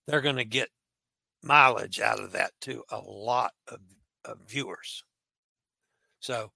they're 0.07 0.21
going 0.21 0.37
to 0.37 0.45
get 0.45 0.69
mileage 1.43 2.01
out 2.01 2.21
of 2.21 2.33
that 2.33 2.53
to 2.63 2.83
a 2.91 2.99
lot 2.99 3.53
of, 3.69 3.81
of 4.25 4.39
viewers. 4.47 5.05
So 6.21 6.53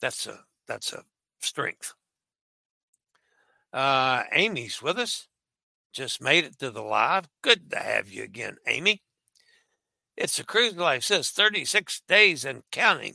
that's 0.00 0.26
a 0.26 0.38
that's 0.66 0.92
a 0.92 1.02
strength. 1.40 1.94
Uh, 3.72 4.22
Amy's 4.32 4.82
with 4.82 4.98
us. 4.98 5.28
Just 5.92 6.22
made 6.22 6.44
it 6.44 6.58
to 6.58 6.70
the 6.70 6.82
live. 6.82 7.28
Good 7.42 7.70
to 7.70 7.78
have 7.78 8.10
you 8.10 8.22
again, 8.22 8.56
Amy. 8.66 9.02
It's 10.18 10.40
a 10.40 10.44
cruise 10.44 10.74
life 10.74 11.04
says 11.04 11.30
36 11.30 12.02
days 12.08 12.44
and 12.44 12.64
counting 12.72 13.14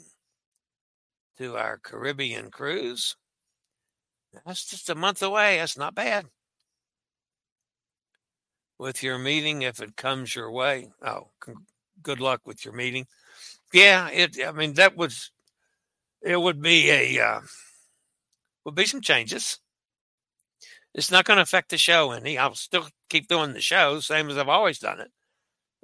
to 1.37 1.57
our 1.57 1.77
Caribbean 1.77 2.49
cruise. 2.49 3.17
That's 4.45 4.65
just 4.65 4.89
a 4.89 4.95
month 4.95 5.21
away. 5.21 5.57
That's 5.57 5.77
not 5.77 5.95
bad 5.95 6.27
with 8.79 9.03
your 9.03 9.17
meeting 9.17 9.63
if 9.63 9.81
it 9.81 9.97
comes 9.97 10.33
your 10.33 10.49
way. 10.49 10.93
Oh, 11.05 11.27
good 12.01 12.21
luck 12.21 12.39
with 12.45 12.63
your 12.63 12.73
meeting. 12.73 13.07
Yeah, 13.73 14.07
it. 14.09 14.37
I 14.41 14.53
mean, 14.53 14.75
that 14.75 14.95
was. 14.95 15.29
It 16.21 16.39
would 16.39 16.61
be 16.61 16.89
a. 16.89 17.21
Uh, 17.21 17.41
would 18.63 18.75
be 18.75 18.85
some 18.85 19.01
changes. 19.01 19.59
It's 20.93 21.11
not 21.11 21.25
going 21.25 21.35
to 21.35 21.43
affect 21.43 21.69
the 21.69 21.77
show 21.77 22.11
any. 22.11 22.37
I'll 22.37 22.55
still 22.55 22.87
keep 23.09 23.27
doing 23.27 23.51
the 23.51 23.61
show, 23.61 23.99
same 23.99 24.29
as 24.29 24.37
I've 24.37 24.47
always 24.47 24.79
done 24.79 25.01
it. 25.01 25.11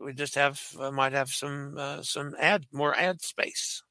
We 0.01 0.13
just 0.13 0.35
have 0.35 0.61
uh, 0.79 0.91
might 0.91 1.13
have 1.13 1.29
some 1.29 1.75
uh, 1.77 2.01
some 2.03 2.35
ad 2.39 2.65
more 2.71 2.95
ad 2.95 3.21
space. 3.21 3.83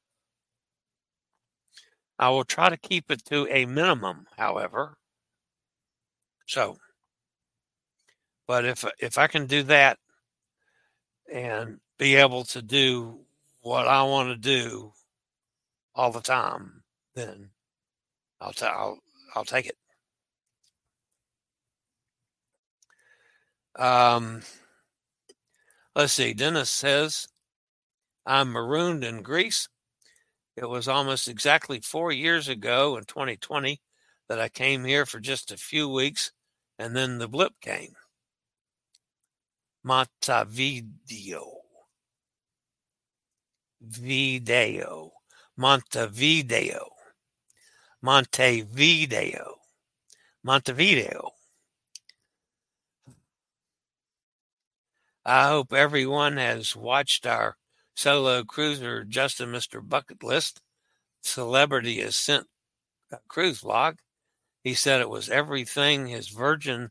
I 2.17 2.29
will 2.29 2.43
try 2.43 2.69
to 2.69 2.77
keep 2.77 3.09
it 3.11 3.23
to 3.25 3.47
a 3.49 3.65
minimum, 3.65 4.27
however. 4.37 4.97
So 6.47 6.77
but 8.47 8.65
if 8.65 8.83
if 8.99 9.17
I 9.17 9.27
can 9.27 9.45
do 9.45 9.63
that, 9.63 9.99
and 11.31 11.79
be 11.97 12.15
able 12.15 12.43
to 12.45 12.61
do 12.61 13.19
what 13.61 13.87
I 13.87 14.03
want 14.03 14.29
to 14.29 14.35
do 14.35 14.93
all 15.95 16.11
the 16.11 16.21
time, 16.21 16.83
then 17.15 17.49
I'll, 18.39 18.53
t- 18.53 18.65
I'll, 18.65 18.99
I'll 19.35 19.45
take 19.45 19.67
it. 19.67 19.77
Um, 23.81 24.41
let's 25.99 26.13
see. 26.13 26.33
Dennis 26.33 26.69
says, 26.69 27.27
I'm 28.25 28.53
marooned 28.53 29.03
in 29.03 29.21
Greece. 29.21 29.67
It 30.55 30.69
was 30.69 30.87
almost 30.87 31.27
exactly 31.27 31.81
four 31.81 32.13
years 32.13 32.47
ago 32.47 32.95
in 32.95 33.03
2020 33.03 33.81
that 34.29 34.39
I 34.39 34.47
came 34.47 34.85
here 34.85 35.05
for 35.05 35.19
just 35.19 35.51
a 35.51 35.57
few 35.57 35.89
weeks, 35.89 36.31
and 36.77 36.95
then 36.95 37.17
the 37.17 37.27
blip 37.27 37.51
came. 37.59 37.95
Montevideo. 39.83 41.51
Video. 43.81 45.11
Montevideo. 45.57 46.87
Montevideo. 48.01 49.55
Montevideo. 50.45 51.31
I 55.25 55.47
hope 55.47 55.73
everyone 55.73 56.37
has 56.37 56.75
watched 56.75 57.25
our 57.25 57.57
solo 57.95 58.43
cruiser 58.43 59.03
Justin 59.03 59.51
Mr. 59.51 59.87
Bucket 59.87 60.23
List. 60.23 60.61
Celebrity 61.21 61.99
has 62.01 62.15
sent 62.15 62.47
a 63.11 63.17
cruise 63.27 63.61
vlog. 63.61 63.97
He 64.63 64.73
said 64.73 65.01
it 65.01 65.09
was 65.09 65.29
everything 65.29 66.07
his 66.07 66.29
Virgin 66.29 66.89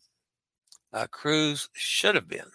uh, 0.93 1.07
cruise 1.11 1.69
should 1.73 2.15
have 2.15 2.29
been. 2.29 2.51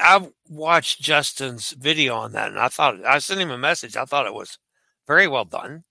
I 0.00 0.28
watched 0.48 1.00
Justin's 1.00 1.72
video 1.72 2.14
on 2.14 2.32
that 2.32 2.48
and 2.48 2.58
I 2.58 2.68
thought 2.68 3.04
I 3.04 3.18
sent 3.18 3.40
him 3.40 3.50
a 3.50 3.58
message. 3.58 3.96
I 3.96 4.04
thought 4.04 4.26
it 4.26 4.34
was 4.34 4.58
very 5.06 5.26
well 5.26 5.44
done. 5.44 5.84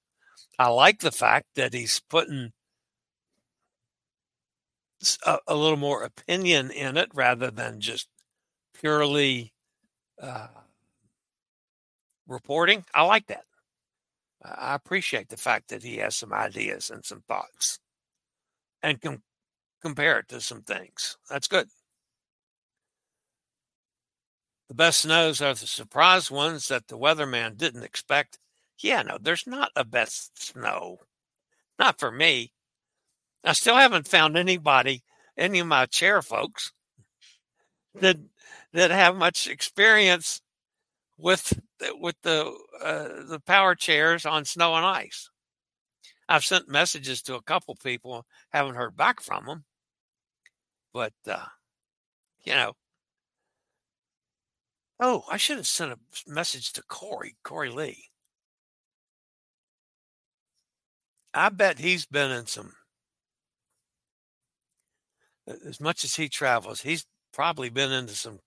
I 0.58 0.70
like 0.70 1.00
the 1.00 1.12
fact 1.12 1.48
that 1.56 1.74
he's 1.74 2.00
putting 2.10 2.54
a, 5.26 5.38
a 5.48 5.56
little 5.56 5.78
more 5.78 6.04
opinion 6.04 6.72
in 6.72 6.98
it 6.98 7.10
rather 7.14 7.52
than 7.52 7.80
just 7.80 8.08
purely 8.74 9.54
uh, 10.22 10.48
reporting. 12.28 12.86
I 12.94 13.04
like 13.04 13.28
that. 13.28 13.46
I 14.44 14.76
appreciate 14.76 15.30
the 15.30 15.38
fact 15.38 15.70
that 15.70 15.84
he 15.84 15.98
has 15.98 16.16
some 16.16 16.34
ideas 16.34 16.90
and 16.90 17.06
some 17.06 17.24
thoughts 17.28 17.80
and 18.82 19.00
can 19.00 19.22
compare 19.82 20.20
it 20.20 20.28
to 20.30 20.42
some 20.42 20.62
things. 20.64 21.18
That's 21.30 21.48
good. 21.48 21.70
The 24.70 24.76
best 24.76 25.02
snows 25.02 25.42
are 25.42 25.54
the 25.54 25.68
surprise 25.68 26.32
ones 26.32 26.68
that 26.70 26.88
the 26.88 26.98
weatherman 26.98 27.58
didn't 27.58 27.84
expect. 27.84 28.40
Yeah, 28.80 29.04
no, 29.04 29.18
there's 29.22 29.46
not 29.46 29.72
a 29.76 29.86
best 29.86 30.42
snow. 30.42 31.00
Not 31.78 32.00
for 32.00 32.12
me. 32.12 32.53
I 33.44 33.54
still 33.54 33.76
haven't 33.76 34.08
found 34.08 34.38
anybody, 34.38 35.04
any 35.38 35.60
of 35.60 35.68
my 35.68 35.86
chair 35.86 36.22
folks, 36.22 36.72
that 37.96 38.18
that 38.72 38.92
have 38.92 39.16
much 39.16 39.48
experience 39.48 40.42
with 41.18 41.60
with 42.00 42.16
the 42.24 42.54
uh, 42.82 43.24
the 43.28 43.42
power 43.46 43.76
chairs 43.76 44.26
on 44.26 44.46
snow 44.46 44.76
and 44.76 44.86
ice. 44.86 45.30
I've 46.30 46.46
sent 46.46 46.70
messages 46.70 47.22
to 47.24 47.36
a 47.36 47.42
couple 47.42 47.76
people, 47.76 48.26
haven't 48.50 48.76
heard 48.76 48.96
back 48.96 49.22
from 49.22 49.46
them, 49.46 49.66
but 50.94 51.14
uh, 51.28 51.46
you 52.44 52.54
know. 52.54 52.74
Oh, 55.00 55.26
I 55.30 55.38
should 55.38 55.58
have 55.58 55.68
sent 55.68 55.92
a 55.92 56.00
message 56.28 56.72
to 56.74 56.84
Cory, 56.84 57.36
Cory 57.44 57.70
Lee. 57.70 58.06
I 61.34 61.50
bet 61.50 61.80
he's 61.80 62.06
been 62.06 62.32
in 62.32 62.46
some. 62.46 62.74
As 65.48 65.80
much 65.80 66.04
as 66.04 66.16
he 66.16 66.30
travels, 66.30 66.82
he's 66.82 67.06
probably 67.34 67.70
been 67.70 67.92
into 67.92 68.16
some 68.16 68.40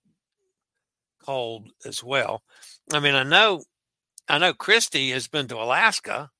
cold 1.23 1.69
as 1.85 2.03
well. 2.03 2.41
I 2.93 2.99
mean, 2.99 3.15
I 3.15 3.23
know, 3.23 3.63
I 4.27 4.37
know 4.37 4.53
Christy 4.53 5.11
has 5.11 5.27
been 5.27 5.47
to 5.49 5.57
Alaska, 5.57 6.31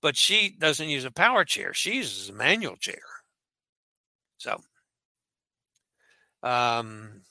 but 0.00 0.16
she 0.16 0.54
doesn't 0.58 0.88
use 0.88 1.04
a 1.04 1.10
power 1.10 1.44
chair. 1.44 1.72
She 1.72 1.96
uses 1.96 2.28
a 2.28 2.32
manual 2.32 2.76
chair. 2.76 3.00
So, 4.38 4.60
um, 6.42 7.22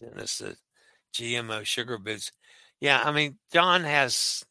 Dennis, 0.00 0.38
the 0.38 0.56
GMO 1.14 1.64
sugar 1.64 1.98
boots. 1.98 2.32
Yeah, 2.80 3.02
I 3.04 3.12
mean, 3.12 3.38
John 3.52 3.84
has, 3.84 4.44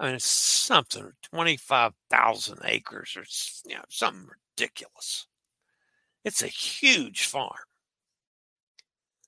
I 0.00 0.06
mean, 0.06 0.14
it's 0.16 0.24
something, 0.24 1.12
25,000 1.22 2.60
acres 2.64 3.16
or, 3.16 3.24
you 3.68 3.76
know, 3.76 3.84
something 3.88 4.28
ridiculous. 4.56 5.26
It's 6.24 6.42
a 6.42 6.48
huge 6.48 7.26
farm. 7.26 7.58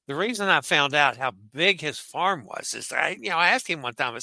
The 0.06 0.14
reason 0.14 0.48
I 0.48 0.60
found 0.60 0.94
out 0.94 1.16
how 1.16 1.30
big 1.30 1.80
his 1.80 1.98
farm 1.98 2.44
was 2.44 2.74
is 2.74 2.92
I, 2.92 3.16
you 3.20 3.30
know, 3.30 3.36
I 3.38 3.48
asked 3.50 3.68
him 3.68 3.80
one 3.80 3.94
time, 3.94 4.18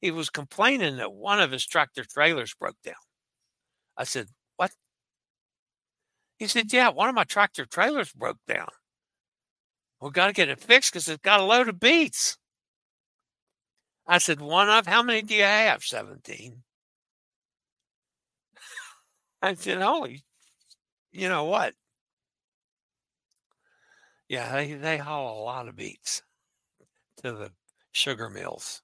he 0.00 0.10
was 0.10 0.30
complaining 0.30 0.96
that 0.96 1.12
one 1.12 1.40
of 1.40 1.50
his 1.50 1.66
tractor 1.66 2.04
trailers 2.04 2.54
broke 2.54 2.80
down. 2.82 2.94
I 3.96 4.04
said, 4.04 4.28
What? 4.56 4.72
He 6.40 6.48
said, 6.48 6.72
Yeah, 6.72 6.88
one 6.88 7.08
of 7.08 7.14
my 7.14 7.22
tractor 7.22 7.64
trailers 7.64 8.12
broke 8.12 8.44
down. 8.48 8.70
We 10.00 10.10
got 10.10 10.26
to 10.26 10.32
get 10.32 10.48
it 10.48 10.58
fixed 10.58 10.92
because 10.92 11.08
it's 11.08 11.22
got 11.22 11.38
a 11.40 11.44
load 11.44 11.68
of 11.68 11.78
beets. 11.78 12.36
I 14.10 14.18
said, 14.18 14.40
One 14.40 14.68
of? 14.68 14.88
How 14.88 15.04
many 15.04 15.22
do 15.22 15.36
you 15.36 15.44
have? 15.44 15.84
17. 15.84 16.64
I 19.42 19.54
said, 19.54 19.80
Holy, 19.80 20.24
you 21.12 21.28
know 21.28 21.44
what? 21.44 21.74
Yeah, 24.28 24.52
they, 24.52 24.72
they 24.74 24.98
haul 24.98 25.40
a 25.40 25.44
lot 25.44 25.68
of 25.68 25.76
beets 25.76 26.24
to 27.22 27.30
the 27.30 27.52
sugar 27.92 28.28
mills. 28.28 28.82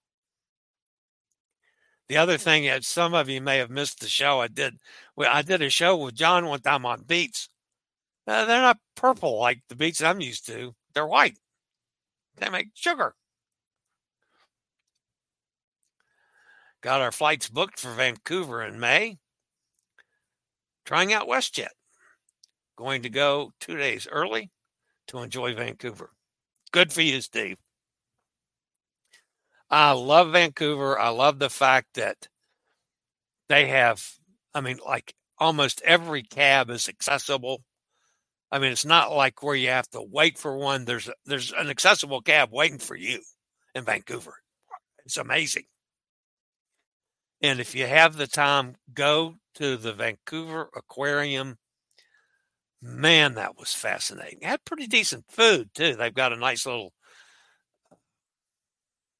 The 2.09 2.19
other 2.19 2.39
thing 2.39 2.67
that 2.67 2.85
some 2.85 3.13
of 3.13 3.29
you 3.29 3.41
may 3.41 3.59
have 3.59 3.69
missed 3.69 3.99
the 3.99 4.09
show 4.09 4.41
I 4.41 4.47
did. 4.47 4.77
Well, 5.17 5.31
I 5.33 5.43
did 5.43 5.61
a 5.61 5.71
show 5.71 5.97
with 5.97 6.15
John 6.15 6.47
one 6.47 6.61
time 6.61 6.87
on 6.87 7.03
beets. 7.03 7.49
Uh, 8.29 8.45
they're 8.45 8.61
not 8.61 8.79
purple 8.95 9.41
like 9.41 9.63
the 9.69 9.75
beets 9.75 10.01
I'm 10.01 10.21
used 10.21 10.47
to. 10.47 10.77
They're 10.95 11.05
white. 11.05 11.37
They 12.37 12.49
make 12.49 12.69
sugar. 12.75 13.17
Got 16.83 17.01
our 17.01 17.13
flights 17.13 17.49
booked 17.49 17.81
for 17.81 17.93
Vancouver 17.93 18.63
in 18.63 18.79
May. 18.79 19.19
Trying 20.85 21.13
out 21.13 21.29
WestJet. 21.29 21.69
Going 22.77 23.03
to 23.03 23.09
go 23.09 23.53
two 23.61 23.77
days 23.77 24.07
early 24.11 24.51
to 25.09 25.19
enjoy 25.19 25.55
Vancouver. 25.55 26.11
Good 26.73 26.93
for 26.93 27.03
you, 27.03 27.21
Steve. 27.21 27.59
I 29.71 29.93
love 29.93 30.33
Vancouver. 30.33 30.99
I 30.99 31.09
love 31.09 31.39
the 31.39 31.51
fact 31.51 31.95
that 31.95 32.29
they 33.49 33.67
have, 33.67 34.07
I 34.55 34.61
mean, 34.61 34.79
like 34.85 35.15
almost 35.39 35.83
every 35.83 36.23
cab 36.23 36.71
is 36.71 36.89
accessible. 36.89 37.63
I 38.53 38.59
mean, 38.59 38.71
it's 38.71 38.85
not 38.85 39.13
like 39.13 39.43
where 39.43 39.57
you 39.57 39.69
have 39.69 39.89
to 39.91 40.03
wait 40.03 40.39
for 40.39 40.57
one. 40.57 40.85
There's 40.85 41.11
there's 41.25 41.53
an 41.53 41.69
accessible 41.69 42.21
cab 42.21 42.51
waiting 42.53 42.79
for 42.79 42.95
you 42.95 43.21
in 43.75 43.85
Vancouver. 43.85 44.35
It's 45.05 45.17
amazing. 45.17 45.65
And 47.41 47.61
if 47.61 47.75
you 47.75 47.87
have 47.87 48.17
the 48.17 48.27
time, 48.27 48.77
go 48.93 49.37
to 49.55 49.77
the 49.77 49.93
Vancouver 49.93 50.71
Aquarium 50.75 51.59
Man, 52.83 53.35
that 53.35 53.59
was 53.59 53.73
fascinating. 53.73 54.41
Had 54.43 54.65
pretty 54.65 54.87
decent 54.87 55.25
food 55.29 55.71
too. 55.75 55.97
They've 55.97 56.15
got 56.15 56.33
a 56.33 56.37
nice 56.37 56.67
little. 56.67 56.93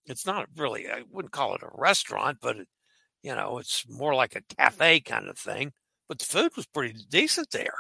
It's 0.07 0.27
not 0.27 0.49
really. 0.57 0.89
I 0.89 1.03
wouldn't 1.11 1.33
call 1.33 1.55
it 1.55 1.63
a 1.63 1.71
restaurant, 1.75 2.39
but 2.41 2.57
it, 2.59 2.69
you 3.23 3.35
know, 3.35 3.59
it's 3.59 3.85
more 3.89 4.15
like 4.15 4.37
a 4.37 4.55
cafe 4.57 5.01
kind 5.01 5.29
of 5.29 5.39
thing. 5.39 5.73
But 6.09 6.19
the 6.19 6.27
food 6.27 6.55
was 6.57 6.67
pretty 6.67 6.95
decent 7.09 7.51
there. 7.51 7.75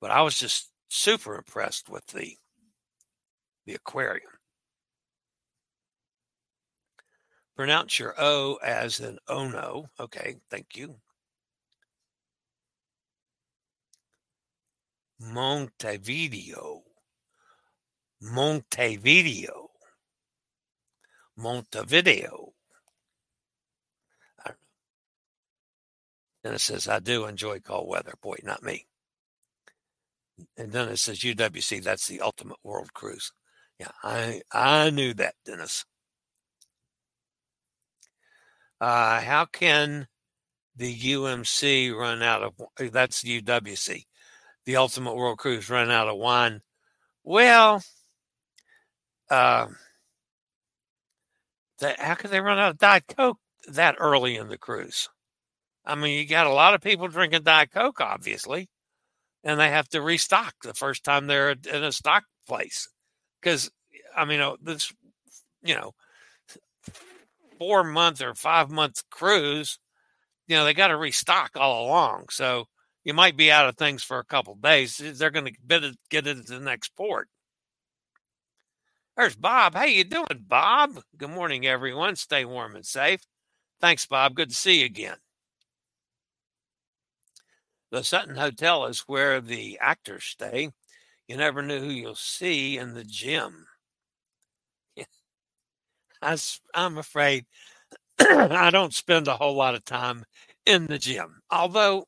But 0.00 0.10
I 0.10 0.22
was 0.22 0.38
just 0.38 0.70
super 0.88 1.36
impressed 1.36 1.88
with 1.88 2.06
the 2.08 2.36
the 3.66 3.74
aquarium. 3.74 4.39
Pronounce 7.60 7.98
your 7.98 8.14
O 8.16 8.58
as 8.64 9.00
an 9.00 9.18
ono. 9.28 9.84
Okay, 10.00 10.36
thank 10.50 10.78
you. 10.78 10.96
Montevideo. 15.20 16.80
Montevideo. 18.22 19.68
Montevideo. 21.36 22.54
And 26.42 26.54
it 26.54 26.62
says, 26.62 26.88
I 26.88 26.98
do 26.98 27.26
enjoy 27.26 27.58
cold 27.58 27.90
weather. 27.90 28.14
Boy, 28.22 28.36
not 28.42 28.62
me. 28.62 28.86
And 30.56 30.72
then 30.72 30.88
it 30.88 30.98
says 30.98 31.18
UWC, 31.18 31.84
that's 31.84 32.08
the 32.08 32.22
ultimate 32.22 32.56
world 32.64 32.94
cruise. 32.94 33.32
Yeah, 33.78 33.90
I 34.02 34.40
I 34.50 34.88
knew 34.88 35.12
that, 35.12 35.34
Dennis. 35.44 35.84
Uh, 38.80 39.20
how 39.20 39.44
can 39.44 40.08
the 40.74 40.96
UMC 40.96 41.94
run 41.94 42.22
out 42.22 42.42
of 42.42 42.92
that's 42.92 43.20
the 43.22 43.42
UWC, 43.42 44.06
the 44.64 44.76
Ultimate 44.76 45.14
World 45.14 45.38
Cruise 45.38 45.68
run 45.68 45.90
out 45.90 46.08
of 46.08 46.16
wine? 46.16 46.62
Well, 47.22 47.82
uh, 49.28 49.66
how 51.98 52.14
can 52.14 52.30
they 52.30 52.40
run 52.40 52.58
out 52.58 52.70
of 52.70 52.78
Diet 52.78 53.04
Coke 53.16 53.38
that 53.68 53.96
early 53.98 54.36
in 54.36 54.48
the 54.48 54.58
cruise? 54.58 55.08
I 55.84 55.94
mean, 55.94 56.18
you 56.18 56.26
got 56.26 56.46
a 56.46 56.52
lot 56.52 56.74
of 56.74 56.80
people 56.80 57.08
drinking 57.08 57.42
Diet 57.42 57.70
Coke, 57.72 58.00
obviously, 58.00 58.68
and 59.44 59.58
they 59.58 59.68
have 59.68 59.88
to 59.90 60.02
restock 60.02 60.54
the 60.62 60.74
first 60.74 61.04
time 61.04 61.26
they're 61.26 61.50
in 61.50 61.84
a 61.84 61.92
stock 61.92 62.24
place. 62.46 62.88
Because, 63.40 63.70
I 64.16 64.24
mean, 64.24 64.40
uh, 64.40 64.56
this, 64.62 64.92
you 65.62 65.74
know, 65.74 65.92
four 67.60 67.84
month 67.84 68.22
or 68.22 68.34
five 68.34 68.70
month 68.70 69.02
cruise, 69.10 69.78
you 70.48 70.56
know, 70.56 70.64
they 70.64 70.74
got 70.74 70.88
to 70.88 70.96
restock 70.96 71.52
all 71.54 71.86
along. 71.86 72.24
So 72.30 72.64
you 73.04 73.14
might 73.14 73.36
be 73.36 73.52
out 73.52 73.68
of 73.68 73.76
things 73.76 74.02
for 74.02 74.18
a 74.18 74.24
couple 74.24 74.56
days. 74.56 75.00
Eh, 75.00 75.12
they're 75.14 75.30
going 75.30 75.44
to 75.44 75.96
get 76.10 76.26
it 76.26 76.46
to 76.46 76.52
the 76.54 76.58
next 76.58 76.96
port. 76.96 77.28
There's 79.16 79.36
Bob. 79.36 79.74
How 79.74 79.84
you 79.84 80.04
doing, 80.04 80.44
Bob? 80.48 81.02
Good 81.16 81.30
morning, 81.30 81.66
everyone. 81.66 82.16
Stay 82.16 82.44
warm 82.46 82.74
and 82.74 82.86
safe. 82.86 83.20
Thanks, 83.80 84.06
Bob. 84.06 84.34
Good 84.34 84.48
to 84.48 84.54
see 84.54 84.80
you 84.80 84.86
again. 84.86 85.16
The 87.90 88.02
Sutton 88.02 88.36
Hotel 88.36 88.86
is 88.86 89.00
where 89.00 89.40
the 89.40 89.78
actors 89.80 90.24
stay. 90.24 90.70
You 91.28 91.36
never 91.36 91.60
know 91.60 91.80
who 91.80 91.90
you'll 91.90 92.14
see 92.14 92.78
in 92.78 92.94
the 92.94 93.04
gym. 93.04 93.66
I, 96.22 96.36
I'm 96.74 96.98
afraid 96.98 97.46
I 98.20 98.70
don't 98.70 98.94
spend 98.94 99.28
a 99.28 99.36
whole 99.36 99.54
lot 99.54 99.74
of 99.74 99.84
time 99.84 100.24
in 100.66 100.86
the 100.86 100.98
gym. 100.98 101.40
Although 101.50 102.06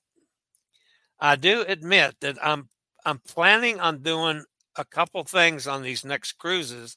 I 1.21 1.37
do 1.37 1.65
admit 1.67 2.17
that 2.21 2.39
I'm 2.45 2.69
I'm 3.05 3.21
planning 3.21 3.81
on 3.81 4.03
doing 4.03 4.45
a 4.77 4.85
couple 4.85 5.25
things 5.25 5.67
on 5.67 5.83
these 5.83 6.05
next 6.05 6.33
cruises 6.35 6.97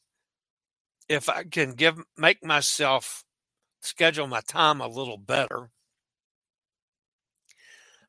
if 1.09 1.29
I 1.29 1.43
can 1.43 1.73
give 1.73 1.99
make 2.17 2.43
myself 2.43 3.23
schedule 3.81 4.27
my 4.27 4.41
time 4.41 4.81
a 4.81 4.87
little 4.87 5.17
better 5.17 5.69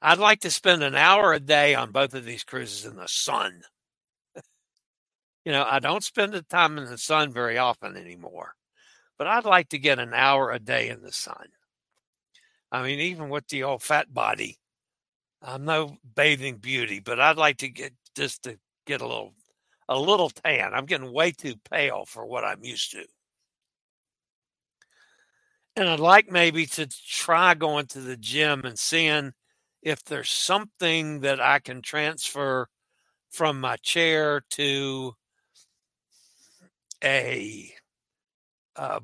I'd 0.02 0.18
like 0.18 0.40
to 0.40 0.50
spend 0.50 0.82
an 0.82 0.94
hour 0.94 1.32
a 1.32 1.40
day 1.40 1.74
on 1.74 1.92
both 1.92 2.14
of 2.14 2.24
these 2.24 2.44
cruises 2.44 2.84
in 2.86 2.96
the 2.96 3.08
sun. 3.08 3.62
you 5.44 5.52
know, 5.52 5.64
I 5.68 5.78
don't 5.80 6.04
spend 6.04 6.34
the 6.34 6.42
time 6.42 6.78
in 6.78 6.86
the 6.86 6.98
sun 6.98 7.32
very 7.32 7.58
often 7.58 7.96
anymore, 7.96 8.55
but 9.18 9.26
I'd 9.26 9.44
like 9.44 9.70
to 9.70 9.78
get 9.78 9.98
an 9.98 10.14
hour 10.14 10.50
a 10.50 10.58
day 10.58 10.88
in 10.88 11.02
the 11.02 11.12
sun. 11.12 11.48
I 12.70 12.82
mean, 12.82 12.98
even 12.98 13.28
with 13.28 13.48
the 13.48 13.62
old 13.62 13.82
fat 13.82 14.12
body, 14.12 14.58
I'm 15.42 15.64
no 15.64 15.96
bathing 16.14 16.56
beauty, 16.56 17.00
but 17.00 17.20
I'd 17.20 17.36
like 17.36 17.58
to 17.58 17.68
get 17.68 17.92
just 18.14 18.42
to 18.44 18.58
get 18.86 19.00
a 19.00 19.06
little 19.06 19.34
a 19.88 19.98
little 19.98 20.30
tan. 20.30 20.74
I'm 20.74 20.86
getting 20.86 21.12
way 21.12 21.30
too 21.30 21.54
pale 21.70 22.04
for 22.06 22.26
what 22.26 22.44
I'm 22.44 22.64
used 22.64 22.90
to. 22.92 23.04
And 25.76 25.88
I'd 25.88 26.00
like 26.00 26.30
maybe 26.30 26.66
to 26.66 26.86
try 26.86 27.54
going 27.54 27.86
to 27.88 28.00
the 28.00 28.16
gym 28.16 28.62
and 28.64 28.78
seeing 28.78 29.32
if 29.82 30.02
there's 30.02 30.30
something 30.30 31.20
that 31.20 31.40
I 31.40 31.58
can 31.58 31.82
transfer 31.82 32.68
from 33.30 33.60
my 33.60 33.76
chair 33.76 34.42
to 34.50 35.14
a 37.04 37.72
uh, 38.76 39.00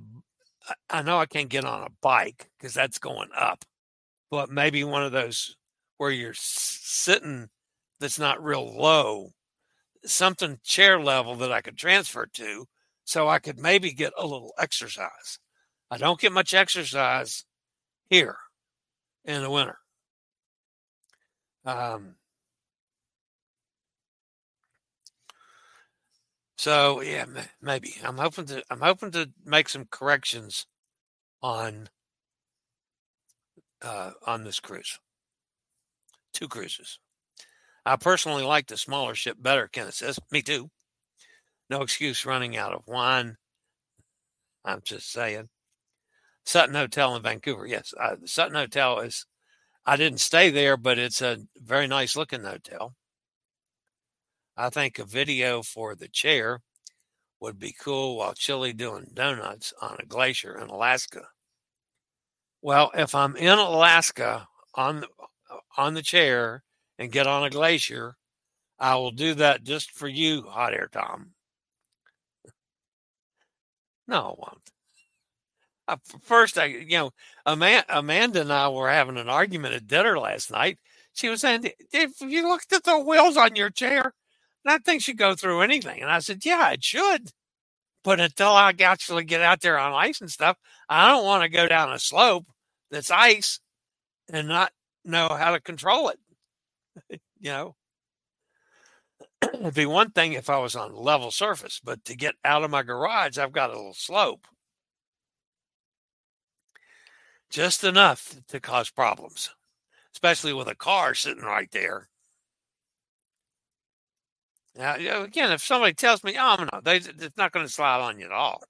I 0.91 1.03
know 1.03 1.19
I 1.19 1.27
can't 1.27 1.49
get 1.49 1.65
on 1.65 1.83
a 1.83 1.91
bike 2.01 2.51
because 2.59 2.75
that's 2.75 2.99
going 2.99 3.31
up, 3.37 3.65
but 4.31 4.51
maybe 4.51 4.85
one 4.85 5.03
of 5.03 5.13
those 5.13 5.57
where 5.99 6.11
you're 6.11 6.35
sitting 6.35 7.49
that's 8.01 8.19
not 8.19 8.43
real 8.43 8.77
low, 8.77 9.31
something 10.05 10.59
chair 10.63 11.01
level 11.01 11.37
that 11.37 11.53
I 11.53 11.61
could 11.61 11.77
transfer 11.77 12.27
to 12.35 12.67
so 13.05 13.29
I 13.29 13.39
could 13.39 13.59
maybe 13.59 13.93
get 13.93 14.13
a 14.19 14.27
little 14.27 14.53
exercise. 14.59 15.39
I 15.91 15.99
don't 15.99 16.21
get 16.21 16.33
much 16.33 16.55
exercise 16.55 17.45
here 18.09 18.37
in 19.25 19.43
the 19.43 19.51
winter. 19.51 19.79
Um, 21.65 22.17
so 26.63 27.01
yeah, 27.01 27.25
maybe 27.61 27.97
I'm 28.05 28.19
hoping 28.19 28.45
to 28.47 28.63
I'm 28.71 28.83
hoping 28.83 29.11
to 29.11 29.29
make 29.45 29.69
some 29.69 29.85
corrections 29.91 30.65
on 31.43 31.89
uh, 33.83 34.13
on 34.29 34.45
this 34.45 34.61
cruise. 34.61 35.01
Two 36.33 36.47
cruises. 36.47 37.01
I 37.85 37.97
personally 37.97 38.45
like 38.45 38.69
the 38.69 38.77
smaller 38.77 39.17
ship 39.17 39.39
better. 39.41 39.67
Kenneth 39.67 39.95
says, 39.95 40.21
"Me 40.31 40.41
too." 40.41 40.71
No 41.69 41.83
excuse 41.83 42.25
running 42.25 42.57
out 42.57 42.73
of 42.73 42.87
wine. 42.87 43.39
I'm 44.65 44.83
just 44.85 45.11
saying. 45.11 45.49
Sutton 46.47 46.77
Hotel 46.77 47.17
in 47.17 47.25
Vancouver. 47.25 47.67
Yes, 47.67 47.93
Sutton 48.25 48.55
Hotel 48.55 49.01
is 49.01 49.27
I 49.85 49.97
didn't 49.97 50.21
stay 50.21 50.51
there, 50.51 50.77
but 50.77 50.97
it's 50.97 51.23
a 51.23 51.39
very 51.57 51.89
nice 51.89 52.15
looking 52.15 52.45
hotel. 52.45 52.95
I 54.57 54.71
think 54.71 54.99
a 54.99 55.05
video 55.05 55.63
for 55.63 55.95
the 55.95 56.09
chair 56.09 56.61
would 57.41 57.59
be 57.59 57.75
cool 57.79 58.17
while 58.17 58.35
Chillie 58.35 58.73
doing 58.73 59.11
donuts 59.13 59.73
on 59.81 59.97
a 59.99 60.07
glacier 60.07 60.59
in 60.59 60.69
Alaska. 60.69 61.29
Well, 62.61 62.91
if 62.95 63.15
I'm 63.15 63.37
in 63.37 63.59
Alaska 63.59 64.49
on 64.75 65.01
the, 65.01 65.09
on 65.77 65.95
the 65.95 66.03
chair 66.03 66.63
and 66.99 67.11
get 67.11 67.27
on 67.27 67.45
a 67.45 67.51
glacier, 67.51 68.17
I 68.79 68.97
will 68.97 69.11
do 69.11 69.35
that 69.35 69.65
just 69.65 69.91
for 69.91 70.09
you, 70.09 70.43
Hot 70.43 70.73
Air 70.73 70.89
Tom. 70.93 71.33
No, 74.07 74.17
I 74.17 74.41
won't 74.41 74.73
uh, 75.89 75.97
first, 76.23 76.59
I 76.59 76.67
you 76.67 76.97
know, 76.97 77.11
Amanda, 77.47 77.85
Amanda 77.99 78.41
and 78.41 78.53
I 78.53 78.69
were 78.69 78.91
having 78.91 79.19
an 79.19 79.29
argument 79.29 79.75
at 79.75 79.87
dinner 79.87 80.19
last 80.19 80.51
night. 80.51 80.79
She 81.13 81.29
was 81.29 81.41
saying, 81.41 81.71
"If 81.93 82.21
you 82.21 82.49
looked 82.49 82.73
at 82.73 82.85
the 82.85 82.99
wheels 82.99 83.37
on 83.37 83.57
your 83.57 83.71
chair, 83.71 84.15
that 84.65 84.85
thing 84.85 84.99
should 85.01 85.19
go 85.19 85.35
through 85.35 85.63
anything." 85.63 86.03
And 86.03 86.11
I 86.11 86.21
said, 86.21 86.45
"Yeah, 86.45 86.71
it 86.71 86.85
should." 86.85 87.31
But 88.05 88.21
until 88.21 88.51
I 88.51 88.73
actually 88.83 89.25
get 89.25 89.43
out 89.43 89.61
there 89.63 89.79
on 89.79 89.93
ice 89.93 90.21
and 90.21 90.31
stuff, 90.31 90.59
I 90.89 91.09
don't 91.09 91.25
want 91.25 91.43
to 91.45 91.49
go 91.49 91.69
down 91.69 91.93
a 91.93 91.99
slope 91.99 92.47
that's 92.91 93.11
ice 93.11 93.61
and 94.33 94.49
not 94.49 94.73
know 95.05 95.29
how 95.29 95.53
to 95.53 95.61
control 95.61 96.11
it. 96.11 96.21
you 97.41 97.51
know, 97.51 97.77
it'd 99.55 99.75
be 99.75 99.87
one 99.87 100.11
thing 100.11 100.33
if 100.33 100.51
I 100.51 100.59
was 100.59 100.77
on 100.77 100.95
level 100.95 101.31
surface, 101.31 101.81
but 101.83 102.05
to 102.07 102.17
get 102.17 102.35
out 102.45 102.65
of 102.65 102.71
my 102.71 102.83
garage, 102.83 103.39
I've 103.39 103.53
got 103.53 103.71
a 103.71 103.77
little 103.77 103.95
slope 103.95 104.47
just 107.51 107.85
enough 107.85 108.35
to 108.49 108.61
cause 108.61 108.91
problems, 108.91 109.51
especially 110.15 110.53
with 110.53 110.69
a 110.69 110.75
car 110.75 111.15
sitting 111.15 111.45
right 111.45 111.71
there. 111.73 112.09
Now, 114.75 114.95
again, 115.23 115.51
if 115.53 115.63
somebody 115.65 115.95
tells 115.95 116.23
me, 116.25 116.37
"Oh 116.39 116.57
no, 116.71 116.81
they, 116.83 116.97
it's 116.97 117.37
not 117.39 117.53
going 117.53 117.65
to 117.67 117.73
slide 117.73 118.01
on 118.01 118.19
you 118.19 118.27
at 118.27 118.33
all," 118.33 118.63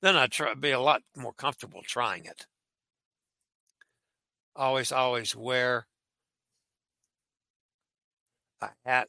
then 0.00 0.16
I'd 0.16 0.32
try, 0.32 0.54
be 0.54 0.70
a 0.72 0.80
lot 0.80 1.02
more 1.16 1.32
comfortable 1.34 1.82
trying 1.82 2.24
it. 2.24 2.46
Always, 4.54 4.92
always 4.92 5.34
wear 5.34 5.88
a 8.62 8.70
hat 8.84 9.08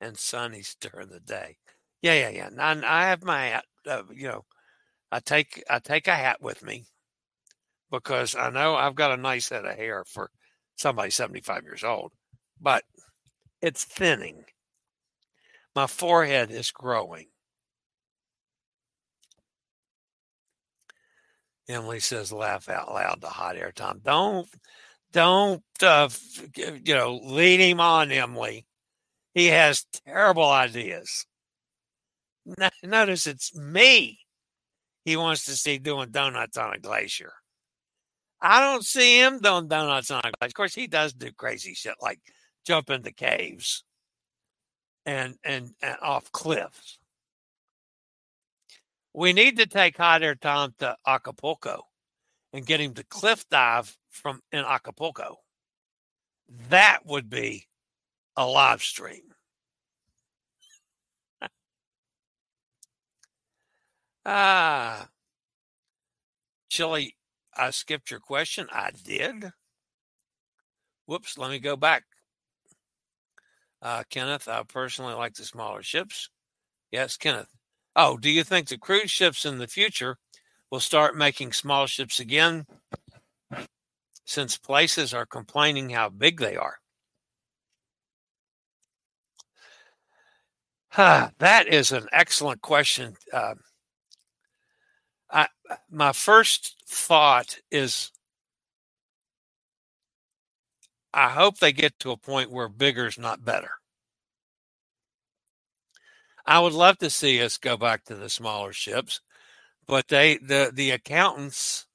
and 0.00 0.16
sunnies 0.16 0.76
during 0.80 1.08
the 1.08 1.20
day. 1.20 1.56
Yeah, 2.02 2.14
yeah, 2.14 2.28
yeah. 2.30 2.48
And 2.52 2.84
I 2.84 3.08
have 3.08 3.22
my 3.22 3.46
hat. 3.46 3.64
Uh, 3.86 4.02
you 4.12 4.28
know, 4.28 4.44
I 5.12 5.20
take 5.20 5.64
I 5.70 5.78
take 5.80 6.08
a 6.08 6.16
hat 6.16 6.42
with 6.42 6.62
me 6.64 6.86
because 7.90 8.34
I 8.34 8.50
know 8.50 8.74
I've 8.76 8.94
got 8.94 9.12
a 9.12 9.16
nice 9.16 9.48
head 9.48 9.64
of 9.64 9.76
hair 9.76 10.04
for 10.04 10.30
somebody 10.76 11.10
75 11.10 11.62
years 11.64 11.84
old, 11.84 12.12
but 12.60 12.84
it's 13.62 13.84
thinning. 13.84 14.44
My 15.74 15.86
forehead 15.86 16.50
is 16.50 16.70
growing. 16.70 17.26
Emily 21.68 22.00
says, 22.00 22.32
laugh 22.32 22.68
out 22.68 22.92
loud 22.92 23.20
to 23.20 23.28
hot 23.28 23.56
air 23.56 23.70
Tom. 23.72 24.00
Don't, 24.04 24.48
don't, 25.12 25.62
uh, 25.82 26.08
you 26.56 26.94
know, 26.94 27.20
lead 27.22 27.60
him 27.60 27.80
on, 27.80 28.10
Emily. 28.10 28.66
He 29.34 29.46
has 29.46 29.86
terrible 30.04 30.48
ideas. 30.48 31.26
Notice 32.82 33.28
it's 33.28 33.54
me 33.54 34.18
he 35.04 35.16
wants 35.16 35.44
to 35.44 35.52
see 35.52 35.78
doing 35.78 36.10
donuts 36.10 36.56
on 36.56 36.74
a 36.74 36.78
glacier. 36.78 37.32
I 38.42 38.60
don't 38.60 38.84
see 38.84 39.20
him 39.20 39.38
doing 39.38 39.68
donuts 39.68 40.10
on 40.10 40.22
ice. 40.24 40.32
Of 40.40 40.54
course, 40.54 40.74
he 40.74 40.86
does 40.86 41.12
do 41.12 41.30
crazy 41.32 41.74
shit 41.74 41.94
like 42.00 42.18
jump 42.66 42.90
into 42.90 43.12
caves 43.12 43.84
and 45.10 45.34
and, 45.42 45.74
and 45.82 45.96
off 46.00 46.30
cliffs. 46.30 46.98
We 49.12 49.32
need 49.32 49.56
to 49.58 49.66
take 49.66 49.96
Hot 49.96 50.22
Air 50.22 50.36
Tom 50.36 50.72
to 50.78 50.96
Acapulco 51.04 51.82
and 52.52 52.64
get 52.64 52.80
him 52.80 52.94
to 52.94 53.02
cliff 53.02 53.44
dive 53.50 53.96
from 54.08 54.40
in 54.52 54.60
Acapulco. 54.60 55.38
That 56.68 57.00
would 57.06 57.28
be 57.28 57.66
a 58.36 58.46
live 58.46 58.82
stream. 58.82 59.22
ah, 64.24 65.08
Chillie, 66.68 67.16
I 67.56 67.70
skipped 67.70 68.12
your 68.12 68.20
question. 68.20 68.68
I 68.70 68.90
did. 69.04 69.50
Whoops, 71.06 71.36
let 71.36 71.50
me 71.50 71.58
go 71.58 71.74
back. 71.76 72.04
Uh, 73.82 74.02
Kenneth, 74.10 74.46
I 74.48 74.62
personally 74.62 75.14
like 75.14 75.34
the 75.34 75.44
smaller 75.44 75.82
ships. 75.82 76.28
Yes, 76.90 77.16
Kenneth. 77.16 77.54
Oh, 77.96 78.16
do 78.16 78.30
you 78.30 78.44
think 78.44 78.68
the 78.68 78.78
cruise 78.78 79.10
ships 79.10 79.44
in 79.44 79.58
the 79.58 79.66
future 79.66 80.18
will 80.70 80.80
start 80.80 81.16
making 81.16 81.52
small 81.52 81.86
ships 81.86 82.20
again 82.20 82.66
since 84.24 84.56
places 84.56 85.12
are 85.14 85.26
complaining 85.26 85.90
how 85.90 86.08
big 86.08 86.38
they 86.38 86.56
are? 86.56 86.76
Huh, 90.88 91.30
that 91.38 91.68
is 91.68 91.92
an 91.92 92.08
excellent 92.12 92.62
question. 92.62 93.16
Uh, 93.32 93.54
I, 95.30 95.48
my 95.90 96.12
first 96.12 96.82
thought 96.88 97.56
is 97.70 98.10
I 101.14 101.30
hope 101.30 101.58
they 101.58 101.72
get 101.72 101.98
to 102.00 102.12
a 102.12 102.16
point 102.16 102.50
where 102.50 102.68
bigger 102.68 103.06
is 103.06 103.18
not 103.18 103.44
better. 103.44 103.72
I 106.46 106.60
would 106.60 106.72
love 106.72 106.98
to 106.98 107.10
see 107.10 107.42
us 107.42 107.58
go 107.58 107.76
back 107.76 108.04
to 108.06 108.16
the 108.16 108.30
smaller 108.30 108.72
ships, 108.72 109.20
but 109.86 110.08
they 110.08 110.38
the 110.38 110.72
the 110.74 110.90
accountants 110.92 111.86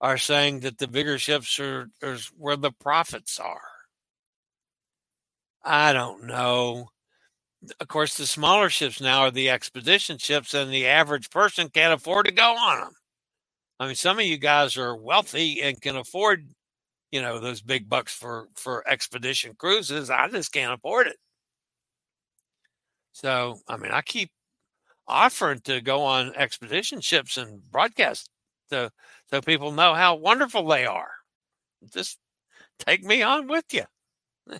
are 0.00 0.18
saying 0.18 0.60
that 0.60 0.78
the 0.78 0.88
bigger 0.88 1.18
ships 1.18 1.58
are, 1.60 1.88
are 2.02 2.18
where 2.36 2.56
the 2.56 2.72
profits 2.72 3.40
are. 3.40 3.62
I 5.64 5.92
don't 5.92 6.24
know. 6.26 6.90
Of 7.80 7.88
course, 7.88 8.16
the 8.16 8.26
smaller 8.26 8.70
ships 8.70 9.00
now 9.00 9.22
are 9.22 9.30
the 9.32 9.50
expedition 9.50 10.18
ships, 10.18 10.54
and 10.54 10.72
the 10.72 10.86
average 10.86 11.30
person 11.30 11.70
can't 11.70 11.94
afford 11.94 12.26
to 12.26 12.32
go 12.32 12.56
on 12.56 12.80
them. 12.80 12.92
I 13.80 13.86
mean, 13.86 13.94
some 13.96 14.18
of 14.18 14.24
you 14.24 14.38
guys 14.38 14.76
are 14.76 14.96
wealthy 14.96 15.62
and 15.62 15.80
can 15.80 15.96
afford 15.96 16.46
you 17.12 17.22
know 17.22 17.38
those 17.38 17.60
big 17.60 17.88
bucks 17.88 18.12
for 18.12 18.48
for 18.56 18.88
expedition 18.88 19.54
cruises 19.56 20.10
i 20.10 20.28
just 20.28 20.52
can't 20.52 20.72
afford 20.72 21.06
it. 21.06 21.16
So 23.12 23.60
i 23.68 23.76
mean 23.76 23.92
i 23.92 24.00
keep 24.02 24.30
offering 25.06 25.60
to 25.60 25.80
go 25.80 26.02
on 26.02 26.34
expedition 26.36 27.00
ships 27.00 27.36
and 27.36 27.60
broadcast 27.70 28.28
so 28.70 28.88
so 29.30 29.40
people 29.42 29.72
know 29.72 29.94
how 29.94 30.14
wonderful 30.16 30.66
they 30.66 30.86
are. 30.86 31.10
Just 31.92 32.18
take 32.78 33.04
me 33.04 33.22
on 33.22 33.46
with 33.48 33.64
you 33.72 33.84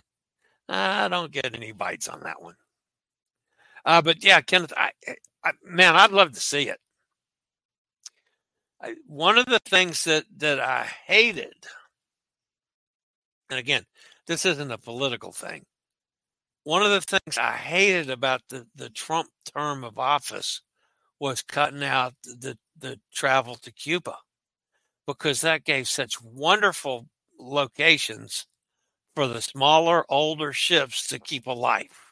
i 0.69 1.07
don't 1.07 1.31
get 1.31 1.55
any 1.55 1.71
bites 1.71 2.07
on 2.07 2.21
that 2.21 2.41
one. 2.41 2.55
Uh, 3.85 4.01
but 4.01 4.23
yeah 4.23 4.41
kenneth 4.41 4.73
I, 4.77 4.91
I 5.43 5.51
man 5.65 5.95
i'd 5.95 6.11
love 6.11 6.31
to 6.33 6.39
see 6.39 6.69
it. 6.69 6.79
I, 8.81 8.95
one 9.07 9.37
of 9.37 9.45
the 9.47 9.59
things 9.59 10.03
that 10.03 10.25
that 10.37 10.59
i 10.59 10.83
hated 11.07 11.55
and 13.53 13.59
again, 13.59 13.83
this 14.25 14.45
isn't 14.45 14.71
a 14.71 14.79
political 14.79 15.31
thing. 15.31 15.63
One 16.63 16.81
of 16.81 16.89
the 16.89 17.01
things 17.01 17.37
I 17.37 17.51
hated 17.51 18.09
about 18.09 18.41
the, 18.49 18.65
the 18.75 18.89
Trump 18.89 19.29
term 19.53 19.83
of 19.83 19.99
office 19.99 20.61
was 21.19 21.43
cutting 21.43 21.83
out 21.83 22.13
the, 22.23 22.57
the 22.79 22.99
travel 23.13 23.55
to 23.55 23.71
Cuba 23.71 24.15
because 25.05 25.41
that 25.41 25.65
gave 25.65 25.87
such 25.87 26.21
wonderful 26.21 27.07
locations 27.39 28.47
for 29.15 29.27
the 29.27 29.41
smaller, 29.41 30.03
older 30.09 30.51
ships 30.51 31.07
to 31.07 31.19
keep 31.19 31.45
alive. 31.45 32.11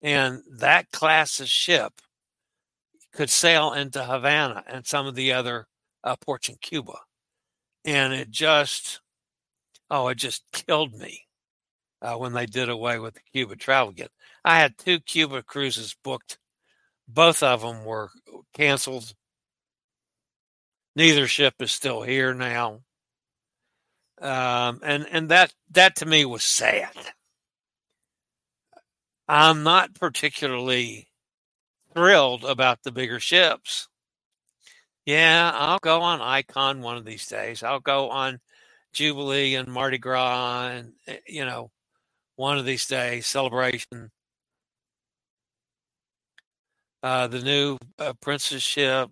And 0.00 0.42
that 0.50 0.90
class 0.90 1.38
of 1.38 1.48
ship 1.48 1.92
could 3.12 3.28
sail 3.28 3.74
into 3.74 4.02
Havana 4.04 4.64
and 4.66 4.86
some 4.86 5.06
of 5.06 5.16
the 5.16 5.32
other 5.32 5.66
uh, 6.02 6.16
ports 6.16 6.48
in 6.48 6.56
Cuba. 6.62 6.98
And 7.84 8.14
it 8.14 8.30
just 8.30 9.00
Oh, 9.96 10.08
it 10.08 10.16
just 10.16 10.42
killed 10.50 10.92
me 10.92 11.28
uh, 12.02 12.16
when 12.16 12.32
they 12.32 12.46
did 12.46 12.68
away 12.68 12.98
with 12.98 13.14
the 13.14 13.20
Cuba 13.32 13.54
travel 13.54 13.90
again. 13.90 14.08
I 14.44 14.58
had 14.58 14.76
two 14.76 14.98
Cuba 14.98 15.44
cruises 15.44 15.94
booked. 16.02 16.36
Both 17.06 17.44
of 17.44 17.60
them 17.60 17.84
were 17.84 18.10
canceled. 18.52 19.14
Neither 20.96 21.28
ship 21.28 21.54
is 21.60 21.70
still 21.70 22.02
here 22.02 22.34
now. 22.34 22.80
Um, 24.20 24.80
and 24.82 25.06
and 25.12 25.28
that 25.28 25.54
that 25.70 25.94
to 25.96 26.06
me 26.06 26.24
was 26.24 26.42
sad. 26.42 26.90
I'm 29.28 29.62
not 29.62 29.94
particularly 29.94 31.06
thrilled 31.92 32.44
about 32.44 32.82
the 32.82 32.90
bigger 32.90 33.20
ships. 33.20 33.86
Yeah, 35.06 35.52
I'll 35.54 35.78
go 35.78 36.00
on 36.00 36.20
Icon 36.20 36.80
one 36.80 36.96
of 36.96 37.04
these 37.04 37.28
days. 37.28 37.62
I'll 37.62 37.78
go 37.78 38.10
on 38.10 38.40
Jubilee 38.94 39.56
and 39.56 39.68
Mardi 39.68 39.98
Gras 39.98 40.68
and, 40.68 40.92
eh, 41.06 41.18
you 41.26 41.44
know, 41.44 41.70
one 42.36 42.58
of 42.58 42.64
these 42.64 42.86
days, 42.86 43.26
celebration. 43.26 44.10
Uh, 47.02 47.26
the 47.26 47.40
new 47.40 47.76
uh. 47.98 49.06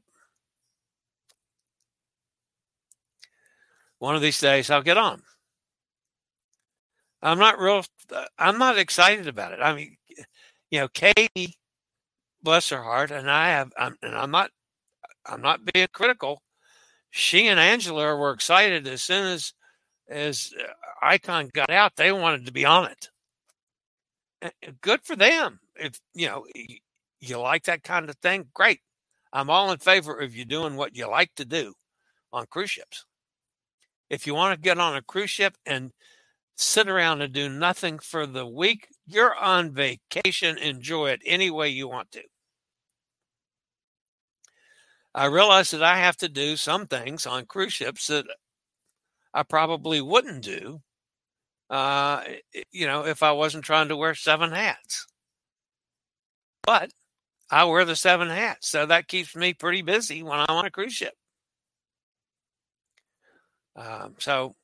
One 3.99 4.17
of 4.17 4.23
these 4.23 4.41
days, 4.41 4.71
I'll 4.71 4.83
get 4.83 4.97
on. 4.97 5.23
I'm 7.23 7.39
not 7.39 7.59
real. 7.59 7.85
Uh, 8.11 8.25
I'm 8.39 8.59
not 8.59 8.79
excited 8.79 9.29
about 9.29 9.53
it. 9.53 9.61
I 9.63 9.75
mean, 9.75 9.97
you 10.71 10.81
know, 10.81 10.89
Katie, 10.89 11.57
bless 12.43 12.71
her 12.71 12.83
heart, 12.83 13.11
and 13.11 13.31
I 13.31 13.51
have, 13.51 13.73
I'm, 13.79 13.97
and 14.03 14.17
I'm 14.17 14.31
not, 14.31 14.51
I'm 15.27 15.41
not 15.43 15.65
being 15.73 15.87
critical. 15.93 16.43
She 17.11 17.47
and 17.47 17.61
Angela 17.61 18.17
were 18.17 18.33
excited 18.33 18.89
as 18.89 19.03
soon 19.03 19.27
as 19.27 19.53
as 20.13 20.53
uh, 20.59 20.65
Icon 21.03 21.51
got 21.53 21.71
out, 21.71 21.97
they 21.97 22.13
wanted 22.13 22.47
to 22.47 22.53
be 22.53 22.65
on 22.65 22.91
it. 22.91 23.09
Good 24.81 25.03
for 25.03 25.17
them. 25.17 25.61
If 25.77 26.01
you 26.15 26.27
know 26.27 26.45
you 27.21 27.39
like 27.39 27.65
that 27.65 27.83
kind 27.83 28.09
of 28.09 28.17
thing, 28.17 28.47
great. 28.53 28.81
I'm 29.33 29.49
all 29.49 29.73
in 29.73 29.79
favor 29.79 30.19
of 30.19 30.35
you 30.35 30.45
doing 30.45 30.77
what 30.77 30.97
you 30.97 31.09
like 31.09 31.35
to 31.37 31.45
do 31.45 31.73
on 32.33 32.47
cruise 32.51 32.71
ships. 32.71 33.07
If 34.11 34.27
you 34.27 34.35
want 34.35 34.55
to 34.55 34.61
get 34.61 34.79
on 34.79 34.97
a 34.97 35.03
cruise 35.03 35.31
ship 35.31 35.55
and 35.65 35.93
sit 36.57 36.89
around 36.89 37.23
and 37.23 37.33
do 37.33 37.49
nothing 37.49 37.99
for 37.99 38.27
the 38.27 38.47
week, 38.47 38.89
you're 39.07 39.35
on 39.35 39.73
vacation. 39.73 40.59
Enjoy 40.59 41.11
it 41.11 41.23
any 41.25 41.51
way 41.51 41.69
you 41.69 41.89
want 41.89 42.11
to. 42.13 42.23
I 45.15 45.27
realize 45.27 45.71
that 45.71 45.83
I 45.83 45.99
have 45.99 46.17
to 46.19 46.29
do 46.29 46.57
some 46.57 46.87
things 46.87 47.27
on 47.27 47.47
cruise 47.47 47.73
ships 47.73 48.07
that 48.09 48.27
I 49.35 49.43
probably 49.43 50.01
wouldn't 50.01 50.43
do, 50.43 50.81
uh, 51.71 52.23
you 52.71 52.87
know, 52.87 53.07
if 53.07 53.23
I 53.23 53.33
wasn't 53.33 53.65
trying 53.65 53.89
to 53.89 53.97
wear 53.97 54.15
seven 54.15 54.53
hats. 54.53 55.07
But 56.65 56.93
I 57.51 57.65
wear 57.65 57.85
the 57.85 57.97
seven 57.97 58.29
hats, 58.29 58.69
so 58.69 58.87
that 58.87 59.09
keeps 59.09 59.35
me 59.37 59.55
pretty 59.55 59.83
busy 59.83 60.23
when 60.23 60.39
I'm 60.41 60.47
on 60.49 60.67
a 60.67 60.71
cruise 60.71 60.95
ship. 60.95 61.15
Um, 63.77 64.15
so, 64.19 64.55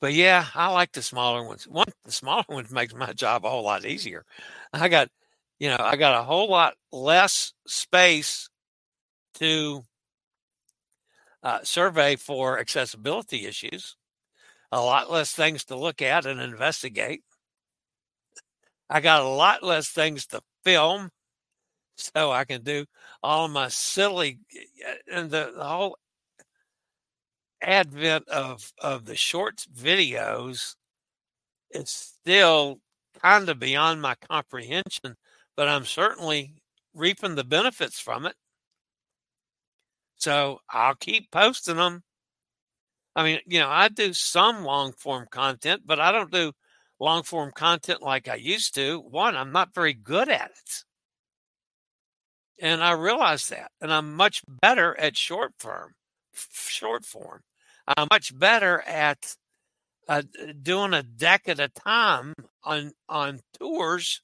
but 0.00 0.12
yeah, 0.12 0.46
I 0.54 0.68
like 0.72 0.92
the 0.92 1.02
smaller 1.02 1.46
ones. 1.46 1.66
One, 1.66 1.86
the 2.04 2.12
smaller 2.12 2.44
ones 2.48 2.70
makes 2.70 2.94
my 2.94 3.12
job 3.12 3.44
a 3.44 3.50
whole 3.50 3.62
lot 3.64 3.84
easier. 3.84 4.24
I 4.72 4.88
got, 4.88 5.08
you 5.58 5.68
know, 5.70 5.78
I 5.80 5.96
got 5.96 6.20
a 6.20 6.24
whole 6.24 6.48
lot 6.50 6.74
less 6.92 7.52
space 7.66 8.48
to 9.34 9.84
uh, 11.42 11.60
survey 11.64 12.16
for 12.16 12.58
accessibility 12.58 13.46
issues, 13.46 13.96
a 14.72 14.80
lot 14.80 15.10
less 15.10 15.32
things 15.32 15.64
to 15.66 15.76
look 15.76 16.02
at 16.02 16.26
and 16.26 16.40
investigate. 16.40 17.22
I 18.90 19.00
got 19.00 19.20
a 19.22 19.28
lot 19.28 19.62
less 19.62 19.88
things 19.88 20.26
to 20.28 20.42
film 20.64 21.10
so 21.96 22.32
I 22.32 22.44
can 22.44 22.62
do 22.62 22.86
all 23.22 23.48
my 23.48 23.68
silly 23.68 24.40
and 25.10 25.30
the, 25.30 25.52
the 25.56 25.64
whole 25.64 25.98
advent 27.62 28.28
of 28.28 28.72
of 28.78 29.04
the 29.06 29.16
shorts 29.16 29.66
videos 29.66 30.74
is 31.70 31.90
still 31.90 32.80
kind 33.22 33.48
of 33.48 33.58
beyond 33.58 34.02
my 34.02 34.14
comprehension, 34.16 35.16
but 35.56 35.68
I'm 35.68 35.84
certainly 35.84 36.54
reaping 36.94 37.34
the 37.34 37.44
benefits 37.44 38.00
from 38.00 38.26
it. 38.26 38.36
So 40.16 40.60
I'll 40.70 40.94
keep 40.94 41.30
posting 41.30 41.76
them. 41.76 42.02
I 43.14 43.22
mean, 43.24 43.40
you 43.46 43.60
know, 43.60 43.68
I 43.68 43.88
do 43.88 44.12
some 44.12 44.64
long 44.64 44.92
form 44.92 45.26
content, 45.30 45.82
but 45.86 46.00
I 46.00 46.12
don't 46.12 46.30
do 46.30 46.52
long 47.00 47.22
form 47.22 47.52
content 47.54 48.02
like 48.02 48.28
I 48.28 48.34
used 48.34 48.74
to. 48.74 49.00
One, 49.00 49.36
I'm 49.36 49.52
not 49.52 49.74
very 49.74 49.94
good 49.94 50.28
at 50.28 50.50
it. 50.50 50.84
And 52.60 52.82
I 52.82 52.92
realize 52.92 53.48
that. 53.48 53.70
And 53.80 53.92
I'm 53.92 54.14
much 54.14 54.42
better 54.62 54.98
at 54.98 55.16
short 55.16 55.52
form, 55.58 55.94
short 56.32 57.04
form. 57.04 57.42
I'm 57.86 58.08
much 58.10 58.36
better 58.38 58.80
at 58.82 59.36
uh, 60.08 60.22
doing 60.62 60.94
a 60.94 61.02
deck 61.02 61.48
at 61.48 61.60
a 61.60 61.68
time 61.68 62.32
on 62.64 62.92
on 63.08 63.40
tours 63.58 64.20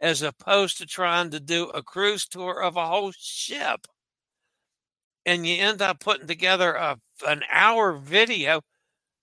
as 0.00 0.22
opposed 0.22 0.78
to 0.78 0.86
trying 0.86 1.30
to 1.30 1.40
do 1.40 1.64
a 1.70 1.82
cruise 1.82 2.26
tour 2.26 2.62
of 2.62 2.76
a 2.76 2.86
whole 2.86 3.12
ship. 3.12 3.86
And 5.26 5.46
you 5.46 5.56
end 5.56 5.82
up 5.82 6.00
putting 6.00 6.28
together 6.28 6.72
a, 6.74 6.98
an 7.26 7.42
hour 7.50 7.92
video. 7.92 8.62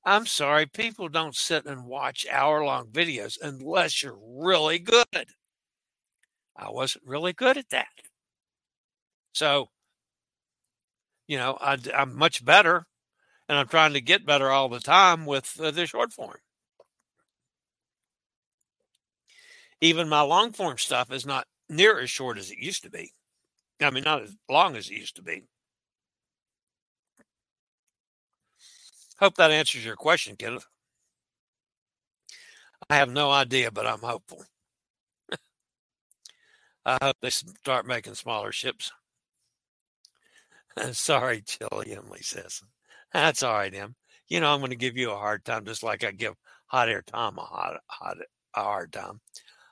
I'm 0.05 0.25
sorry, 0.25 0.65
people 0.65 1.07
don't 1.07 1.35
sit 1.35 1.65
and 1.65 1.85
watch 1.85 2.27
hour 2.29 2.63
long 2.63 2.87
videos 2.87 3.37
unless 3.41 4.03
you're 4.03 4.19
really 4.21 4.79
good. 4.79 5.29
I 6.57 6.69
wasn't 6.69 7.07
really 7.07 7.31
good 7.31 7.57
at 7.57 7.69
that. 7.69 7.87
So, 9.31 9.69
you 11.25 11.37
know, 11.37 11.57
I, 11.59 11.77
am 11.93 12.17
much 12.17 12.43
better 12.43 12.85
and 13.47 13.57
I'm 13.57 13.67
trying 13.67 13.93
to 13.93 14.01
get 14.01 14.25
better 14.25 14.51
all 14.51 14.69
the 14.69 14.81
time 14.81 15.25
with 15.25 15.59
uh, 15.59 15.71
the 15.71 15.87
short 15.87 16.11
form. 16.11 16.37
Even 19.81 20.07
my 20.07 20.21
long 20.21 20.51
form 20.51 20.77
stuff 20.77 21.11
is 21.11 21.25
not 21.25 21.47
near 21.69 21.99
as 21.99 22.09
short 22.09 22.37
as 22.37 22.51
it 22.51 22.57
used 22.57 22.83
to 22.83 22.89
be. 22.89 23.11
I 23.81 23.89
mean, 23.89 24.03
not 24.03 24.21
as 24.21 24.35
long 24.49 24.75
as 24.75 24.89
it 24.89 24.97
used 24.97 25.15
to 25.17 25.21
be. 25.21 25.43
Hope 29.23 29.35
that 29.35 29.51
answers 29.51 29.85
your 29.85 29.95
question, 29.95 30.35
Kenneth. 30.35 30.67
I 32.89 32.97
have 32.97 33.09
no 33.09 33.31
idea, 33.31 33.71
but 33.71 33.87
I'm 33.87 34.01
hopeful. 34.01 34.43
I 36.85 36.97
hope 37.01 37.15
they 37.21 37.29
start 37.29 37.87
making 37.87 38.15
smaller 38.15 38.51
ships. 38.51 38.91
Sorry, 40.91 41.41
Chillie, 41.41 41.95
Emily 41.95 42.19
says. 42.21 42.63
That's 43.13 43.43
all 43.43 43.53
right, 43.53 43.73
Em. 43.73 43.95
You 44.27 44.41
know, 44.41 44.53
I'm 44.53 44.59
going 44.59 44.71
to 44.71 44.75
give 44.75 44.97
you 44.97 45.11
a 45.11 45.15
hard 45.15 45.45
time, 45.45 45.63
just 45.63 45.83
like 45.83 46.03
I 46.03 46.11
give 46.11 46.33
Hot 46.65 46.89
Air 46.89 47.01
Tom 47.07 47.37
a 47.37 47.43
hot, 47.43 47.79
hot, 47.87 48.17
a 48.57 48.61
hard 48.61 48.91
time. 48.91 49.21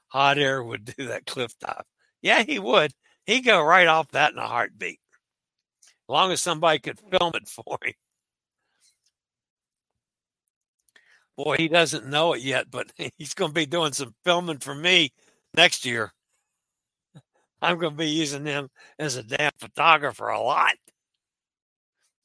Hot 0.08 0.38
Air 0.38 0.64
would 0.64 0.86
do 0.98 1.08
that 1.08 1.26
cliff 1.26 1.52
dive. 1.60 1.84
Yeah, 2.22 2.44
he 2.44 2.58
would. 2.58 2.94
He'd 3.26 3.42
go 3.42 3.62
right 3.62 3.88
off 3.88 4.12
that 4.12 4.32
in 4.32 4.40
a 4.40 4.48
heartbeat. 4.48 5.02
As 5.84 5.90
long 6.08 6.32
as 6.32 6.42
somebody 6.42 6.80
could 6.80 7.02
film 7.02 7.34
it 7.36 7.50
for 7.50 7.78
him. 7.84 7.96
Boy, 11.44 11.58
he 11.58 11.68
doesn't 11.68 12.08
know 12.08 12.34
it 12.34 12.42
yet, 12.42 12.70
but 12.70 12.92
he's 13.18 13.34
going 13.34 13.52
to 13.52 13.56
be 13.56 13.66
doing 13.66 13.94
some 13.94 14.14
filming 14.24 14.60
for 14.60 14.76
me 14.76 15.12
next 15.54 15.86
year. 15.86 16.12
I'm 17.62 17.78
going 17.78 17.94
to 17.94 17.98
be 17.98 18.10
using 18.10 18.46
him 18.46 18.70
as 18.98 19.16
a 19.16 19.24
damn 19.24 19.52
photographer 19.60 20.28
a 20.28 20.42
lot. 20.42 20.74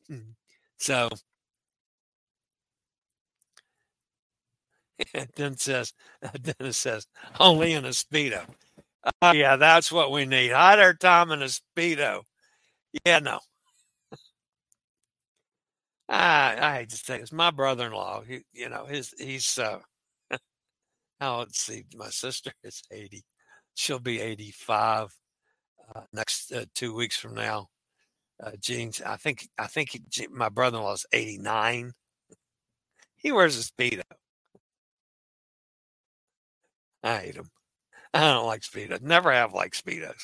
Hmm. 0.08 0.32
So 0.78 1.08
then 5.36 5.56
says 5.56 5.92
Dennis 6.42 6.78
says 6.78 7.06
only 7.38 7.72
in 7.72 7.84
a 7.84 7.90
speedo. 7.90 8.46
Oh 9.22 9.32
yeah, 9.32 9.56
that's 9.56 9.92
what 9.92 10.10
we 10.10 10.24
need. 10.24 10.52
Hot 10.52 10.78
air 10.78 10.94
Tom 10.94 11.30
in 11.32 11.42
a 11.42 11.46
speedo. 11.46 12.22
Yeah, 13.04 13.20
no. 13.20 13.40
I 16.08 16.56
I 16.58 16.74
hate 16.78 16.90
to 16.90 16.96
say 16.96 17.18
it's 17.18 17.32
my 17.32 17.50
brother-in-law. 17.50 18.22
He, 18.22 18.42
you 18.52 18.68
know, 18.68 18.86
his 18.86 19.14
he's 19.18 19.58
uh. 19.58 19.80
now 21.20 21.38
let's 21.40 21.58
see. 21.58 21.84
My 21.94 22.10
sister 22.10 22.52
is 22.64 22.82
eighty. 22.90 23.24
She'll 23.74 23.98
be 23.98 24.20
eighty-five 24.20 25.08
uh, 25.94 26.02
next 26.12 26.52
uh, 26.52 26.66
two 26.74 26.94
weeks 26.94 27.16
from 27.16 27.34
now 27.34 27.68
uh, 28.42 28.52
jeans. 28.60 29.00
I 29.02 29.16
think 29.16 29.48
I 29.58 29.66
think 29.66 29.98
my 30.30 30.48
brother-in-law 30.48 30.94
is 30.94 31.06
89. 31.12 31.92
He 33.16 33.32
wears 33.32 33.58
a 33.58 33.62
speedo. 33.62 34.02
I 37.02 37.18
hate 37.18 37.36
him. 37.36 37.50
I 38.14 38.20
don't 38.32 38.46
like 38.46 38.62
speedos. 38.62 39.02
Never 39.02 39.32
have 39.32 39.52
liked 39.52 39.82
speedos. 39.84 40.20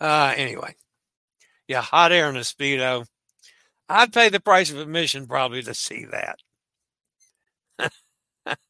Uh, 0.00 0.34
anyway, 0.36 0.74
yeah, 1.68 1.80
hot 1.80 2.12
air 2.12 2.28
in 2.28 2.36
a 2.36 2.40
speedo. 2.40 3.06
I'd 3.92 4.12
pay 4.12 4.30
the 4.30 4.40
price 4.40 4.70
of 4.70 4.78
admission 4.78 5.26
probably 5.26 5.62
to 5.64 5.74
see 5.74 6.06
that. 6.06 6.38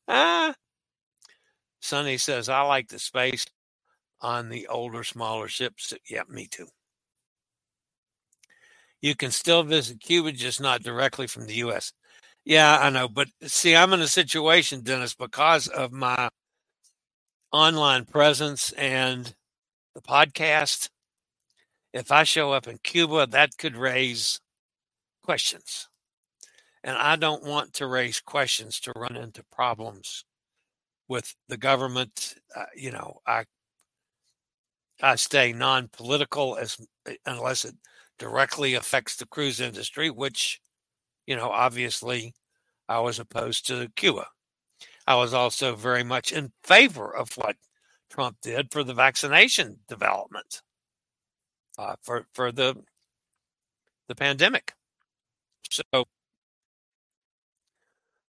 Sonny 1.80 2.18
says 2.18 2.48
I 2.48 2.62
like 2.62 2.88
the 2.88 2.98
space 2.98 3.46
on 4.20 4.48
the 4.48 4.66
older, 4.66 5.04
smaller 5.04 5.46
ships. 5.46 5.94
Yeah, 6.10 6.22
me 6.28 6.48
too. 6.48 6.66
You 9.00 9.14
can 9.14 9.30
still 9.30 9.62
visit 9.62 10.00
Cuba, 10.00 10.32
just 10.32 10.60
not 10.60 10.82
directly 10.82 11.28
from 11.28 11.46
the 11.46 11.54
U.S. 11.54 11.92
Yeah, 12.44 12.78
I 12.80 12.90
know. 12.90 13.08
But 13.08 13.28
see, 13.44 13.76
I'm 13.76 13.92
in 13.92 14.00
a 14.00 14.08
situation, 14.08 14.80
Dennis, 14.82 15.14
because 15.14 15.68
of 15.68 15.92
my 15.92 16.30
online 17.52 18.06
presence 18.06 18.72
and 18.72 19.32
the 19.94 20.02
podcast. 20.02 20.88
If 21.92 22.10
I 22.10 22.24
show 22.24 22.52
up 22.52 22.66
in 22.66 22.78
Cuba, 22.82 23.28
that 23.28 23.56
could 23.56 23.76
raise 23.76 24.40
questions. 25.22 25.88
And 26.84 26.96
I 26.96 27.16
don't 27.16 27.44
want 27.44 27.74
to 27.74 27.86
raise 27.86 28.20
questions 28.20 28.80
to 28.80 28.92
run 28.96 29.16
into 29.16 29.44
problems 29.52 30.24
with 31.08 31.34
the 31.48 31.56
government. 31.56 32.34
Uh, 32.54 32.64
you 32.74 32.90
know, 32.90 33.20
I 33.26 33.44
I 35.00 35.16
stay 35.16 35.52
non-political 35.52 36.56
as 36.56 36.78
unless 37.26 37.64
it 37.64 37.74
directly 38.18 38.74
affects 38.74 39.16
the 39.16 39.26
cruise 39.26 39.60
industry, 39.60 40.10
which, 40.10 40.60
you 41.26 41.36
know, 41.36 41.50
obviously 41.50 42.34
I 42.88 43.00
was 43.00 43.18
opposed 43.18 43.66
to 43.66 43.90
Cuba. 43.96 44.26
I 45.06 45.16
was 45.16 45.34
also 45.34 45.74
very 45.74 46.04
much 46.04 46.32
in 46.32 46.52
favor 46.62 47.14
of 47.14 47.36
what 47.36 47.56
Trump 48.10 48.36
did 48.42 48.70
for 48.70 48.84
the 48.84 48.94
vaccination 48.94 49.78
development 49.88 50.62
uh, 51.78 51.96
for 52.02 52.26
for 52.34 52.52
the 52.52 52.76
the 54.08 54.14
pandemic. 54.14 54.74
So 55.72 56.04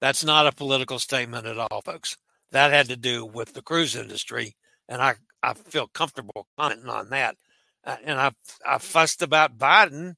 that's 0.00 0.24
not 0.24 0.46
a 0.46 0.52
political 0.52 0.98
statement 0.98 1.46
at 1.46 1.58
all, 1.58 1.82
folks. 1.82 2.16
That 2.50 2.72
had 2.72 2.88
to 2.88 2.96
do 2.96 3.24
with 3.24 3.54
the 3.54 3.62
cruise 3.62 3.96
industry, 3.96 4.56
and 4.88 5.02
I 5.02 5.14
I 5.42 5.54
feel 5.54 5.88
comfortable 5.88 6.46
commenting 6.56 6.88
on 6.88 7.10
that 7.10 7.36
uh, 7.84 7.96
and 8.04 8.18
I 8.18 8.32
I 8.66 8.78
fussed 8.78 9.22
about 9.22 9.58
Biden 9.58 10.14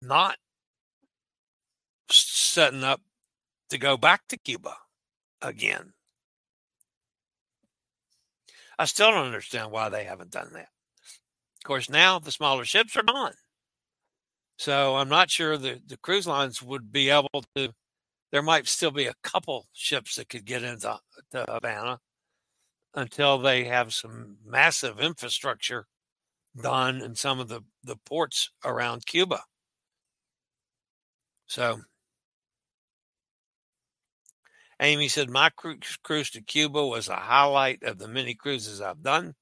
not 0.00 0.36
setting 2.10 2.84
up 2.84 3.00
to 3.70 3.78
go 3.78 3.96
back 3.96 4.26
to 4.28 4.36
Cuba 4.36 4.76
again. 5.42 5.92
I 8.78 8.86
still 8.86 9.10
don't 9.10 9.26
understand 9.26 9.70
why 9.70 9.88
they 9.88 10.04
haven't 10.04 10.30
done 10.30 10.50
that. 10.54 10.68
Of 11.58 11.66
course, 11.66 11.88
now 11.88 12.18
the 12.18 12.32
smaller 12.32 12.64
ships 12.64 12.96
are 12.96 13.02
gone. 13.02 13.34
So 14.56 14.96
I'm 14.96 15.08
not 15.08 15.30
sure 15.30 15.56
the, 15.56 15.80
the 15.86 15.96
cruise 15.96 16.26
lines 16.26 16.62
would 16.62 16.92
be 16.92 17.10
able 17.10 17.44
to. 17.56 17.72
There 18.30 18.42
might 18.42 18.66
still 18.66 18.90
be 18.90 19.06
a 19.06 19.14
couple 19.22 19.68
ships 19.72 20.16
that 20.16 20.28
could 20.28 20.44
get 20.44 20.62
into 20.62 20.98
Havana 21.32 22.00
until 22.94 23.38
they 23.38 23.64
have 23.64 23.94
some 23.94 24.38
massive 24.44 25.00
infrastructure 25.00 25.86
done 26.60 27.00
in 27.00 27.14
some 27.14 27.40
of 27.40 27.48
the, 27.48 27.62
the 27.82 27.96
ports 28.06 28.50
around 28.64 29.06
Cuba. 29.06 29.42
So 31.46 31.80
Amy 34.80 35.08
said, 35.08 35.30
My 35.30 35.50
cruise 35.50 36.30
to 36.30 36.42
Cuba 36.42 36.86
was 36.86 37.08
a 37.08 37.16
highlight 37.16 37.82
of 37.82 37.98
the 37.98 38.08
many 38.08 38.34
cruises 38.34 38.80
I've 38.80 39.02
done. 39.02 39.34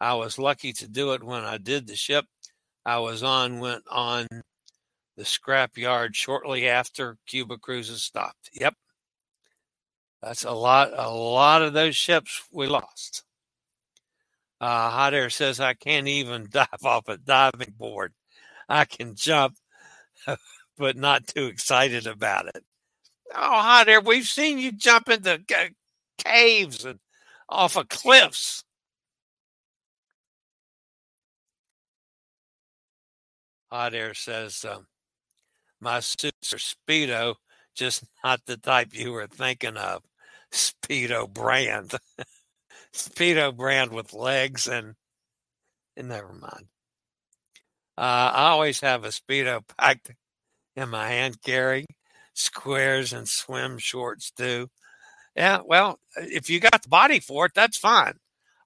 I 0.00 0.14
was 0.14 0.38
lucky 0.38 0.72
to 0.74 0.88
do 0.88 1.12
it 1.12 1.24
when 1.24 1.44
I 1.44 1.58
did 1.58 1.86
the 1.86 1.96
ship 1.96 2.26
I 2.88 3.00
was 3.00 3.22
on, 3.22 3.58
went 3.60 3.84
on 3.90 4.26
the 5.18 5.26
scrap 5.26 5.76
yard 5.76 6.16
shortly 6.16 6.66
after 6.66 7.18
Cuba 7.26 7.58
cruises 7.58 8.02
stopped. 8.02 8.48
Yep. 8.54 8.74
That's 10.22 10.44
a 10.44 10.52
lot, 10.52 10.92
a 10.96 11.10
lot 11.10 11.60
of 11.60 11.74
those 11.74 11.96
ships 11.96 12.42
we 12.50 12.66
lost. 12.66 13.24
Uh, 14.58 14.88
Hot 14.88 15.12
Air 15.12 15.28
says 15.28 15.60
I 15.60 15.74
can't 15.74 16.08
even 16.08 16.48
dive 16.50 16.82
off 16.82 17.08
a 17.08 17.18
diving 17.18 17.74
board. 17.76 18.14
I 18.70 18.86
can 18.86 19.14
jump, 19.14 19.56
but 20.78 20.96
not 20.96 21.26
too 21.26 21.44
excited 21.44 22.06
about 22.06 22.46
it. 22.46 22.64
Oh, 23.34 23.60
Hot 23.60 23.86
Air, 23.90 24.00
we've 24.00 24.26
seen 24.26 24.56
you 24.56 24.72
jump 24.72 25.10
into 25.10 25.42
caves 26.16 26.86
and 26.86 27.00
off 27.50 27.76
of 27.76 27.90
cliffs. 27.90 28.64
Hot 33.70 33.94
Air 33.94 34.14
says, 34.14 34.64
um, 34.64 34.86
my 35.80 36.00
suits 36.00 36.52
are 36.52 36.56
Speedo, 36.56 37.34
just 37.74 38.04
not 38.24 38.40
the 38.46 38.56
type 38.56 38.88
you 38.92 39.12
were 39.12 39.26
thinking 39.26 39.76
of. 39.76 40.02
Speedo 40.52 41.32
brand. 41.32 41.94
Speedo 42.94 43.54
brand 43.54 43.92
with 43.92 44.14
legs 44.14 44.66
and, 44.66 44.94
and 45.96 46.08
never 46.08 46.32
mind. 46.32 46.66
Uh, 47.96 48.30
I 48.34 48.48
always 48.50 48.80
have 48.80 49.04
a 49.04 49.08
Speedo 49.08 49.62
packed 49.76 50.12
in 50.76 50.88
my 50.88 51.08
hand 51.08 51.42
carry, 51.42 51.84
squares 52.32 53.12
and 53.12 53.28
swim 53.28 53.78
shorts 53.78 54.30
too. 54.30 54.68
Yeah, 55.34 55.60
well, 55.64 55.98
if 56.16 56.48
you 56.48 56.60
got 56.60 56.82
the 56.82 56.88
body 56.88 57.20
for 57.20 57.46
it, 57.46 57.52
that's 57.54 57.76
fine. 57.76 58.14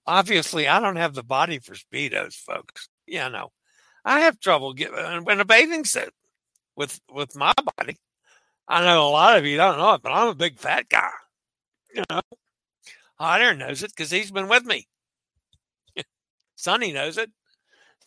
Obviously, 0.07 0.69
I 0.69 0.81
don't 0.81 0.97
have 0.97 1.15
the 1.15 1.23
body 1.23 1.59
for 1.59 1.75
Speedos, 1.75 2.35
folks. 2.35 2.89
You 3.07 3.29
know, 3.31 3.51
I 4.05 4.21
have 4.21 4.41
trouble 4.41 4.73
getting 4.73 5.27
in 5.29 5.41
a 5.41 5.45
bathing 5.45 5.85
suit 5.85 6.13
with 6.77 7.01
with 7.11 7.37
my 7.37 7.53
body. 7.79 7.99
I 8.69 8.85
know 8.85 9.09
a 9.09 9.11
lot 9.11 9.37
of 9.39 9.47
you 9.47 9.57
don't 9.57 9.79
know 9.79 9.95
it, 9.95 10.03
but 10.03 10.13
I'm 10.13 10.29
a 10.29 10.35
big 10.35 10.59
fat 10.59 10.89
guy. 10.89 11.11
You 11.95 12.05
know, 12.11 12.21
Air 13.21 13.55
knows 13.55 13.83
it 13.83 13.93
because 13.95 14.11
he's 14.11 14.31
been 14.31 14.49
with 14.49 14.65
me. 14.65 14.87
Sonny 16.57 16.93
knows 16.93 17.19
it. 17.19 17.31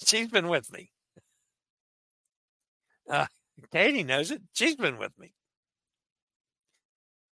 She's 0.05 0.30
been 0.30 0.47
with 0.47 0.72
me. 0.72 0.91
Uh, 3.09 3.27
Katie 3.72 4.03
knows 4.03 4.31
it. 4.31 4.41
She's 4.53 4.76
been 4.76 4.97
with 4.97 5.17
me. 5.19 5.34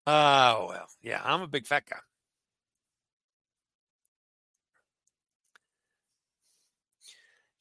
Oh, 0.06 0.66
well, 0.68 0.86
yeah, 1.01 1.20
I'm 1.24 1.43
a 1.43 1.47
big 1.47 1.66
fat 1.66 1.84
guy. 1.89 1.98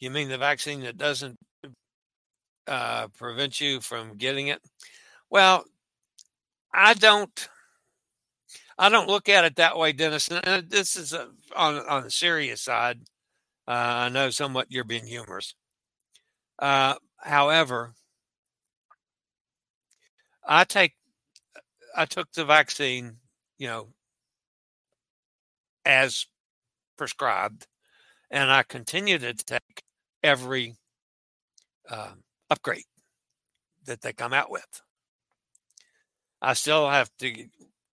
You 0.01 0.09
mean 0.09 0.29
the 0.29 0.37
vaccine 0.39 0.81
that 0.81 0.97
doesn't 0.97 1.37
uh, 2.67 3.07
prevent 3.09 3.61
you 3.61 3.79
from 3.79 4.17
getting 4.17 4.47
it? 4.47 4.59
Well, 5.29 5.63
I 6.73 6.95
don't. 6.95 7.49
I 8.79 8.89
don't 8.89 9.07
look 9.07 9.29
at 9.29 9.45
it 9.45 9.57
that 9.57 9.77
way, 9.77 9.91
Dennis. 9.91 10.27
And 10.27 10.67
this 10.69 10.95
is 10.95 11.13
a, 11.13 11.29
on 11.55 11.77
on 11.87 12.03
the 12.03 12.09
serious 12.11 12.61
side. 12.61 13.01
Uh, 13.67 13.71
I 13.71 14.09
know 14.09 14.31
somewhat 14.31 14.71
you're 14.71 14.83
being 14.83 15.05
humorous. 15.05 15.53
Uh, 16.57 16.95
however, 17.19 17.93
I 20.43 20.63
take 20.63 20.95
I 21.95 22.05
took 22.05 22.31
the 22.31 22.45
vaccine, 22.45 23.17
you 23.59 23.67
know, 23.67 23.89
as 25.85 26.25
prescribed, 26.97 27.67
and 28.31 28.51
I 28.51 28.63
continue 28.63 29.19
to 29.19 29.33
take 29.33 29.83
every 30.23 30.75
uh, 31.89 32.11
upgrade 32.49 32.83
that 33.85 34.01
they 34.01 34.13
come 34.13 34.33
out 34.33 34.51
with. 34.51 34.81
I 36.41 36.53
still 36.53 36.89
have 36.89 37.09
to 37.19 37.47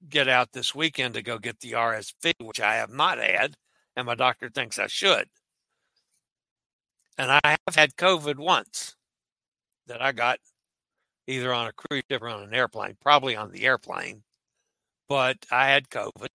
get 0.08 0.28
out 0.28 0.52
this 0.52 0.74
weekend 0.74 1.14
to 1.14 1.22
go 1.22 1.38
get 1.38 1.60
the 1.60 1.72
RSV, 1.72 2.32
which 2.40 2.60
I 2.60 2.76
have 2.76 2.90
not 2.90 3.18
had, 3.18 3.56
and 3.96 4.06
my 4.06 4.14
doctor 4.14 4.48
thinks 4.48 4.78
I 4.78 4.86
should. 4.86 5.28
And 7.18 7.30
I 7.32 7.56
have 7.66 7.74
had 7.74 7.96
COVID 7.96 8.36
once 8.36 8.94
that 9.86 10.00
I 10.00 10.12
got 10.12 10.38
either 11.26 11.52
on 11.52 11.66
a 11.66 11.72
cruise 11.72 12.02
ship 12.10 12.22
or 12.22 12.28
on 12.28 12.42
an 12.42 12.54
airplane, 12.54 12.96
probably 13.02 13.36
on 13.36 13.50
the 13.50 13.66
airplane. 13.66 14.22
But 15.08 15.38
I 15.50 15.68
had 15.68 15.90
COVID 15.90 16.28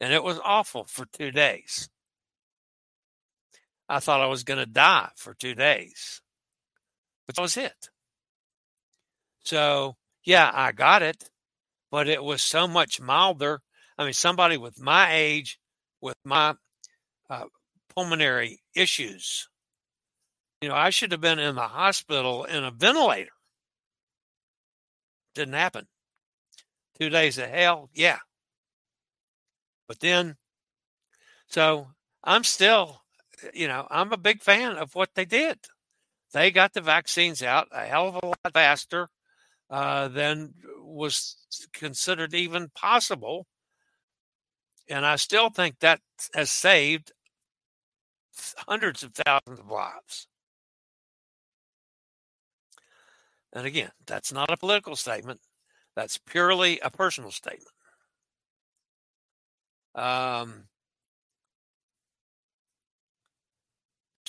and 0.00 0.12
it 0.12 0.24
was 0.24 0.40
awful 0.42 0.84
for 0.84 1.04
two 1.06 1.30
days. 1.30 1.88
I 3.90 3.98
thought 3.98 4.20
I 4.20 4.26
was 4.26 4.44
going 4.44 4.60
to 4.60 4.66
die 4.66 5.10
for 5.16 5.34
two 5.34 5.54
days, 5.54 6.22
but 7.26 7.34
that 7.34 7.42
was 7.42 7.56
it. 7.56 7.90
So, 9.40 9.96
yeah, 10.24 10.50
I 10.54 10.70
got 10.72 11.02
it, 11.02 11.28
but 11.90 12.06
it 12.08 12.22
was 12.22 12.40
so 12.40 12.68
much 12.68 13.00
milder. 13.00 13.60
I 13.98 14.04
mean, 14.04 14.12
somebody 14.12 14.56
with 14.56 14.80
my 14.80 15.12
age, 15.12 15.58
with 16.00 16.16
my 16.24 16.54
uh, 17.28 17.44
pulmonary 17.94 18.60
issues, 18.76 19.48
you 20.60 20.68
know, 20.68 20.74
I 20.74 20.90
should 20.90 21.10
have 21.12 21.20
been 21.20 21.38
in 21.38 21.54
the 21.56 21.62
hospital 21.62 22.44
in 22.44 22.62
a 22.62 22.70
ventilator. 22.70 23.32
Didn't 25.34 25.54
happen. 25.54 25.88
Two 27.00 27.08
days 27.08 27.38
of 27.38 27.48
hell, 27.48 27.88
yeah. 27.94 28.18
But 29.88 30.00
then, 30.00 30.36
so 31.48 31.88
I'm 32.22 32.44
still, 32.44 33.02
you 33.54 33.68
know, 33.68 33.86
I'm 33.90 34.12
a 34.12 34.16
big 34.16 34.42
fan 34.42 34.76
of 34.76 34.94
what 34.94 35.10
they 35.14 35.24
did. 35.24 35.58
They 36.32 36.50
got 36.50 36.72
the 36.72 36.80
vaccines 36.80 37.42
out 37.42 37.68
a 37.72 37.86
hell 37.86 38.08
of 38.08 38.16
a 38.22 38.26
lot 38.26 38.52
faster 38.52 39.08
uh, 39.68 40.08
than 40.08 40.54
was 40.82 41.36
considered 41.72 42.34
even 42.34 42.68
possible. 42.74 43.46
And 44.88 45.06
I 45.06 45.16
still 45.16 45.50
think 45.50 45.78
that 45.80 46.00
has 46.34 46.50
saved 46.50 47.12
hundreds 48.68 49.02
of 49.02 49.14
thousands 49.14 49.60
of 49.60 49.70
lives. 49.70 50.26
And 53.52 53.66
again, 53.66 53.90
that's 54.06 54.32
not 54.32 54.50
a 54.50 54.56
political 54.56 54.96
statement. 54.96 55.40
That's 55.96 56.18
purely 56.18 56.78
a 56.80 56.90
personal 56.90 57.30
statement. 57.30 57.74
Um, 59.94 60.68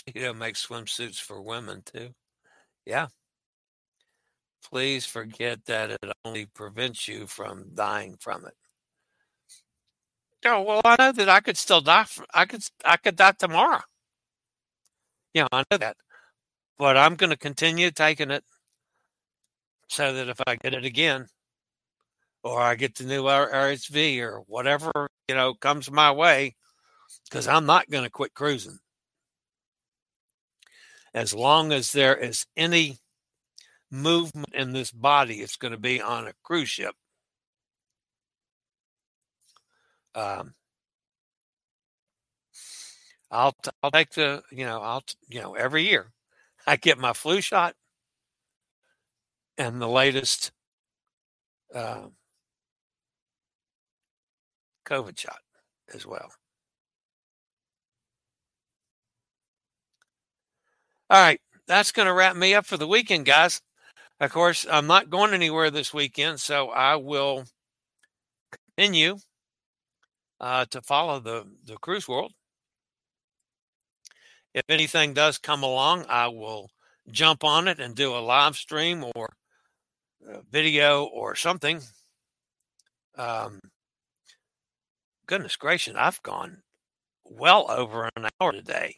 you 0.13 0.21
know, 0.21 0.33
make 0.33 0.55
swimsuits 0.55 1.19
for 1.19 1.41
women 1.41 1.81
too. 1.85 2.09
Yeah. 2.85 3.07
Please 4.63 5.05
forget 5.05 5.65
that 5.65 5.91
it 5.91 6.11
only 6.23 6.45
prevents 6.45 7.07
you 7.07 7.27
from 7.27 7.71
dying 7.73 8.15
from 8.19 8.45
it. 8.45 8.53
Oh 10.45 10.61
well, 10.61 10.81
I 10.83 10.95
know 10.97 11.11
that 11.11 11.29
I 11.29 11.39
could 11.39 11.57
still 11.57 11.81
die. 11.81 12.03
From, 12.05 12.25
I 12.33 12.45
could 12.45 12.63
I 12.85 12.97
could 12.97 13.15
die 13.15 13.33
tomorrow. 13.33 13.81
Yeah, 15.33 15.47
I 15.51 15.63
know 15.71 15.77
that, 15.77 15.97
but 16.77 16.97
I'm 16.97 17.15
going 17.15 17.29
to 17.29 17.37
continue 17.37 17.91
taking 17.91 18.31
it 18.31 18.43
so 19.87 20.13
that 20.13 20.29
if 20.29 20.39
I 20.47 20.55
get 20.55 20.73
it 20.73 20.85
again, 20.85 21.27
or 22.43 22.61
I 22.61 22.75
get 22.75 22.95
the 22.95 23.03
new 23.03 23.23
RSV 23.23 24.19
or 24.21 24.39
whatever, 24.47 24.91
you 25.27 25.35
know, 25.35 25.53
comes 25.53 25.91
my 25.91 26.11
way, 26.11 26.55
because 27.29 27.47
I'm 27.47 27.65
not 27.65 27.89
going 27.89 28.03
to 28.03 28.09
quit 28.09 28.33
cruising. 28.33 28.79
As 31.13 31.33
long 31.33 31.71
as 31.73 31.91
there 31.91 32.15
is 32.15 32.45
any 32.55 32.97
movement 33.91 34.53
in 34.53 34.71
this 34.73 34.91
body, 34.91 35.41
it's 35.41 35.57
going 35.57 35.73
to 35.73 35.79
be 35.79 36.01
on 36.01 36.27
a 36.27 36.33
cruise 36.43 36.69
ship. 36.69 36.95
Um, 40.15 40.53
I'll 43.31 43.55
I'll 43.81 43.91
take 43.91 44.11
the 44.11 44.43
you 44.51 44.65
know 44.65 44.81
I'll 44.81 45.03
you 45.29 45.41
know 45.41 45.55
every 45.55 45.83
year 45.87 46.11
I 46.67 46.75
get 46.75 46.97
my 46.97 47.13
flu 47.13 47.41
shot 47.41 47.75
and 49.57 49.81
the 49.81 49.87
latest 49.87 50.51
uh, 51.73 52.07
COVID 54.85 55.17
shot 55.17 55.39
as 55.93 56.05
well. 56.05 56.31
All 61.11 61.21
right, 61.21 61.41
that's 61.67 61.91
going 61.91 62.05
to 62.05 62.13
wrap 62.13 62.37
me 62.37 62.53
up 62.53 62.65
for 62.65 62.77
the 62.77 62.87
weekend, 62.87 63.25
guys. 63.25 63.59
Of 64.21 64.31
course, 64.31 64.65
I'm 64.71 64.87
not 64.87 65.09
going 65.09 65.33
anywhere 65.33 65.69
this 65.69 65.93
weekend, 65.93 66.39
so 66.39 66.69
I 66.69 66.95
will 66.95 67.43
continue 68.77 69.17
uh, 70.39 70.63
to 70.69 70.81
follow 70.81 71.19
the, 71.19 71.43
the 71.65 71.75
cruise 71.75 72.07
world. 72.07 72.31
If 74.53 74.63
anything 74.69 75.13
does 75.13 75.37
come 75.37 75.63
along, 75.63 76.05
I 76.07 76.29
will 76.29 76.69
jump 77.11 77.43
on 77.43 77.67
it 77.67 77.81
and 77.81 77.93
do 77.93 78.15
a 78.15 78.23
live 78.23 78.55
stream 78.55 79.03
or 79.13 79.33
video 80.49 81.03
or 81.03 81.35
something. 81.35 81.81
Um, 83.17 83.59
goodness 85.27 85.57
gracious, 85.57 85.95
I've 85.97 86.23
gone 86.23 86.61
well 87.25 87.69
over 87.69 88.09
an 88.15 88.29
hour 88.39 88.53
today. 88.53 88.95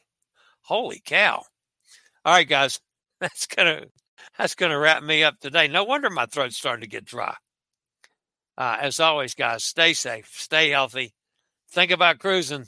Holy 0.62 1.02
cow. 1.04 1.42
All 2.26 2.34
right, 2.34 2.48
guys, 2.48 2.80
that's 3.20 3.48
gonna 3.48 3.86
that's 4.38 4.56
gonna 4.56 4.80
wrap 4.80 5.04
me 5.04 5.24
up 5.24 5.40
today. 5.40 5.68
No 5.68 5.84
wonder 5.84 6.10
my 6.10 6.26
throat's 6.26 6.58
starting 6.58 6.82
to 6.82 6.90
get 6.90 7.06
dry. 7.06 7.36
Uh, 8.58 8.78
as 8.80 9.00
always, 9.00 9.34
guys, 9.34 9.64
stay 9.64 9.94
safe, 9.94 10.30
stay 10.32 10.70
healthy, 10.70 11.14
think 11.72 11.92
about 11.92 12.20
cruising, 12.20 12.68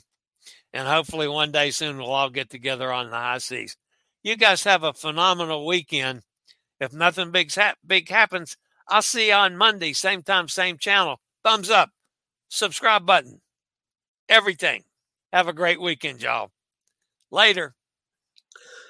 and 0.72 0.86
hopefully 0.88 1.28
one 1.28 1.52
day 1.52 1.70
soon 1.70 1.98
we'll 1.98 2.10
all 2.10 2.28
get 2.28 2.50
together 2.50 2.92
on 2.92 3.10
the 3.10 3.16
high 3.16 3.38
seas. 3.38 3.76
You 4.22 4.36
guys 4.36 4.64
have 4.64 4.82
a 4.82 4.92
phenomenal 4.92 5.64
weekend. 5.64 6.22
If 6.80 6.92
nothing 6.92 7.30
big, 7.30 7.52
big 7.86 8.08
happens, 8.10 8.56
I'll 8.88 9.00
see 9.00 9.28
you 9.28 9.34
on 9.34 9.56
Monday, 9.56 9.92
same 9.92 10.22
time, 10.22 10.48
same 10.48 10.76
channel. 10.76 11.20
Thumbs 11.44 11.70
up, 11.70 11.90
subscribe 12.48 13.06
button, 13.06 13.40
everything. 14.28 14.84
Have 15.32 15.48
a 15.48 15.52
great 15.52 15.80
weekend, 15.80 16.20
y'all. 16.22 16.50
Later. 17.30 17.74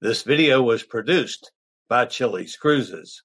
This 0.00 0.22
video 0.22 0.62
was 0.62 0.84
produced 0.84 1.50
by 1.88 2.06
Chillie's 2.06 2.56
Cruises. 2.56 3.24